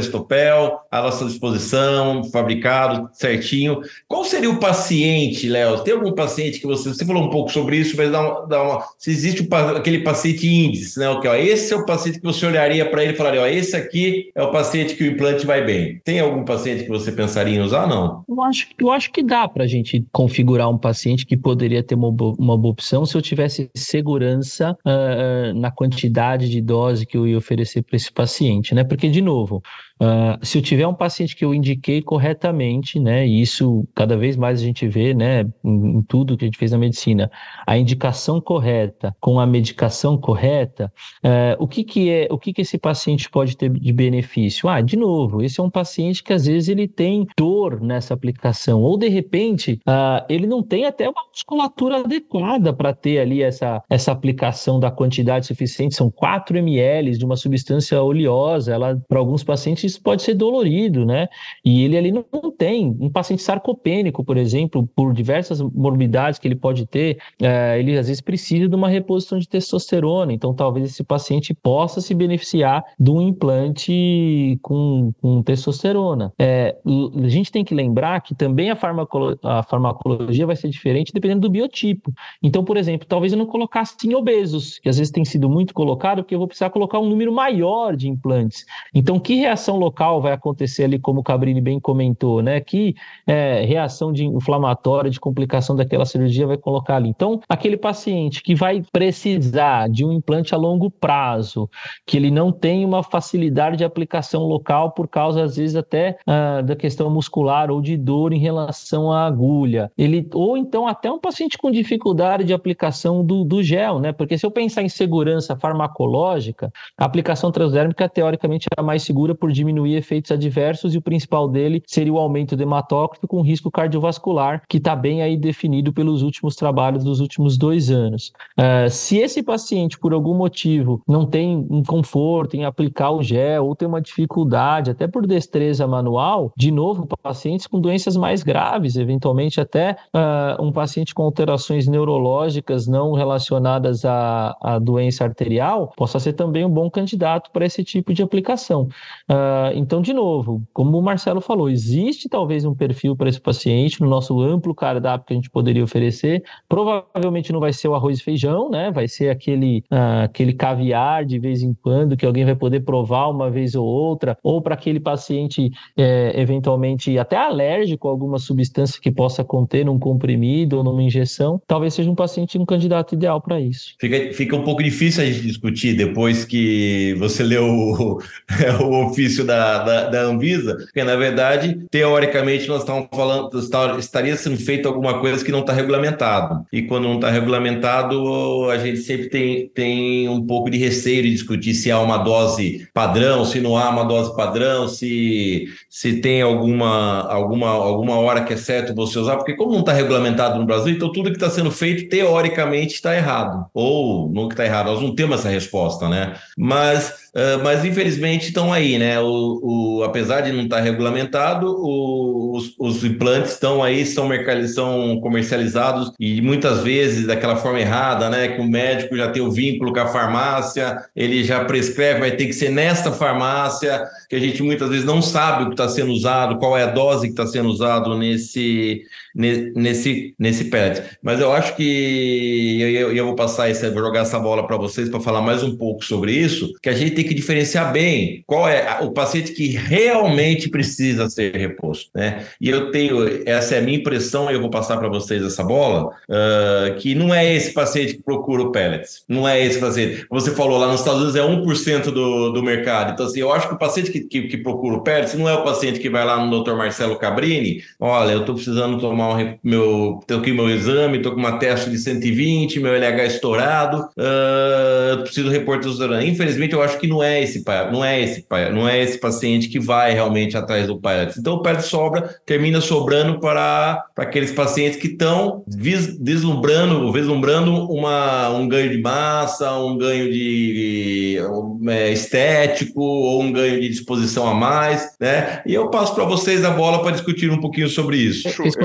à 0.91 1.03
nossa 1.03 1.25
disposição, 1.25 2.25
fabricado 2.25 3.09
certinho. 3.13 3.81
Qual 4.09 4.25
seria 4.25 4.51
o 4.51 4.59
paciente, 4.59 5.49
Léo? 5.49 5.83
Tem 5.83 5.95
algum 5.95 6.13
paciente 6.13 6.61
que 6.61 6.67
você, 6.67 6.89
você 6.89 7.05
falou 7.05 7.25
um 7.25 7.31
pouco 7.31 7.51
sobre 7.51 7.77
isso, 7.77 7.97
mas 7.97 8.11
dá 8.11 8.21
uma, 8.21 8.47
dá 8.47 8.63
uma 8.63 8.85
se 8.99 9.11
existe 9.11 9.49
aquele 9.77 10.01
paciente 10.01 10.47
índice, 10.47 10.99
né? 10.99 11.09
Okay, 11.11 11.31
ó, 11.31 11.35
esse 11.35 11.73
é 11.73 11.77
o 11.77 11.85
paciente 11.85 12.19
que 12.19 12.25
você 12.25 12.47
olharia 12.47 12.89
para 12.89 13.03
ele 13.03 13.13
e 13.13 13.17
falaria, 13.17 13.43
ó, 13.43 13.47
esse 13.47 13.77
aqui 13.77 14.31
é 14.35 14.43
o 14.43 14.51
paciente 14.51 14.95
que 14.95 15.05
o 15.05 15.07
implante 15.07 15.47
vai 15.47 15.65
bem. 15.65 16.01
Tem 16.05 16.21
algum 16.21 16.45
paciente 16.45 16.85
que 16.85 16.89
você 16.89 17.13
pensaria 17.13 17.57
em 17.57 17.61
usar, 17.61 17.87
não? 17.87 18.25
Eu 18.31 18.41
acho, 18.43 18.69
eu 18.79 18.93
acho 18.93 19.11
que 19.11 19.25
dá 19.25 19.49
para 19.49 19.65
a 19.65 19.67
gente 19.67 20.07
configurar 20.13 20.71
um 20.71 20.79
paciente 20.79 21.27
que 21.27 21.37
poderia 21.37 21.83
ter 21.83 21.97
uma, 21.97 22.11
uma 22.39 22.57
boa 22.57 22.71
opção 22.71 23.05
se 23.05 23.17
eu 23.17 23.21
tivesse 23.21 23.69
segurança 23.77 24.77
uh, 24.87 25.53
na 25.59 25.73
quantidade 25.73 26.49
de 26.49 26.61
dose 26.61 27.05
que 27.05 27.17
eu 27.17 27.27
ia 27.27 27.37
oferecer 27.37 27.83
para 27.83 27.97
esse 27.97 28.13
paciente, 28.13 28.73
né? 28.73 28.85
Porque, 28.85 29.09
de 29.09 29.21
novo, 29.21 29.61
uh, 30.01 30.45
se 30.45 30.59
eu 30.59 30.63
tiver 30.63 30.87
um 30.87 30.95
paciente 30.95 31.37
que 31.37 31.45
eu 31.45 31.55
indiquei 31.55 32.03
corretamente, 32.03 32.99
né? 32.99 33.27
E 33.27 33.41
isso 33.41 33.87
cada 33.95 34.17
vez 34.17 34.37
mais 34.37 34.61
a 34.61 34.65
gente 34.65 34.89
vê, 34.89 35.15
né? 35.15 35.43
Em, 35.65 35.99
em 35.99 36.03
tudo 36.03 36.37
que 36.37 36.45
a 36.45 36.49
gente 36.49 36.59
fez 36.59 36.71
na 36.71 36.79
medicina, 36.79 37.31
a 37.67 37.77
indicação 37.77 38.41
correta 38.41 39.15
com 39.21 39.39
a 39.39 39.47
medicação 39.47 40.17
correta, 40.17 40.93
uh, 41.25 41.63
o 41.63 41.69
que 41.69 41.85
que 41.85 42.11
é, 42.11 42.29
o 42.31 42.39
que 42.39 42.53
que 42.53 42.63
esse 42.63 42.79
paciente 42.79 43.31
pode 43.31 43.57
ter 43.57 43.71
de 43.71 43.93
benefício? 43.93 44.69
Ah, 44.69 44.81
de 44.81 44.97
novo, 44.97 45.43
esse 45.43 45.61
é 45.61 45.63
um 45.63 45.71
paciente 45.71 46.23
que 46.23 46.33
às 46.33 46.47
vezes 46.47 46.69
ele 46.69 46.89
tem 46.89 47.27
dor 47.37 47.81
nessa 47.81 48.15
aplicação, 48.15 48.83
ou 48.83 48.99
de 48.99 49.09
repente 49.09 49.81
uh, 49.87 50.25
ele 50.29 50.47
não 50.47 50.63
tem 50.63 50.85
até 50.85 51.09
uma 51.09 51.23
musculatura 51.29 51.99
adequada 51.99 52.73
para 52.73 52.93
ter 52.93 53.19
ali 53.19 53.43
essa, 53.43 53.83
essa 53.89 54.13
aplicação 54.13 54.81
da 54.81 54.91
quantidade 54.91 55.47
suficiente, 55.47 55.95
são 55.95 56.11
4 56.11 56.59
ml 56.59 57.17
de 57.17 57.25
uma 57.25 57.37
substância 57.37 58.03
oleosa, 58.03 58.73
ela 58.73 59.01
para 59.09 59.19
alguns 59.19 59.45
pacientes 59.45 59.90
pode 59.99 60.23
ser 60.23 60.35
dolorido, 60.35 61.05
né? 61.05 61.29
E 61.65 61.85
ele 61.85 61.97
ali 61.97 62.13
não, 62.13 62.25
tem. 62.57 62.97
Um 63.01 63.11
paciente 63.11 63.43
sarcopênico, 63.43 64.25
por 64.25 64.37
exemplo, 64.37 64.89
por 64.95 65.13
diversas 65.13 65.61
morbidades 65.61 66.39
que 66.39 66.47
ele 66.47 66.55
pode 66.55 66.87
ter, 66.87 67.19
uh, 67.41 67.79
ele 67.79 67.97
às 67.97 68.07
vezes 68.07 68.21
precisa 68.21 68.69
de 68.69 68.75
uma 68.75 68.89
reposição 68.89 69.39
de 69.39 69.49
testosterona, 69.49 70.33
então 70.33 70.55
talvez 70.55 70.91
esse 70.91 71.03
paciente 71.03 71.55
possa 71.55 72.01
se 72.01 72.15
beneficiar 72.15 72.85
de 72.99 73.11
um 73.11 73.21
implante 73.21 74.59
com, 74.63 75.13
com 75.21 75.43
testosterona. 75.43 76.33
É, 76.39 76.77
a 76.85 77.29
gente 77.29 77.51
tem 77.51 77.65
que 77.65 77.75
lembrar 77.75 78.21
que 78.21 78.35
também 78.35 78.71
a, 78.71 78.77
farmacolo 78.77 79.39
a 79.43 79.63
farmacologia 79.63 80.47
vai 80.47 80.57
ser 80.57 80.69
diferente 80.69 81.13
dependendo 81.13 81.41
do 81.41 81.51
biotipo. 81.51 82.13
Então, 82.43 82.65
por 82.65 82.77
exemplo, 82.77 83.07
talvez 83.07 83.33
eu 83.33 83.39
não 83.39 83.47
colocasse 83.47 83.97
em 84.05 84.15
obesos, 84.15 84.79
que 84.79 84.89
às 84.89 84.99
vezes 84.99 85.13
tem 85.13 85.25
sido 85.25 85.49
muito 85.49 85.75
colocado, 85.75 86.23
porque 86.23 86.35
eu 86.35 86.39
vou 86.39 86.49
precisar 86.49 86.71
colocar 86.71 86.99
um 86.99 87.09
número 87.09 87.33
maior 87.33 87.97
de 87.97 88.09
implantes. 88.09 88.65
Então, 88.95 89.19
que 89.19 89.35
reação 89.35 89.79
local 89.81 90.21
vai 90.21 90.33
acontecer 90.33 90.85
ali, 90.85 90.99
como 90.99 91.21
o 91.21 91.25
Cabrini 91.25 91.61
bem 91.61 91.81
comentou, 91.81 92.43
né? 92.43 92.61
Que 92.61 92.95
é, 93.27 93.65
reação 93.65 94.13
de 94.13 94.25
inflamatória, 94.25 95.11
de 95.11 95.19
complicação 95.19 95.75
daquela 95.75 96.05
cirurgia 96.05 96.47
vai 96.47 96.57
colocar 96.57 96.97
ali. 96.97 97.09
Então, 97.09 97.41
aquele 97.49 97.77
paciente 97.77 98.43
que 98.43 98.55
vai 98.55 98.83
precisar 98.93 99.89
de 99.89 100.05
um 100.05 100.13
implante 100.13 100.55
a 100.55 100.59
longo 100.59 100.91
prazo, 100.91 101.69
que 102.07 102.17
ele 102.17 102.31
não 102.31 102.53
tem 102.53 102.85
uma 102.85 103.03
facilidade 103.03 103.77
de 103.77 103.85
aplicação 103.85 104.45
local 104.45 104.93
por 104.93 105.09
causa, 105.09 105.43
às 105.43 105.57
vezes, 105.57 105.77
até 105.77 106.19
ah, 106.27 106.63
da 106.63 106.77
questão 106.77 107.11
muscular 107.11 107.71
ou 107.71 107.81
de 107.81 107.97
dor 107.97 108.33
em 108.33 108.39
relação 108.39 109.11
à 109.11 109.27
agulha. 109.27 109.91
Ele, 109.97 110.29
ou 110.35 110.57
então 110.57 110.87
até 110.87 111.11
um 111.11 111.19
paciente 111.19 111.57
com 111.59 111.71
dificuldade 111.71 112.45
de 112.45 112.53
aplicação 112.53 113.25
do, 113.25 113.45
do 113.45 113.63
gel, 113.63 113.99
né? 113.99 114.13
Porque 114.13 114.37
se 114.37 114.45
eu 114.45 114.51
pensar 114.51 114.83
em 114.83 114.89
segurança 114.89 115.57
farmacológica, 115.57 116.73
a 116.97 117.05
aplicação 117.05 117.51
transdérmica 117.51 118.09
teoricamente 118.09 118.67
é 118.77 118.81
a 118.81 118.83
mais 118.83 119.03
segura 119.03 119.35
por 119.35 119.51
diminuir 119.61 119.95
efeitos 119.95 120.31
adversos 120.31 120.95
e 120.95 120.99
o 120.99 121.03
principal 121.03 121.49
dele 121.49 121.83
seria 121.87 122.13
o 122.13 122.19
aumento 122.19 122.57
do 122.57 122.63
hematócrito 122.63 123.29
com 123.29 123.41
risco 123.43 123.71
cardiovascular, 123.71 124.63
que 124.69 124.79
está 124.79 124.97
bem 124.97 125.23
aí 125.23 125.37
definido 125.37 125.93
pelos 125.93 126.23
últimos 126.23 126.57
trabalhos 126.57 127.05
dos 127.05 127.21
últimos 127.21 127.57
dois 127.57 127.91
anos. 127.91 128.33
Uh, 128.59 128.89
se 128.91 129.19
esse 129.19 129.43
paciente, 129.43 129.99
por 129.99 130.13
algum 130.13 130.35
motivo, 130.35 131.03
não 131.07 131.27
tem 131.27 131.67
um 131.71 131.83
conforto 131.83 132.57
em 132.57 132.65
aplicar 132.65 133.11
o 133.11 133.23
gel 133.23 133.67
ou 133.67 133.77
tem 133.77 133.87
uma 133.87 134.01
dificuldade, 134.01 134.91
até 134.91 135.07
por 135.07 135.27
destreza 135.27 135.87
manual, 135.87 136.53
de 136.57 136.71
novo, 136.71 137.07
pacientes 137.23 137.67
com 137.67 137.81
doenças 137.81 138.17
mais 138.17 138.43
graves, 138.43 138.97
eventualmente 138.97 139.61
até 139.61 139.97
uh, 140.15 140.63
um 140.63 140.73
paciente 140.73 141.15
com 141.15 141.23
alterações 141.23 141.87
neurológicas 141.87 142.87
não 142.87 143.13
relacionadas 143.13 144.05
à, 144.05 144.57
à, 144.61 144.79
doença 144.79 145.25
arterial, 145.25 145.93
possa 145.97 146.19
ser 146.19 146.33
também 146.33 146.65
um 146.65 146.71
bom 146.71 146.91
candidato 146.91 147.51
para 147.51 147.67
esse 147.67 147.85
tipo 147.85 148.13
de 148.15 148.23
aplicação. 148.23 148.89
Uh, 149.29 149.50
então, 149.75 150.01
de 150.01 150.13
novo, 150.13 150.63
como 150.73 150.99
o 150.99 151.03
Marcelo 151.03 151.41
falou, 151.41 151.69
existe 151.69 152.29
talvez 152.29 152.65
um 152.65 152.75
perfil 152.75 153.17
para 153.17 153.29
esse 153.29 153.41
paciente 153.41 154.01
no 154.01 154.09
nosso 154.09 154.41
amplo 154.41 154.75
cardápio 154.75 155.27
que 155.27 155.33
a 155.33 155.37
gente 155.37 155.51
poderia 155.51 155.85
oferecer. 155.85 156.43
Provavelmente 156.69 157.53
não 157.53 157.61
vai 157.61 157.73
ser 157.73 157.89
o 157.89 157.95
arroz 157.95 158.19
e 158.19 158.23
feijão, 158.23 158.71
né? 158.71 158.91
Vai 158.91 159.09
ser 159.09 159.31
aquele, 159.31 159.85
uh, 159.91 160.25
aquele 160.25 160.53
caviar 160.53 161.25
de 161.25 161.39
vez 161.39 161.63
em 161.63 161.75
quando 161.75 162.17
que 162.17 162.27
alguém 162.27 162.45
vai 162.45 162.55
poder 162.55 162.81
provar 162.81 163.29
uma 163.29 163.51
vez 163.51 163.75
ou 163.75 163.87
outra, 163.87 164.37
ou 164.43 164.61
para 164.61 164.75
aquele 164.75 165.01
paciente 165.01 165.71
é, 165.97 166.33
eventualmente 166.41 167.19
até 167.19 167.37
alérgico 167.37 168.09
a 168.09 168.11
alguma 168.11 168.39
substância 168.39 169.01
que 169.01 169.11
possa 169.11 169.45
conter 169.45 169.85
num 169.85 169.99
comprimido 169.99 170.79
ou 170.79 170.85
numa 170.85 171.03
injeção, 171.03 171.61
talvez 171.67 171.95
seja 171.95 172.11
um 172.11 172.15
paciente 172.15 172.59
um 172.59 172.67
candidato 172.67 173.15
ideal 173.15 173.41
para 173.41 173.61
isso. 173.61 173.95
Fica, 173.99 174.33
fica 174.33 174.57
um 174.57 174.63
pouco 174.63 174.83
difícil 174.83 175.23
a 175.23 175.27
gente 175.27 175.41
discutir 175.43 175.97
depois 175.97 176.45
que 176.45 177.15
você 177.19 177.43
leu 177.43 177.65
o, 177.65 178.19
o 178.85 179.07
ofício 179.07 179.40
da, 179.45 179.79
da, 179.79 180.05
da, 180.09 180.21
Anvisa, 180.23 180.77
porque 180.77 181.03
na 181.05 181.17
verdade, 181.17 181.85
teoricamente, 181.91 182.69
nós 182.69 182.81
estamos 182.81 183.09
falando, 183.13 183.51
estaria 183.99 184.37
sendo 184.37 184.57
feito 184.57 184.89
alguma 184.89 185.21
coisa 185.21 185.45
que 185.45 185.53
não 185.53 185.61
está 185.61 185.73
regulamentado. 185.73 186.65
E 186.73 186.83
quando 186.83 187.05
não 187.05 187.17
está 187.17 187.31
regulamentado, 187.31 188.71
a 188.71 188.79
gente 188.79 188.99
sempre 188.99 189.29
tem, 189.29 189.69
tem 189.69 190.29
um 190.29 190.45
pouco 190.47 190.71
de 190.71 190.79
receio 190.79 191.23
de 191.23 191.31
discutir 191.31 191.75
se 191.75 191.91
há 191.91 191.99
uma 192.01 192.19
dose 192.19 192.89
padrão, 192.93 193.45
se 193.45 193.61
não 193.61 193.77
há 193.77 193.89
uma 193.91 194.05
dose 194.05 194.35
padrão, 194.37 194.89
se, 194.89 195.67
se 195.89 196.21
tem 196.21 196.43
alguma, 196.43 197.23
alguma, 197.31 197.69
alguma 197.69 198.19
hora 198.19 198.43
que 198.45 198.53
é 198.53 198.57
certo 198.57 198.95
você 198.95 199.19
usar, 199.19 199.37
porque 199.37 199.55
como 199.55 199.73
não 199.73 199.81
está 199.81 199.93
regulamentado 199.93 200.59
no 200.59 200.67
Brasil, 200.67 200.95
então 200.95 201.13
tudo 201.13 201.31
que 201.31 201.37
está 201.37 201.51
sendo 201.51 201.71
feito, 201.71 202.09
teoricamente, 202.09 202.95
está 202.95 203.17
errado. 203.17 203.67
Ou 203.75 204.31
não 204.33 204.49
está 204.49 204.65
errado, 204.65 204.87
nós 204.87 205.03
não 205.03 205.15
temos 205.15 205.41
essa 205.41 205.49
resposta, 205.49 206.09
né? 206.09 206.35
Mas 206.57 207.30
Uh, 207.35 207.63
mas 207.63 207.85
infelizmente 207.85 208.49
estão 208.49 208.73
aí, 208.73 208.99
né? 208.99 209.21
O, 209.21 209.61
o, 209.63 210.03
apesar 210.03 210.41
de 210.41 210.51
não 210.53 210.65
estar 210.65 210.81
regulamentado, 210.81 211.67
o, 211.69 212.57
os, 212.57 212.75
os, 212.79 213.05
implantes 213.05 213.53
estão 213.53 213.83
aí, 213.83 214.05
são, 214.05 214.29
são 214.67 215.21
comercializados 215.21 216.13
e 216.19 216.41
muitas 216.41 216.83
vezes 216.83 217.29
daquela 217.29 217.55
forma 217.55 217.81
errada, 217.81 218.29
né? 218.29 218.49
Que 218.49 218.61
o 218.61 218.69
médico 218.69 219.17
já 219.17 219.31
tem 219.31 219.41
o 219.41 219.51
vínculo 219.51 219.93
com 219.93 220.01
a 220.01 220.09
farmácia, 220.09 220.99
ele 221.15 221.45
já 221.45 221.65
prescreve, 221.65 222.21
vai 222.21 222.33
ter 222.33 222.47
que 222.47 222.53
ser 222.53 222.71
nesta 222.71 223.13
farmácia, 223.13 224.05
que 224.29 224.35
a 224.35 224.41
gente 224.41 224.61
muitas 224.63 224.89
vezes 224.89 225.05
não 225.05 225.23
sabe 225.23 225.63
o 225.63 225.67
que 225.67 225.75
está 225.75 225.89
sendo 225.89 226.11
usado, 226.11 226.59
qual 226.59 226.77
é 226.77 226.83
a 226.83 226.91
dose 226.91 227.29
que 227.29 227.33
está 227.33 227.47
sendo 227.47 227.69
usado 227.69 228.19
nesse, 228.19 229.03
nesse, 229.35 230.35
nesse 230.39 230.65
pet. 230.65 231.03
Mas 231.23 231.41
eu 231.41 231.53
acho 231.53 231.77
que 231.77 232.81
eu, 232.81 233.15
eu 233.15 233.27
vou 233.27 233.37
passar 233.37 233.71
esse, 233.71 233.89
vou 233.91 234.03
jogar 234.03 234.21
essa 234.21 234.39
bola 234.39 234.67
para 234.67 234.77
vocês 234.77 235.09
para 235.09 235.21
falar 235.21 235.43
mais 235.43 235.63
um 235.63 235.77
pouco 235.77 236.05
sobre 236.05 236.33
isso, 236.33 236.73
que 236.83 236.89
a 236.89 236.93
gente 236.93 237.20
tem 237.21 237.29
que 237.29 237.35
diferenciar 237.35 237.93
bem 237.93 238.43
qual 238.47 238.69
é 238.69 238.99
o 239.03 239.11
paciente 239.13 239.53
que 239.53 239.69
realmente 239.69 240.69
precisa 240.69 241.29
ser 241.29 241.55
reposto, 241.55 242.11
né? 242.15 242.47
E 242.61 242.71
eu 242.71 242.91
tenho, 242.91 243.43
essa 243.47 243.75
é 243.75 243.79
a 243.79 243.83
minha 243.83 243.99
impressão, 243.99 244.51
eu 244.51 244.61
vou 244.61 244.71
passar 244.71 244.97
para 244.97 245.09
vocês 245.09 245.45
essa 245.45 245.63
bola, 245.63 246.07
uh, 246.29 246.95
que 246.99 247.15
não 247.15 247.35
é 247.35 247.55
esse 247.55 247.73
paciente 247.73 248.15
que 248.15 248.23
procura 248.23 248.63
o 248.63 248.73
pellets, 248.73 249.25
não 249.29 249.47
é 249.47 249.63
esse 249.65 249.79
paciente. 249.79 250.27
Você 250.31 250.53
falou 250.53 250.79
lá 250.79 250.89
nos 250.89 251.01
Estados 251.01 251.21
Unidos 251.21 251.37
é 251.37 251.43
1% 251.43 252.05
do, 252.11 252.51
do 252.51 252.63
mercado, 252.63 253.13
então 253.13 253.27
assim, 253.27 253.41
eu 253.41 253.53
acho 253.53 253.69
que 253.69 253.75
o 253.75 253.79
paciente 253.79 254.11
que, 254.11 254.21
que, 254.21 254.43
que 254.43 254.57
procura 254.59 254.97
o 254.97 255.03
pellets 255.03 255.35
não 255.35 255.49
é 255.49 255.55
o 255.55 255.63
paciente 255.63 256.01
que 256.01 256.09
vai 256.09 256.25
lá 256.25 256.45
no 256.45 256.63
Dr. 256.63 256.75
Marcelo 256.75 257.17
Cabrini, 257.17 257.83
olha, 257.99 258.33
eu 258.33 258.41
estou 258.41 258.55
precisando 258.55 258.99
tomar 258.99 259.37
um, 259.37 259.59
meu, 259.63 260.21
tô 260.27 260.37
aqui 260.37 260.53
meu 260.53 260.71
exame, 260.71 261.19
estou 261.19 261.33
com 261.33 261.39
uma 261.39 261.59
teste 261.59 261.91
de 261.91 261.99
120, 261.99 262.81
meu 262.81 262.95
LH 262.95 263.27
estourado, 263.27 264.09
uh, 264.17 265.23
preciso 265.23 265.51
repor 265.51 265.79
testosterona. 265.79 266.25
Infelizmente, 266.25 266.73
eu 266.73 266.83
acho 266.83 266.99
que 266.99 267.07
não 267.11 267.23
é 267.23 267.43
esse 267.43 267.65
não 267.93 268.05
é 268.05 268.21
esse 268.21 268.47
não 268.73 268.89
é 268.89 269.03
esse 269.03 269.19
paciente 269.19 269.69
que 269.69 269.81
vai 269.81 270.15
realmente 270.15 270.57
atrás 270.57 270.87
do 270.87 271.01
Pyrex. 271.01 271.37
Então, 271.37 271.55
o 271.55 271.63
Pyrex 271.63 271.87
sobra, 271.87 272.23
termina 272.47 272.81
sobrando 272.81 273.41
para, 273.41 274.05
para 274.15 274.25
aqueles 274.25 274.53
pacientes 274.53 274.99
que 274.99 275.09
estão 275.09 275.65
vislumbrando, 275.67 277.13
vislumbrando 277.13 277.73
uma, 277.91 278.51
um 278.51 278.69
ganho 278.69 278.91
de 278.91 279.01
massa, 279.01 279.77
um 279.77 279.99
ganho 279.99 280.31
de, 280.31 281.39
de 281.43 281.91
é, 281.91 282.11
estético 282.13 283.01
ou 283.01 283.43
um 283.43 283.53
ganho 283.53 283.81
de 283.81 283.89
disposição 283.89 284.47
a 284.47 284.55
mais, 284.55 285.17
né? 285.21 285.63
E 285.67 285.75
eu 285.75 285.91
passo 285.91 286.15
para 286.15 286.25
vocês 286.25 286.65
a 286.65 286.71
bola 286.71 287.03
para 287.03 287.13
discutir 287.13 287.51
um 287.51 287.61
pouquinho 287.61 287.89
sobre 287.89 288.17
isso. 288.17 288.49
Fez 288.49 288.77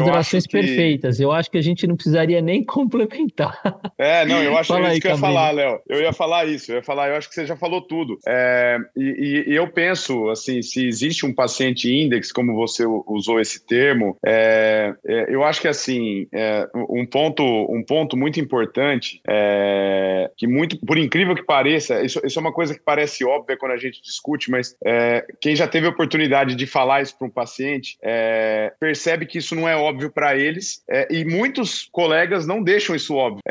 que... 0.45 0.51
perfeitas. 0.51 1.19
Eu 1.19 1.31
acho 1.31 1.51
que 1.51 1.57
a 1.57 1.61
gente 1.61 1.85
não 1.85 1.95
precisaria 1.95 2.41
nem 2.41 2.63
complementar. 2.65 3.61
É, 3.97 4.25
não, 4.25 4.41
eu 4.41 4.57
acho 4.57 4.73
Fala 4.73 4.87
isso 4.87 4.93
aí, 4.93 5.01
que 5.01 5.07
eu 5.07 5.11
ia 5.11 5.17
falar, 5.17 5.51
Léo. 5.51 5.79
Eu 5.87 6.01
ia 6.01 6.13
falar 6.13 6.45
isso, 6.45 6.71
eu 6.71 6.77
ia 6.77 6.83
falar, 6.83 7.09
eu 7.09 7.15
acho 7.15 7.29
que 7.29 7.35
você 7.35 7.45
já 7.45 7.55
falou 7.55 7.81
tudo. 7.81 8.14
É, 8.27 8.77
e, 8.95 9.45
e, 9.47 9.55
eu 9.55 9.67
penso, 9.67 10.29
assim, 10.29 10.61
se 10.61 10.87
existe 10.87 11.25
um 11.25 11.33
paciente 11.33 11.91
index, 11.91 12.31
como 12.31 12.55
você 12.55 12.83
usou 12.85 13.39
esse 13.39 13.65
termo, 13.65 14.17
é, 14.25 14.93
é, 15.05 15.33
eu 15.33 15.43
acho 15.43 15.61
que, 15.61 15.67
assim, 15.67 16.27
é, 16.33 16.67
um, 16.73 17.05
ponto, 17.05 17.43
um 17.43 17.83
ponto 17.83 18.17
muito 18.17 18.39
importante, 18.39 19.21
é, 19.27 20.29
que 20.37 20.47
muito, 20.47 20.77
por 20.85 20.97
incrível 20.97 21.35
que 21.35 21.43
pareça, 21.43 22.03
isso, 22.03 22.19
isso, 22.25 22.39
é 22.39 22.41
uma 22.41 22.53
coisa 22.53 22.73
que 22.73 22.81
parece 22.81 23.25
óbvia 23.25 23.57
quando 23.57 23.73
a 23.73 23.77
gente 23.77 24.01
discute, 24.01 24.49
mas 24.49 24.75
é, 24.83 25.25
quem 25.39 25.55
já 25.55 25.67
teve 25.67 25.87
a 25.87 25.89
oportunidade 25.89 26.55
de 26.55 26.65
falar 26.65 27.01
isso 27.01 27.17
para 27.17 27.27
um 27.27 27.31
paciente, 27.31 27.97
percebe 28.79 29.25
que 29.25 29.37
isso 29.37 29.55
não 29.55 29.67
é 29.67 29.75
óbvio 29.75 30.11
para 30.11 30.37
eles, 30.37 30.83
e 31.09 31.25
muitos 31.25 31.87
colegas 31.91 32.47
não 32.47 32.61
deixam 32.61 32.95
isso 32.95 33.15
óbvio, 33.15 33.41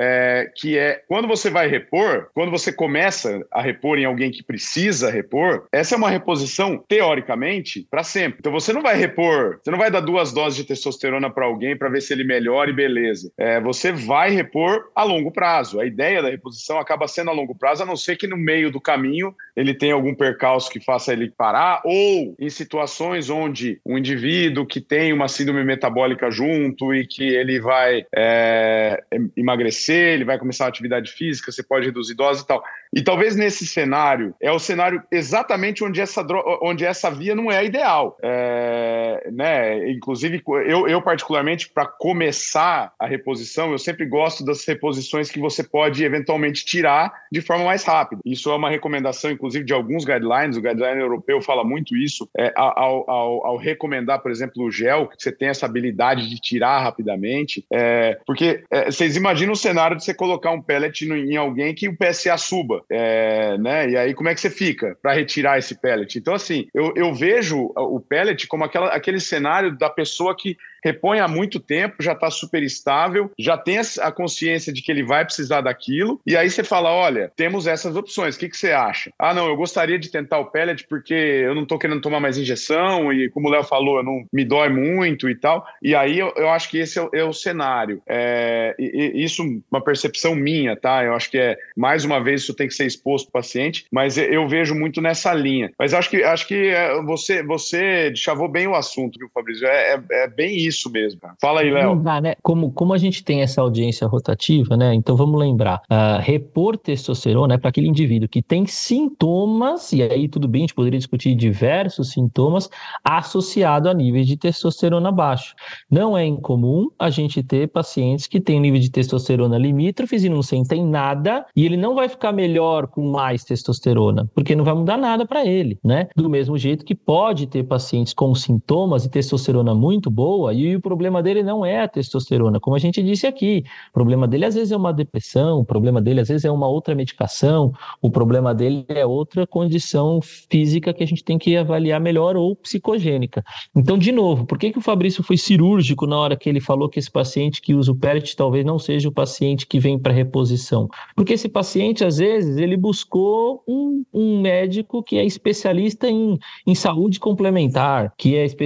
que 0.56 0.78
é 0.78 1.02
quando 1.08 1.28
você 1.28 1.50
vai 1.50 1.68
repor, 1.68 2.28
quando 2.34 2.50
você 2.50 2.72
começa 2.72 3.44
a 3.50 3.60
repor 3.60 3.74
repor 3.74 3.98
em 3.98 4.04
alguém 4.04 4.30
que 4.30 4.42
precisa 4.54 5.10
repor, 5.10 5.66
essa 5.72 5.96
é 5.96 5.98
uma 5.98 6.08
reposição, 6.08 6.78
teoricamente, 6.88 7.86
para 7.90 8.04
sempre. 8.04 8.38
Então 8.38 8.52
você 8.52 8.72
não 8.72 8.82
vai 8.82 8.96
repor, 8.96 9.58
você 9.62 9.70
não 9.70 9.78
vai 9.78 9.90
dar 9.90 10.00
duas 10.00 10.32
doses 10.32 10.56
de 10.56 10.64
testosterona 10.64 11.28
para 11.28 11.44
alguém 11.44 11.76
para 11.76 11.88
ver 11.88 12.00
se 12.00 12.12
ele 12.12 12.22
melhora 12.22 12.70
e 12.70 12.72
beleza. 12.72 13.32
É, 13.36 13.60
você 13.60 13.90
vai 13.90 14.30
repor 14.30 14.90
a 14.94 15.02
longo 15.02 15.32
prazo. 15.32 15.80
A 15.80 15.86
ideia 15.86 16.22
da 16.22 16.30
reposição 16.30 16.78
acaba 16.78 17.08
sendo 17.08 17.30
a 17.30 17.34
longo 17.34 17.54
prazo, 17.54 17.82
a 17.82 17.86
não 17.86 17.96
ser 17.96 18.16
que 18.16 18.28
no 18.28 18.36
meio 18.36 18.70
do 18.70 18.80
caminho 18.80 19.34
ele 19.56 19.74
tenha 19.74 19.94
algum 19.94 20.14
percalço 20.14 20.70
que 20.70 20.80
faça 20.80 21.12
ele 21.12 21.32
parar, 21.36 21.82
ou 21.84 22.36
em 22.38 22.48
situações 22.48 23.28
onde 23.30 23.80
um 23.84 23.98
indivíduo 23.98 24.66
que 24.66 24.80
tem 24.80 25.12
uma 25.12 25.26
síndrome 25.26 25.64
metabólica 25.64 26.30
junto 26.30 26.94
e 26.94 27.06
que 27.06 27.24
ele 27.24 27.58
vai 27.58 28.06
é, 28.14 29.02
emagrecer, 29.36 30.14
ele 30.14 30.24
vai 30.24 30.38
começar 30.38 30.66
a 30.66 30.68
atividade 30.68 31.10
física, 31.10 31.50
você 31.50 31.62
pode 31.62 31.86
reduzir 31.86 32.14
dose 32.14 32.42
e 32.42 32.46
tal. 32.46 32.62
E 32.94 33.02
talvez 33.02 33.34
nesse 33.34 33.66
cenário, 33.66 34.34
é 34.40 34.52
o 34.52 34.58
cenário 34.58 35.02
exatamente 35.10 35.82
onde 35.82 36.00
essa, 36.00 36.24
onde 36.62 36.84
essa 36.84 37.10
via 37.10 37.34
não 37.34 37.50
é 37.50 37.64
ideal. 37.64 38.16
É, 38.22 39.28
né? 39.32 39.90
Inclusive, 39.90 40.40
eu, 40.66 40.86
eu 40.86 41.02
particularmente, 41.02 41.68
para 41.68 41.86
começar 41.86 42.92
a 42.98 43.06
reposição, 43.06 43.72
eu 43.72 43.78
sempre 43.78 44.06
gosto 44.06 44.44
das 44.44 44.64
reposições 44.64 45.30
que 45.30 45.40
você 45.40 45.64
pode 45.64 46.04
eventualmente 46.04 46.64
tirar 46.64 47.12
de 47.32 47.40
forma 47.40 47.64
mais 47.64 47.84
rápida. 47.84 48.22
Isso 48.24 48.48
é 48.50 48.54
uma 48.54 48.70
recomendação, 48.70 49.30
inclusive, 49.30 49.64
de 49.64 49.72
alguns 49.72 50.04
guidelines. 50.04 50.56
O 50.56 50.62
guideline 50.62 51.00
europeu 51.00 51.42
fala 51.42 51.64
muito 51.64 51.96
isso. 51.96 52.28
É, 52.38 52.52
ao, 52.54 53.10
ao, 53.10 53.46
ao, 53.46 53.56
recomendar, 53.56 54.20
por 54.20 54.30
exemplo, 54.30 54.62
o 54.62 54.70
gel, 54.70 55.08
que 55.08 55.20
você 55.20 55.32
tem 55.32 55.48
essa 55.48 55.66
habilidade 55.66 56.28
de 56.28 56.40
tirar 56.40 56.80
rapidamente. 56.80 57.64
É, 57.72 58.18
porque 58.24 58.62
é, 58.70 58.86
vocês 58.86 59.16
imaginam 59.16 59.52
o 59.52 59.56
cenário 59.56 59.96
de 59.96 60.04
você 60.04 60.14
colocar 60.14 60.52
um 60.52 60.62
pellet 60.62 61.06
no, 61.06 61.16
em 61.16 61.36
alguém 61.36 61.74
que 61.74 61.88
o 61.88 61.96
PSA 61.96 62.36
suba. 62.36 62.83
É, 62.90 63.56
né? 63.58 63.90
E 63.90 63.96
aí, 63.96 64.14
como 64.14 64.28
é 64.28 64.34
que 64.34 64.40
você 64.40 64.50
fica 64.50 64.96
para 65.00 65.14
retirar 65.14 65.58
esse 65.58 65.80
pellet? 65.80 66.18
Então, 66.18 66.34
assim, 66.34 66.68
eu, 66.74 66.92
eu 66.96 67.14
vejo 67.14 67.72
o 67.76 68.00
pellet 68.00 68.46
como 68.46 68.64
aquela, 68.64 68.88
aquele 68.88 69.20
cenário 69.20 69.76
da 69.76 69.88
pessoa 69.88 70.36
que 70.36 70.56
repõe 70.84 71.20
há 71.20 71.26
muito 71.26 71.58
tempo, 71.58 72.02
já 72.02 72.12
está 72.12 72.30
super 72.30 72.62
estável, 72.62 73.30
já 73.38 73.56
tem 73.56 73.78
a 74.00 74.12
consciência 74.12 74.72
de 74.72 74.82
que 74.82 74.92
ele 74.92 75.02
vai 75.02 75.24
precisar 75.24 75.62
daquilo, 75.62 76.20
e 76.26 76.36
aí 76.36 76.50
você 76.50 76.62
fala: 76.62 76.92
olha, 76.92 77.32
temos 77.34 77.66
essas 77.66 77.96
opções, 77.96 78.36
o 78.36 78.38
que, 78.38 78.48
que 78.48 78.56
você 78.56 78.72
acha? 78.72 79.10
Ah, 79.18 79.32
não, 79.32 79.48
eu 79.48 79.56
gostaria 79.56 79.98
de 79.98 80.10
tentar 80.10 80.38
o 80.38 80.50
pellet 80.50 80.86
porque 80.88 81.14
eu 81.14 81.54
não 81.54 81.62
estou 81.62 81.78
querendo 81.78 82.00
tomar 82.00 82.20
mais 82.20 82.36
injeção, 82.36 83.12
e 83.12 83.30
como 83.30 83.48
o 83.48 83.50
Léo 83.50 83.64
falou, 83.64 83.98
eu 83.98 84.04
não 84.04 84.24
me 84.32 84.44
dói 84.44 84.68
muito 84.68 85.28
e 85.28 85.34
tal. 85.34 85.64
E 85.82 85.94
aí 85.94 86.18
eu, 86.18 86.32
eu 86.36 86.50
acho 86.50 86.68
que 86.68 86.78
esse 86.78 86.98
é 86.98 87.02
o, 87.02 87.10
é 87.12 87.24
o 87.24 87.32
cenário. 87.32 88.02
É, 88.06 88.74
e, 88.78 89.12
e 89.14 89.24
isso, 89.24 89.42
uma 89.70 89.82
percepção 89.82 90.34
minha, 90.34 90.76
tá? 90.76 91.02
Eu 91.02 91.14
acho 91.14 91.30
que 91.30 91.38
é, 91.38 91.56
mais 91.76 92.04
uma 92.04 92.22
vez, 92.22 92.42
isso 92.42 92.54
tem 92.54 92.68
que 92.68 92.74
ser 92.74 92.86
exposto 92.86 93.30
para 93.30 93.40
o 93.40 93.42
paciente, 93.42 93.86
mas 93.90 94.18
eu 94.18 94.46
vejo 94.46 94.74
muito 94.74 95.00
nessa 95.00 95.32
linha. 95.32 95.72
Mas 95.78 95.94
acho 95.94 96.10
que, 96.10 96.22
acho 96.22 96.46
que 96.46 96.68
é, 96.68 97.00
você, 97.02 97.42
você 97.42 98.12
chavou 98.14 98.48
bem 98.48 98.66
o 98.66 98.74
assunto, 98.74 99.18
viu, 99.18 99.30
Fabrício? 99.32 99.66
É, 99.66 99.94
é, 99.94 100.24
é 100.24 100.28
bem 100.28 100.56
isso 100.56 100.73
isso 100.74 100.90
mesmo, 100.90 101.20
cara. 101.20 101.34
Fala 101.40 101.60
aí, 101.60 101.70
Léo. 101.70 101.96
Né? 102.22 102.34
Como, 102.42 102.72
como 102.72 102.92
a 102.92 102.98
gente 102.98 103.24
tem 103.24 103.40
essa 103.40 103.60
audiência 103.60 104.06
rotativa, 104.06 104.76
né? 104.76 104.94
Então 104.94 105.16
vamos 105.16 105.38
lembrar: 105.38 105.80
uh, 105.90 106.20
repor 106.20 106.76
testosterona 106.76 107.54
é 107.54 107.58
para 107.58 107.70
aquele 107.70 107.88
indivíduo 107.88 108.28
que 108.28 108.42
tem 108.42 108.66
sintomas, 108.66 109.92
e 109.92 110.02
aí 110.02 110.28
tudo 110.28 110.48
bem, 110.48 110.60
a 110.60 110.64
gente 110.64 110.74
poderia 110.74 110.98
discutir 110.98 111.34
diversos 111.34 112.10
sintomas 112.10 112.68
associados 113.02 113.90
a 113.90 113.94
níveis 113.94 114.26
de 114.26 114.36
testosterona 114.36 115.10
baixo. 115.10 115.54
Não 115.90 116.16
é 116.16 116.26
incomum 116.26 116.88
a 116.98 117.10
gente 117.10 117.42
ter 117.42 117.68
pacientes 117.68 118.26
que 118.26 118.40
têm 118.40 118.60
nível 118.60 118.80
de 118.80 118.90
testosterona 118.90 119.58
limítrofes 119.58 120.24
e 120.24 120.28
não 120.28 120.42
sentem 120.42 120.84
nada, 120.84 121.44
e 121.54 121.64
ele 121.64 121.76
não 121.76 121.94
vai 121.94 122.08
ficar 122.08 122.32
melhor 122.32 122.86
com 122.86 123.10
mais 123.10 123.44
testosterona, 123.44 124.28
porque 124.34 124.56
não 124.56 124.64
vai 124.64 124.74
mudar 124.74 124.96
nada 124.96 125.26
para 125.26 125.46
ele, 125.46 125.78
né? 125.84 126.08
Do 126.16 126.28
mesmo 126.28 126.56
jeito 126.58 126.84
que 126.84 126.94
pode 126.94 127.46
ter 127.46 127.64
pacientes 127.64 128.12
com 128.12 128.34
sintomas 128.34 129.04
e 129.04 129.10
testosterona 129.10 129.74
muito 129.74 130.10
boa 130.10 130.52
e 130.52 130.63
e 130.64 130.76
o 130.76 130.80
problema 130.80 131.22
dele 131.22 131.42
não 131.42 131.64
é 131.64 131.80
a 131.80 131.88
testosterona, 131.88 132.60
como 132.60 132.76
a 132.76 132.78
gente 132.78 133.02
disse 133.02 133.26
aqui. 133.26 133.64
O 133.90 133.92
problema 133.92 134.26
dele 134.26 134.44
às 134.44 134.54
vezes 134.54 134.72
é 134.72 134.76
uma 134.76 134.92
depressão, 134.92 135.60
o 135.60 135.64
problema 135.64 136.00
dele 136.00 136.20
às 136.20 136.28
vezes 136.28 136.44
é 136.44 136.50
uma 136.50 136.68
outra 136.68 136.94
medicação, 136.94 137.72
o 138.00 138.10
problema 138.10 138.54
dele 138.54 138.84
é 138.88 139.04
outra 139.04 139.46
condição 139.46 140.20
física 140.22 140.92
que 140.92 141.02
a 141.02 141.06
gente 141.06 141.24
tem 141.24 141.38
que 141.38 141.56
avaliar 141.56 142.00
melhor 142.00 142.36
ou 142.36 142.56
psicogênica. 142.56 143.44
Então, 143.74 143.98
de 143.98 144.12
novo, 144.12 144.46
por 144.46 144.58
que, 144.58 144.70
que 144.70 144.78
o 144.78 144.82
Fabrício 144.82 145.22
foi 145.22 145.36
cirúrgico 145.36 146.06
na 146.06 146.18
hora 146.18 146.36
que 146.36 146.48
ele 146.48 146.60
falou 146.60 146.88
que 146.88 146.98
esse 146.98 147.10
paciente 147.10 147.60
que 147.60 147.74
usa 147.74 147.92
o 147.92 147.96
pellet 147.96 148.36
talvez 148.36 148.64
não 148.64 148.78
seja 148.78 149.08
o 149.08 149.12
paciente 149.12 149.66
que 149.66 149.78
vem 149.78 149.98
para 149.98 150.12
reposição? 150.12 150.88
Porque 151.16 151.32
esse 151.32 151.48
paciente, 151.48 152.04
às 152.04 152.18
vezes, 152.18 152.56
ele 152.56 152.76
buscou 152.76 153.62
um, 153.66 154.04
um 154.12 154.40
médico 154.40 155.02
que 155.02 155.16
é 155.18 155.24
especialista 155.24 156.08
em, 156.08 156.38
em 156.66 156.74
saúde 156.74 157.18
complementar, 157.20 158.12
que 158.16 158.36
é 158.36 158.44
espe 158.44 158.64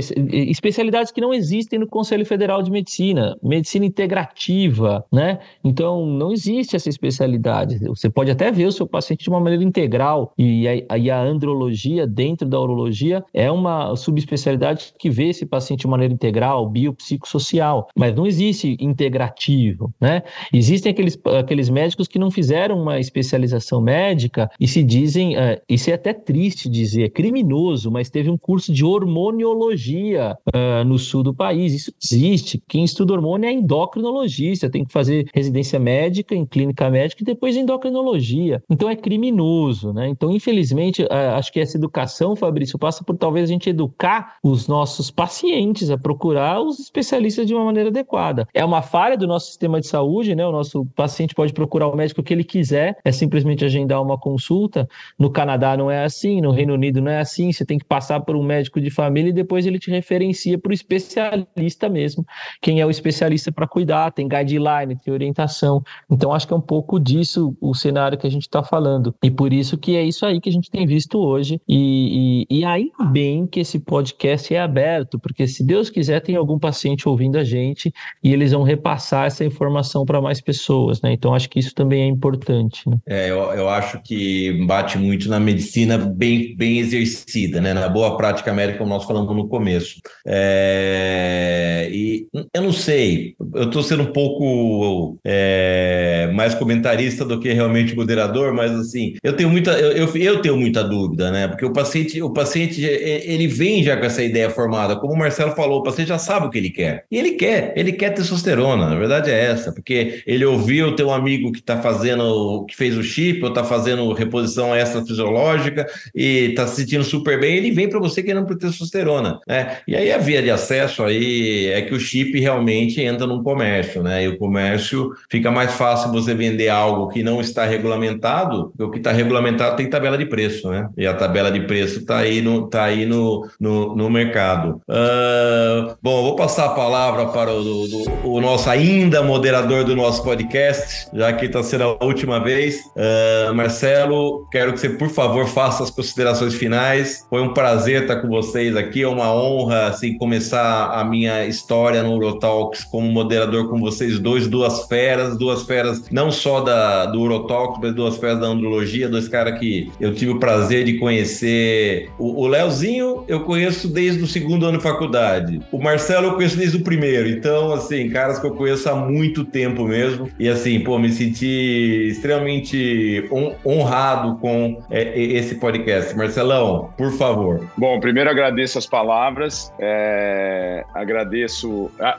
especialidades 0.50 1.12
que 1.12 1.20
não 1.20 1.32
existem 1.32 1.77
no 1.78 1.86
Conselho 1.86 2.26
Federal 2.26 2.62
de 2.62 2.70
Medicina, 2.70 3.36
medicina 3.42 3.86
integrativa, 3.86 5.04
né? 5.12 5.38
Então, 5.64 6.06
não 6.06 6.32
existe 6.32 6.76
essa 6.76 6.88
especialidade. 6.88 7.78
Você 7.88 8.10
pode 8.10 8.30
até 8.30 8.50
ver 8.50 8.66
o 8.66 8.72
seu 8.72 8.86
paciente 8.86 9.24
de 9.24 9.30
uma 9.30 9.40
maneira 9.40 9.64
integral, 9.64 10.32
e 10.36 10.66
a, 10.68 10.98
e 10.98 11.10
a 11.10 11.20
andrologia, 11.20 12.06
dentro 12.06 12.48
da 12.48 12.60
urologia, 12.60 13.24
é 13.32 13.50
uma 13.50 13.94
subespecialidade 13.96 14.92
que 14.98 15.10
vê 15.10 15.28
esse 15.28 15.46
paciente 15.46 15.80
de 15.80 15.88
maneira 15.88 16.12
integral, 16.12 16.68
biopsicossocial, 16.68 17.88
mas 17.96 18.14
não 18.14 18.26
existe 18.26 18.76
integrativo, 18.80 19.92
né? 20.00 20.22
Existem 20.52 20.92
aqueles, 20.92 21.18
aqueles 21.38 21.68
médicos 21.68 22.08
que 22.08 22.18
não 22.18 22.30
fizeram 22.30 22.80
uma 22.80 22.98
especialização 22.98 23.80
médica 23.80 24.50
e 24.58 24.66
se 24.66 24.82
dizem, 24.82 25.36
uh, 25.36 25.60
isso 25.68 25.90
é 25.90 25.94
até 25.94 26.12
triste 26.12 26.68
dizer, 26.68 27.04
é 27.04 27.08
criminoso, 27.08 27.90
mas 27.90 28.10
teve 28.10 28.30
um 28.30 28.36
curso 28.36 28.72
de 28.72 28.84
hormoniologia 28.84 30.36
uh, 30.54 30.84
no 30.84 30.98
sul 30.98 31.22
do 31.22 31.34
país, 31.34 31.67
isso 31.74 31.92
existe. 32.02 32.62
Quem 32.68 32.84
estuda 32.84 33.12
hormônio 33.12 33.48
é 33.48 33.52
endocrinologista, 33.52 34.70
tem 34.70 34.84
que 34.84 34.92
fazer 34.92 35.28
residência 35.34 35.78
médica 35.78 36.34
em 36.34 36.46
clínica 36.46 36.88
médica 36.90 37.22
e 37.22 37.26
depois 37.26 37.56
endocrinologia. 37.56 38.62
Então 38.68 38.88
é 38.88 38.96
criminoso, 38.96 39.92
né? 39.92 40.08
Então, 40.08 40.30
infelizmente, 40.30 41.06
acho 41.10 41.52
que 41.52 41.60
essa 41.60 41.76
educação, 41.76 42.36
Fabrício, 42.36 42.78
passa 42.78 43.04
por 43.04 43.16
talvez 43.16 43.48
a 43.48 43.52
gente 43.52 43.70
educar 43.70 44.36
os 44.42 44.68
nossos 44.68 45.10
pacientes 45.10 45.90
a 45.90 45.98
procurar 45.98 46.60
os 46.60 46.78
especialistas 46.78 47.46
de 47.46 47.54
uma 47.54 47.64
maneira 47.64 47.88
adequada. 47.88 48.46
É 48.54 48.64
uma 48.64 48.82
falha 48.82 49.16
do 49.16 49.26
nosso 49.26 49.46
sistema 49.46 49.80
de 49.80 49.86
saúde, 49.86 50.34
né? 50.34 50.46
O 50.46 50.52
nosso 50.52 50.84
paciente 50.94 51.34
pode 51.34 51.52
procurar 51.52 51.88
o 51.88 51.96
médico 51.96 52.22
que 52.22 52.32
ele 52.32 52.44
quiser, 52.44 52.98
é 53.04 53.12
simplesmente 53.12 53.64
agendar 53.64 54.02
uma 54.02 54.18
consulta. 54.18 54.88
No 55.18 55.30
Canadá 55.30 55.76
não 55.76 55.90
é 55.90 56.04
assim, 56.04 56.40
no 56.40 56.50
Reino 56.50 56.74
Unido 56.74 57.00
não 57.00 57.10
é 57.10 57.20
assim, 57.20 57.52
você 57.52 57.64
tem 57.64 57.78
que 57.78 57.84
passar 57.84 58.20
por 58.20 58.36
um 58.36 58.42
médico 58.42 58.80
de 58.80 58.90
família 58.90 59.30
e 59.30 59.32
depois 59.32 59.66
ele 59.66 59.78
te 59.78 59.90
referencia 59.90 60.58
para 60.58 60.70
o 60.70 60.74
especialista 60.74 61.48
especialista 61.58 61.88
mesmo, 61.88 62.24
quem 62.60 62.80
é 62.80 62.86
o 62.86 62.90
especialista 62.90 63.52
para 63.52 63.66
cuidar, 63.66 64.12
tem 64.12 64.28
guideline, 64.28 64.96
tem 64.96 65.12
orientação. 65.12 65.82
Então, 66.10 66.32
acho 66.32 66.46
que 66.46 66.52
é 66.52 66.56
um 66.56 66.60
pouco 66.60 66.98
disso 66.98 67.56
o 67.60 67.74
cenário 67.74 68.16
que 68.16 68.26
a 68.26 68.30
gente 68.30 68.42
está 68.42 68.62
falando. 68.62 69.14
E 69.22 69.30
por 69.30 69.52
isso 69.52 69.76
que 69.76 69.96
é 69.96 70.02
isso 70.02 70.24
aí 70.24 70.40
que 70.40 70.48
a 70.48 70.52
gente 70.52 70.70
tem 70.70 70.86
visto 70.86 71.18
hoje. 71.18 71.60
E, 71.68 72.46
e, 72.50 72.58
e 72.60 72.64
ainda 72.64 73.04
bem 73.04 73.46
que 73.46 73.60
esse 73.60 73.78
podcast 73.78 74.54
é 74.54 74.60
aberto, 74.60 75.18
porque 75.18 75.46
se 75.46 75.64
Deus 75.64 75.90
quiser, 75.90 76.20
tem 76.20 76.36
algum 76.36 76.58
paciente 76.58 77.08
ouvindo 77.08 77.36
a 77.36 77.44
gente 77.44 77.92
e 78.22 78.32
eles 78.32 78.52
vão 78.52 78.62
repassar 78.62 79.26
essa 79.26 79.44
informação 79.44 80.04
para 80.04 80.20
mais 80.20 80.40
pessoas, 80.40 81.00
né? 81.02 81.12
Então, 81.12 81.34
acho 81.34 81.48
que 81.48 81.58
isso 81.58 81.74
também 81.74 82.02
é 82.02 82.06
importante. 82.06 82.88
Né? 82.88 82.96
É, 83.06 83.30
eu, 83.30 83.38
eu 83.52 83.68
acho 83.68 84.00
que 84.02 84.64
bate 84.66 84.98
muito 84.98 85.28
na 85.28 85.40
medicina 85.40 85.98
bem, 85.98 86.56
bem 86.56 86.78
exercida, 86.78 87.60
né? 87.60 87.72
Na 87.72 87.88
boa 87.88 88.16
prática 88.16 88.52
médica, 88.52 88.78
como 88.78 88.90
nós 88.90 89.04
falamos 89.04 89.34
no 89.34 89.48
começo. 89.48 90.00
É 90.26 91.47
é, 91.48 91.88
e 91.90 92.26
eu 92.52 92.62
não 92.62 92.72
sei, 92.72 93.34
eu 93.54 93.64
estou 93.64 93.82
sendo 93.82 94.02
um 94.02 94.12
pouco 94.12 95.18
é, 95.24 96.30
mais 96.34 96.54
comentarista 96.54 97.24
do 97.24 97.40
que 97.40 97.52
realmente 97.52 97.96
moderador, 97.96 98.52
mas 98.52 98.72
assim, 98.72 99.14
eu 99.22 99.32
tenho 99.32 99.48
muita, 99.48 99.72
eu, 99.72 99.92
eu, 99.92 100.16
eu, 100.16 100.42
tenho 100.42 100.56
muita 100.56 100.84
dúvida, 100.84 101.30
né? 101.30 101.48
Porque 101.48 101.64
o 101.64 101.72
paciente, 101.72 102.20
o 102.20 102.30
paciente, 102.30 102.84
ele 102.84 103.46
vem 103.46 103.82
já 103.82 103.96
com 103.96 104.04
essa 104.04 104.22
ideia 104.22 104.50
formada, 104.50 104.96
como 104.96 105.14
o 105.14 105.18
Marcelo 105.18 105.52
falou, 105.52 105.80
o 105.80 105.82
paciente 105.82 106.08
já 106.08 106.18
sabe 106.18 106.46
o 106.46 106.50
que 106.50 106.58
ele 106.58 106.70
quer. 106.70 107.04
E 107.10 107.18
ele 107.18 107.32
quer, 107.32 107.72
ele 107.76 107.92
quer 107.92 108.10
testosterona, 108.10 108.88
na 108.88 108.96
verdade 108.96 109.30
é 109.30 109.44
essa, 109.44 109.72
porque 109.72 110.22
ele 110.26 110.44
ouviu 110.44 110.94
ter 110.94 111.04
um 111.04 111.12
amigo 111.12 111.50
que 111.50 111.60
está 111.60 111.80
fazendo, 111.80 112.66
que 112.66 112.76
fez 112.76 112.96
o 112.96 113.02
chip, 113.02 113.42
ou 113.42 113.48
está 113.48 113.64
fazendo 113.64 114.12
reposição 114.12 114.76
extrafisiológica 114.76 115.86
e 116.14 116.50
está 116.50 116.66
se 116.66 116.76
sentindo 116.76 117.04
super 117.04 117.40
bem, 117.40 117.56
ele 117.56 117.70
vem 117.70 117.88
para 117.88 117.98
você 117.98 118.22
querendo 118.22 118.56
testosterona, 118.56 119.40
né? 119.48 119.78
E 119.86 119.96
aí 119.96 120.12
a 120.12 120.18
via 120.18 120.42
de 120.42 120.50
acesso 120.50 121.02
aí 121.02 121.37
é 121.72 121.82
que 121.82 121.94
o 121.94 122.00
chip 122.00 122.38
realmente 122.38 123.00
entra 123.00 123.26
num 123.26 123.42
comércio, 123.42 124.02
né? 124.02 124.24
E 124.24 124.28
o 124.28 124.38
comércio 124.38 125.12
fica 125.30 125.50
mais 125.50 125.72
fácil 125.72 126.10
você 126.10 126.34
vender 126.34 126.68
algo 126.68 127.08
que 127.08 127.22
não 127.22 127.40
está 127.40 127.64
regulamentado, 127.64 128.72
o 128.78 128.90
que 128.90 128.98
está 128.98 129.12
regulamentado 129.12 129.76
tem 129.76 129.88
tabela 129.88 130.18
de 130.18 130.26
preço, 130.26 130.68
né? 130.70 130.88
E 130.96 131.06
a 131.06 131.14
tabela 131.14 131.50
de 131.50 131.60
preço 131.60 132.00
está 132.00 132.18
aí 132.18 132.40
no, 132.40 132.68
tá 132.68 132.84
aí 132.84 133.06
no, 133.06 133.48
no, 133.60 133.96
no 133.96 134.10
mercado. 134.10 134.80
Uh, 134.88 135.96
bom, 136.02 136.22
vou 136.22 136.36
passar 136.36 136.66
a 136.66 136.70
palavra 136.70 137.26
para 137.26 137.52
o, 137.52 137.62
do, 137.62 138.28
o 138.28 138.40
nosso 138.40 138.68
ainda 138.70 139.22
moderador 139.22 139.84
do 139.84 139.94
nosso 139.96 140.22
podcast, 140.22 141.08
já 141.12 141.32
que 141.32 141.46
está 141.46 141.62
sendo 141.62 141.84
a 141.84 142.04
última 142.04 142.40
vez. 142.40 142.80
Uh, 142.96 143.54
Marcelo, 143.54 144.46
quero 144.50 144.72
que 144.72 144.80
você, 144.80 144.90
por 144.90 145.10
favor, 145.10 145.46
faça 145.46 145.82
as 145.82 145.90
considerações 145.90 146.54
finais. 146.54 147.26
Foi 147.28 147.42
um 147.42 147.52
prazer 147.52 148.02
estar 148.02 148.16
com 148.16 148.28
vocês 148.28 148.76
aqui, 148.76 149.02
é 149.02 149.08
uma 149.08 149.32
honra 149.32 149.88
assim, 149.88 150.16
começar 150.16 150.90
a 150.92 151.04
minha 151.04 151.27
história 151.46 152.02
no 152.02 152.14
Urotalks 152.14 152.84
como 152.84 153.08
moderador 153.08 153.68
com 153.68 153.78
vocês 153.78 154.18
dois, 154.18 154.46
duas 154.46 154.86
feras, 154.86 155.36
duas 155.36 155.62
feras 155.64 156.08
não 156.10 156.30
só 156.30 156.60
da, 156.60 157.06
do 157.06 157.20
Urotalks, 157.20 157.78
mas 157.82 157.94
duas 157.94 158.16
feras 158.16 158.40
da 158.40 158.46
andrologia, 158.46 159.08
dois 159.08 159.28
caras 159.28 159.58
que 159.58 159.90
eu 160.00 160.14
tive 160.14 160.32
o 160.32 160.38
prazer 160.38 160.84
de 160.84 160.94
conhecer. 160.98 162.10
O, 162.18 162.42
o 162.42 162.46
Leozinho 162.46 163.24
eu 163.28 163.40
conheço 163.40 163.88
desde 163.88 164.22
o 164.22 164.26
segundo 164.26 164.66
ano 164.66 164.78
de 164.78 164.82
faculdade. 164.82 165.60
O 165.70 165.78
Marcelo 165.78 166.28
eu 166.28 166.34
conheço 166.34 166.56
desde 166.56 166.76
o 166.76 166.82
primeiro. 166.82 167.28
Então, 167.28 167.72
assim, 167.72 168.08
caras 168.08 168.38
que 168.38 168.46
eu 168.46 168.54
conheço 168.54 168.88
há 168.88 168.94
muito 168.94 169.44
tempo 169.44 169.84
mesmo. 169.84 170.30
E 170.38 170.48
assim, 170.48 170.80
pô, 170.80 170.98
me 170.98 171.10
senti 171.10 172.08
extremamente 172.08 173.28
honrado 173.64 174.36
com 174.38 174.80
é, 174.90 175.18
esse 175.20 175.56
podcast. 175.56 176.16
Marcelão, 176.16 176.90
por 176.96 177.12
favor. 177.12 177.66
Bom, 177.76 178.00
primeiro 178.00 178.30
agradeço 178.30 178.78
as 178.78 178.86
palavras. 178.86 179.72
É, 179.78 180.84
agradeço, 180.94 181.17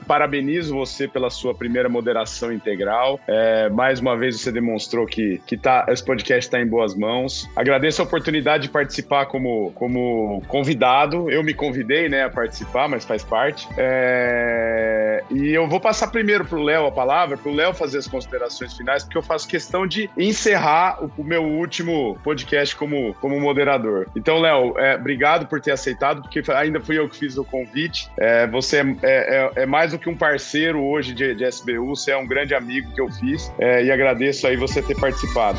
parabenizo 0.06 0.74
você 0.74 1.06
pela 1.06 1.30
sua 1.30 1.54
primeira 1.54 1.88
moderação 1.88 2.52
integral. 2.52 3.20
É, 3.26 3.68
mais 3.68 4.00
uma 4.00 4.16
vez 4.16 4.40
você 4.40 4.52
demonstrou 4.52 5.06
que, 5.06 5.40
que 5.46 5.56
tá, 5.56 5.86
esse 5.88 6.04
podcast 6.04 6.46
está 6.46 6.60
em 6.60 6.66
boas 6.66 6.94
mãos. 6.94 7.48
Agradeço 7.56 8.02
a 8.02 8.04
oportunidade 8.04 8.64
de 8.64 8.68
participar 8.68 9.26
como, 9.26 9.72
como 9.72 10.42
convidado. 10.48 11.30
Eu 11.30 11.42
me 11.42 11.54
convidei 11.54 12.08
né, 12.08 12.24
a 12.24 12.30
participar, 12.30 12.88
mas 12.88 13.04
faz 13.04 13.24
parte. 13.24 13.68
É, 13.76 15.09
e 15.30 15.50
eu 15.50 15.68
vou 15.68 15.80
passar 15.80 16.08
primeiro 16.08 16.44
para 16.44 16.58
o 16.58 16.62
Léo 16.62 16.86
a 16.86 16.92
palavra, 16.92 17.36
para 17.36 17.50
o 17.50 17.54
Léo 17.54 17.74
fazer 17.74 17.98
as 17.98 18.06
considerações 18.06 18.74
finais, 18.74 19.04
porque 19.04 19.18
eu 19.18 19.22
faço 19.22 19.48
questão 19.48 19.86
de 19.86 20.10
encerrar 20.16 21.02
o, 21.02 21.10
o 21.18 21.24
meu 21.24 21.42
último 21.42 22.18
podcast 22.22 22.74
como, 22.76 23.14
como 23.14 23.38
moderador. 23.40 24.06
Então, 24.16 24.38
Léo, 24.38 24.78
é, 24.78 24.96
obrigado 24.96 25.46
por 25.46 25.60
ter 25.60 25.72
aceitado, 25.72 26.22
porque 26.22 26.42
ainda 26.52 26.80
fui 26.80 26.98
eu 26.98 27.08
que 27.08 27.16
fiz 27.16 27.36
o 27.36 27.44
convite. 27.44 28.10
É, 28.18 28.46
você 28.46 28.78
é, 28.78 28.96
é, 29.02 29.62
é, 29.62 29.66
mais 29.66 29.92
do 29.92 29.98
que 29.98 30.08
um 30.08 30.16
parceiro 30.16 30.82
hoje 30.82 31.12
de, 31.14 31.34
de, 31.34 31.44
SBU, 31.44 31.96
você 31.96 32.12
é 32.12 32.16
um 32.16 32.26
grande 32.26 32.54
amigo 32.54 32.92
que 32.92 33.00
eu 33.00 33.10
fiz 33.10 33.52
é, 33.58 33.84
e 33.84 33.90
agradeço 33.90 34.46
aí 34.46 34.56
você 34.56 34.82
ter 34.82 34.98
participado 34.98 35.58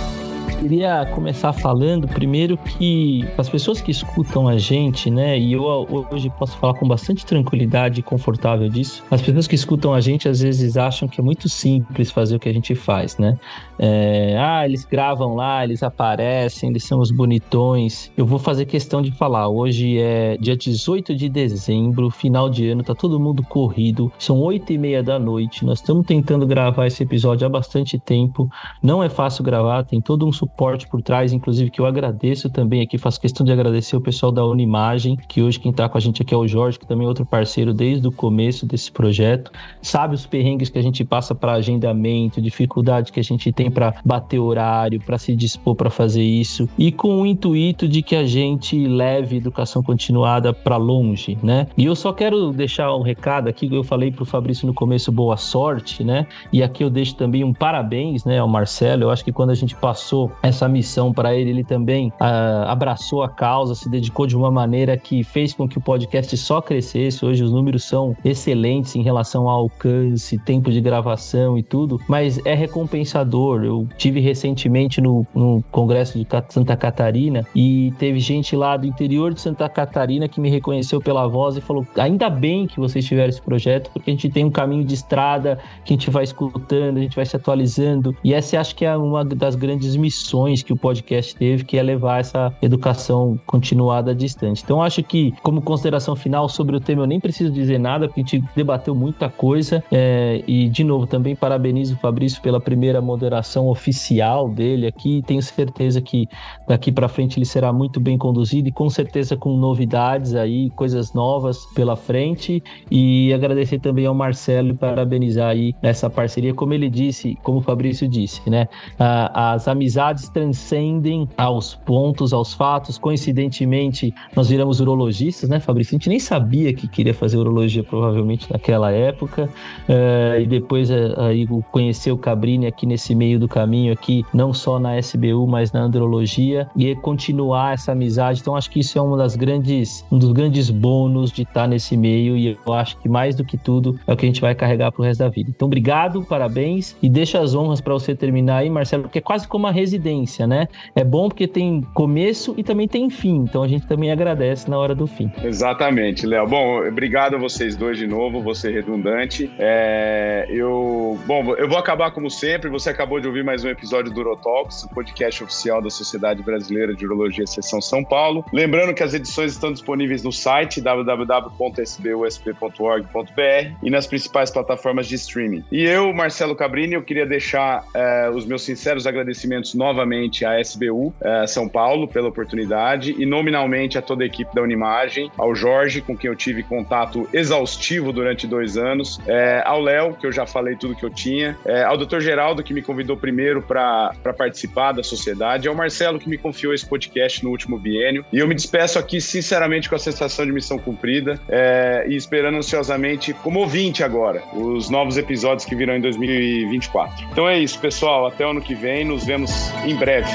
queria 0.62 1.07
começar 1.07 1.51
falando 1.53 2.07
primeiro 2.07 2.55
que 2.55 3.28
as 3.36 3.49
pessoas 3.49 3.82
que 3.82 3.89
escutam 3.89 4.47
a 4.47 4.59
gente, 4.59 5.09
né, 5.09 5.38
e 5.38 5.53
eu 5.53 5.64
hoje 6.12 6.32
posso 6.38 6.55
falar 6.57 6.76
com 6.76 6.88
bastante 6.88 7.26
tranquilidade 7.26 7.99
e 7.99 8.03
confortável 8.03 8.70
disso, 8.70 9.03
as 9.09 9.24
pessoas 9.24 9.47
que 9.47 9.55
escutam 9.55 9.91
a 9.91 9.99
gente 9.99 10.30
às 10.30 10.39
vezes 10.39 10.78
acham 10.78 11.07
que 11.07 11.20
é 11.20 11.24
muito 11.24 11.49
simples 11.49 12.12
fazer 12.12 12.36
o 12.36 12.39
que 12.39 12.47
a 12.47 12.53
gente 12.53 12.76
faz, 12.76 13.18
né? 13.18 13.39
É, 13.84 14.38
ah, 14.38 14.63
eles 14.63 14.86
gravam 14.86 15.34
lá, 15.34 15.63
eles 15.63 15.82
aparecem, 15.82 16.69
eles 16.69 16.84
são 16.84 16.99
os 16.99 17.09
bonitões. 17.09 18.11
Eu 18.15 18.27
vou 18.27 18.38
fazer 18.38 18.65
questão 18.65 19.01
de 19.01 19.11
falar, 19.11 19.49
hoje 19.49 19.97
é 19.97 20.38
dia 20.38 20.55
18 20.55 21.15
de 21.15 21.27
dezembro, 21.27 22.11
final 22.11 22.47
de 22.47 22.69
ano, 22.69 22.84
tá 22.84 22.93
todo 22.93 23.19
mundo 23.19 23.41
corrido, 23.41 24.11
são 24.19 24.39
oito 24.39 24.71
e 24.71 24.77
meia 24.77 25.01
da 25.01 25.17
noite, 25.17 25.65
nós 25.65 25.79
estamos 25.79 26.05
tentando 26.05 26.45
gravar 26.45 26.86
esse 26.86 27.01
episódio 27.01 27.47
há 27.47 27.49
bastante 27.49 27.97
tempo, 27.97 28.47
não 28.84 29.03
é 29.03 29.09
fácil 29.09 29.43
gravar, 29.43 29.84
tem 29.84 29.99
todo 29.99 30.27
um 30.27 30.32
suporte 30.32 30.88
por 30.88 31.01
trás, 31.01 31.34
inclusive 31.34 31.71
que 31.71 31.82
eu 31.82 31.88
agradeço 31.88 32.51
também 32.51 32.82
aqui, 32.82 32.99
faço 32.99 33.19
questão 33.19 33.43
de 33.43 33.51
agradecer 33.51 33.95
o 33.95 34.01
pessoal 34.01 34.32
da 34.32 34.45
Unimagem, 34.45 35.17
que 35.27 35.41
hoje 35.41 35.59
quem 35.59 35.71
está 35.71 35.89
com 35.89 35.97
a 35.97 36.01
gente 36.01 36.21
aqui 36.21 36.36
é 36.36 36.38
o 36.38 36.47
Jorge, 36.47 36.77
que 36.77 36.86
também 36.86 37.05
é 37.05 37.07
outro 37.07 37.25
parceiro 37.25 37.73
desde 37.73 38.07
o 38.07 38.11
começo 38.11 38.63
desse 38.63 38.91
projeto, 38.91 39.51
sabe 39.82 40.13
os 40.13 40.27
perrengues 40.27 40.69
que 40.69 40.77
a 40.77 40.84
gente 40.84 41.03
passa 41.03 41.34
para 41.34 41.53
agendamento, 41.53 42.39
dificuldade 42.39 43.11
que 43.11 43.19
a 43.19 43.23
gente 43.23 43.51
tem 43.51 43.70
para 43.72 43.93
bater 44.05 44.39
horário, 44.39 44.99
para 44.99 45.17
se 45.17 45.36
dispor 45.36 45.76
para 45.76 45.89
fazer 45.89 46.24
isso, 46.24 46.67
e 46.78 46.91
com 46.91 47.22
o 47.22 47.26
intuito 47.26 47.88
de 47.88 48.01
que 48.01 48.15
a 48.15 48.26
gente 48.26 48.88
leve 48.88 49.38
educação 49.38 49.82
continuada 49.82 50.53
para 50.53 50.78
longe, 50.78 51.38
né? 51.41 51.67
E 51.78 51.86
eu 51.86 51.95
só 51.95 52.13
quero 52.13 52.51
deixar 52.51 52.95
um 52.95 53.01
recado 53.01 53.47
aqui, 53.47 53.74
eu 53.74 53.84
falei 53.84 54.11
para 54.11 54.24
o 54.24 54.26
Fabrício 54.26 54.67
no 54.67 54.74
começo, 54.74 55.11
boa 55.11 55.38
sorte, 55.38 56.03
né? 56.03 56.28
E 56.51 56.61
aqui 56.63 56.84
eu 56.84 56.89
deixo 56.89 57.15
também 57.15 57.43
um 57.43 57.53
parabéns, 57.53 58.26
né, 58.26 58.39
ao 58.39 58.47
Marcelo. 58.47 59.03
Eu 59.03 59.09
acho 59.09 59.24
que 59.24 59.32
quando 59.32 59.51
a 59.51 59.55
gente 59.55 59.76
passou 59.76 60.32
essa 60.41 60.67
missão 60.67 61.13
para 61.13 61.36
ele, 61.36 61.49
ele 61.49 61.63
também 61.63 62.09
uh, 62.09 62.67
abraçou 62.67 63.24
a 63.24 63.30
causa, 63.30 63.76
se 63.76 63.89
dedicou 63.89 64.26
de 64.28 64.36
uma 64.36 64.51
maneira 64.51 64.97
que 64.97 65.24
fez 65.24 65.53
com 65.53 65.67
que 65.67 65.78
o 65.78 65.82
podcast 65.82 66.36
só 66.38 66.61
crescesse. 66.61 67.26
Hoje 67.26 67.43
os 67.43 67.51
números 67.51 67.84
são 67.84 68.15
excelentes 68.24 68.95
em 68.95 69.01
relação 69.01 69.49
ao 69.49 69.59
alcance, 69.59 70.38
tempo 70.39 70.72
de 70.72 70.82
gravação 70.82 71.57
e 71.57 71.63
tudo, 71.63 71.99
mas 72.07 72.43
é 72.45 72.53
recompensador. 72.53 73.50
Eu 73.59 73.87
tive 73.97 74.19
recentemente 74.19 75.01
no, 75.01 75.25
no 75.33 75.63
Congresso 75.71 76.17
de 76.17 76.27
Santa 76.49 76.77
Catarina 76.77 77.45
e 77.55 77.93
teve 77.97 78.19
gente 78.19 78.55
lá 78.55 78.77
do 78.77 78.85
interior 78.85 79.33
de 79.33 79.41
Santa 79.41 79.67
Catarina 79.67 80.27
que 80.27 80.39
me 80.39 80.49
reconheceu 80.49 81.01
pela 81.01 81.27
voz 81.27 81.57
e 81.57 81.61
falou: 81.61 81.85
ainda 81.97 82.29
bem 82.29 82.67
que 82.67 82.79
vocês 82.79 83.05
tiveram 83.05 83.29
esse 83.29 83.41
projeto, 83.41 83.89
porque 83.91 84.11
a 84.11 84.13
gente 84.13 84.29
tem 84.29 84.45
um 84.45 84.51
caminho 84.51 84.85
de 84.85 84.93
estrada 84.93 85.59
que 85.83 85.93
a 85.93 85.97
gente 85.97 86.09
vai 86.09 86.23
escutando, 86.23 86.97
a 86.97 87.01
gente 87.01 87.15
vai 87.15 87.25
se 87.25 87.35
atualizando. 87.35 88.15
E 88.23 88.33
essa 88.33 88.51
acho 88.61 88.75
que 88.75 88.85
é 88.85 88.95
uma 88.95 89.25
das 89.25 89.55
grandes 89.55 89.95
missões 89.95 90.63
que 90.63 90.71
o 90.71 90.77
podcast 90.77 91.35
teve, 91.35 91.63
que 91.63 91.77
é 91.77 91.83
levar 91.83 92.19
essa 92.19 92.53
educação 92.61 93.39
continuada 93.45 94.13
distante. 94.13 94.61
Então, 94.63 94.81
acho 94.81 95.03
que, 95.03 95.33
como 95.41 95.61
consideração 95.61 96.15
final 96.15 96.47
sobre 96.47 96.75
o 96.75 96.79
tema, 96.79 97.03
eu 97.03 97.07
nem 97.07 97.19
preciso 97.19 97.51
dizer 97.51 97.79
nada, 97.79 98.07
porque 98.07 98.21
a 98.21 98.23
gente 98.23 98.43
debateu 98.55 98.93
muita 98.95 99.29
coisa. 99.29 99.83
É, 99.91 100.43
e, 100.47 100.69
de 100.69 100.83
novo, 100.83 101.07
também 101.07 101.35
parabenizo 101.35 101.95
o 101.95 101.97
Fabrício 101.97 102.41
pela 102.41 102.59
primeira 102.59 103.01
moderação 103.01 103.40
oficial 103.67 104.49
dele 104.49 104.87
aqui. 104.87 105.21
Tenho 105.25 105.41
certeza 105.41 106.01
que 106.01 106.27
daqui 106.67 106.91
para 106.91 107.07
frente 107.07 107.37
ele 107.37 107.45
será 107.45 107.71
muito 107.71 107.99
bem 107.99 108.17
conduzido 108.17 108.67
e, 108.67 108.71
com 108.71 108.89
certeza, 108.89 109.35
com 109.35 109.57
novidades 109.57 110.35
aí, 110.35 110.69
coisas 110.71 111.13
novas 111.13 111.65
pela 111.73 111.95
frente. 111.95 112.63
E 112.89 113.33
agradecer 113.33 113.79
também 113.79 114.05
ao 114.05 114.13
Marcelo 114.13 114.69
e 114.69 114.73
parabenizar 114.73 115.49
aí 115.49 115.73
essa 115.81 116.09
parceria, 116.09 116.53
como 116.53 116.73
ele 116.73 116.89
disse, 116.89 117.37
como 117.43 117.59
o 117.59 117.61
Fabrício 117.61 118.07
disse, 118.07 118.49
né? 118.49 118.67
As 118.97 119.67
amizades 119.67 120.29
transcendem 120.29 121.27
aos 121.37 121.75
pontos, 121.75 122.33
aos 122.33 122.53
fatos. 122.53 122.97
Coincidentemente, 122.97 124.13
nós 124.35 124.49
viramos 124.49 124.79
urologistas, 124.79 125.49
né, 125.49 125.59
Fabrício? 125.59 125.95
A 125.95 125.97
gente 125.97 126.09
nem 126.09 126.19
sabia 126.19 126.73
que 126.73 126.87
queria 126.87 127.13
fazer 127.13 127.37
urologia, 127.37 127.83
provavelmente, 127.83 128.51
naquela 128.51 128.91
época. 128.91 129.49
Uh, 129.87 130.39
e 130.39 130.45
depois 130.45 130.89
uh, 130.89 131.19
aí 131.19 131.47
conhecer 131.71 132.11
o 132.11 132.17
Cabrini 132.17 132.67
aqui 132.67 132.85
nesse 132.85 133.15
meio 133.15 133.30
do 133.39 133.47
caminho, 133.47 133.93
aqui, 133.93 134.25
não 134.34 134.53
só 134.53 134.79
na 134.79 134.97
SBU, 134.99 135.47
mas 135.47 135.71
na 135.71 135.82
andrologia, 135.82 136.67
e 136.75 136.95
continuar 136.95 137.73
essa 137.73 137.91
amizade. 137.91 138.41
Então, 138.41 138.55
acho 138.55 138.69
que 138.69 138.79
isso 138.79 138.97
é 138.97 139.01
uma 139.01 139.17
das 139.17 139.36
grandes, 139.36 140.05
um 140.11 140.17
dos 140.17 140.32
grandes 140.32 140.69
bônus 140.69 141.32
de 141.32 141.43
estar 141.43 141.67
nesse 141.67 141.95
meio, 141.95 142.38
e 142.38 142.57
eu 142.65 142.73
acho 142.73 142.97
que 142.97 143.09
mais 143.09 143.36
do 143.36 143.43
que 143.43 143.57
tudo 143.57 143.99
é 144.05 144.13
o 144.13 144.17
que 144.17 144.25
a 144.25 144.29
gente 144.29 144.41
vai 144.41 144.53
carregar 144.53 144.91
pro 144.91 145.03
resto 145.03 145.19
da 145.19 145.29
vida. 145.29 145.49
Então, 145.49 145.67
obrigado, 145.67 146.23
parabéns, 146.23 146.95
e 147.01 147.09
deixa 147.09 147.39
as 147.39 147.55
honras 147.55 147.82
para 147.82 147.93
você 147.93 148.15
terminar 148.15 148.57
aí, 148.57 148.69
Marcelo, 148.69 149.03
porque 149.03 149.19
é 149.19 149.21
quase 149.21 149.47
como 149.47 149.65
uma 149.65 149.71
residência 149.71 150.41
né? 150.47 150.67
É 150.95 151.03
bom 151.03 151.29
porque 151.29 151.47
tem 151.47 151.82
começo 151.93 152.53
e 152.57 152.63
também 152.63 152.88
tem 152.88 153.09
fim, 153.09 153.38
então 153.38 153.63
a 153.63 153.67
gente 153.67 153.88
também 153.88 154.11
agradece 154.11 154.69
na 154.69 154.77
hora 154.77 154.93
do 154.93 155.07
fim. 155.07 155.32
Exatamente, 155.43 156.25
Léo. 156.25 156.47
Bom, 156.47 156.86
obrigado 156.88 157.36
a 157.36 157.39
vocês 157.39 157.75
dois 157.75 157.97
de 157.97 158.07
novo, 158.07 158.41
ser 158.53 158.73
redundante. 158.73 159.49
É, 159.57 160.45
eu, 160.49 161.17
bom, 161.25 161.55
eu 161.55 161.69
vou 161.69 161.77
acabar 161.77 162.11
como 162.11 162.29
sempre, 162.29 162.69
você 162.69 162.89
acabou 162.89 163.20
de 163.22 163.28
ouvir 163.28 163.43
mais 163.43 163.63
um 163.63 163.69
episódio 163.69 164.11
do 164.11 164.19
Urotalks, 164.19 164.84
o 164.84 164.89
podcast 164.89 165.43
oficial 165.43 165.80
da 165.80 165.91
Sociedade 165.91 166.41
Brasileira 166.41 166.95
de 166.95 167.05
Urologia 167.05 167.45
Seção 167.45 167.80
São 167.80 168.03
Paulo. 168.03 168.43
Lembrando 168.51 168.95
que 168.95 169.03
as 169.03 169.13
edições 169.13 169.51
estão 169.51 169.72
disponíveis 169.72 170.24
no 170.24 170.32
site 170.32 170.82
www.sbusp.org.br 170.82 173.76
e 173.84 173.89
nas 173.91 174.07
principais 174.07 174.49
plataformas 174.49 175.07
de 175.07 175.13
streaming. 175.15 175.63
E 175.72 175.84
eu, 175.84 176.11
Marcelo 176.11 176.55
Cabrini, 176.55 176.95
eu 176.95 177.03
queria 177.03 177.26
deixar 177.26 177.86
é, 177.93 178.30
os 178.32 178.45
meus 178.45 178.63
sinceros 178.63 179.05
agradecimentos 179.05 179.76
novamente 179.76 180.43
à 180.43 180.59
SBU 180.59 181.07
uh, 181.07 181.13
São 181.47 181.69
Paulo 181.69 182.07
pela 182.07 182.28
oportunidade 182.28 183.15
e 183.19 183.26
nominalmente 183.26 183.99
a 183.99 184.01
toda 184.01 184.24
a 184.24 184.26
equipe 184.26 184.53
da 184.55 184.63
Unimagem, 184.63 185.32
ao 185.38 185.53
Jorge, 185.53 186.01
com 186.01 186.17
quem 186.17 186.30
eu 186.30 186.36
tive 186.36 186.63
contato 186.63 187.30
exaustivo 187.32 188.11
durante 188.11 188.47
dois 188.47 188.78
anos, 188.78 189.19
é, 189.28 189.61
ao 189.63 189.80
Léo, 189.80 190.15
que 190.15 190.26
eu 190.26 190.32
já 190.32 190.47
falei 190.47 190.76
tudo 190.76 190.95
que 190.95 191.05
eu 191.05 191.11
tinha, 191.11 191.55
ao 191.86 191.97
Dr. 191.97 192.19
Geraldo, 192.19 192.63
que 192.63 192.74
me 192.74 192.82
convidou 192.82 193.11
primeiro 193.18 193.62
para 193.62 194.14
participar 194.38 194.91
da 194.91 195.03
sociedade, 195.03 195.68
ao 195.68 195.76
Marcelo, 195.76 196.20
que 196.20 196.30
me 196.30 196.38
confiou 196.38 196.74
esse 196.74 196.86
podcast 196.86 197.43
no 197.43 197.49
último 197.49 197.78
biênio. 197.78 198.26
E 198.32 198.39
eu 198.39 198.47
me 198.47 198.55
despeço 198.55 198.97
aqui, 198.99 199.20
sinceramente, 199.22 199.89
com 199.89 199.95
a 199.95 199.99
sensação 199.99 200.45
de 200.45 200.51
missão 200.51 200.78
cumprida 200.78 201.39
é, 201.47 202.05
e 202.07 202.16
esperando 202.16 202.57
ansiosamente, 202.57 203.34
como 203.34 203.59
ouvinte 203.59 204.03
agora, 204.03 204.43
os 204.53 204.89
novos 204.89 205.18
episódios 205.18 205.66
que 205.66 205.76
virão 205.76 205.95
em 205.95 206.01
2024. 206.01 207.28
Então 207.32 207.47
é 207.47 207.59
isso, 207.59 207.80
pessoal. 207.80 208.28
Até 208.28 208.45
o 208.45 208.49
ano 208.49 208.62
que 208.62 208.76
vem. 208.76 209.05
Nos 209.05 209.26
vemos 209.26 209.51
em 209.86 209.95
breve. 209.95 210.32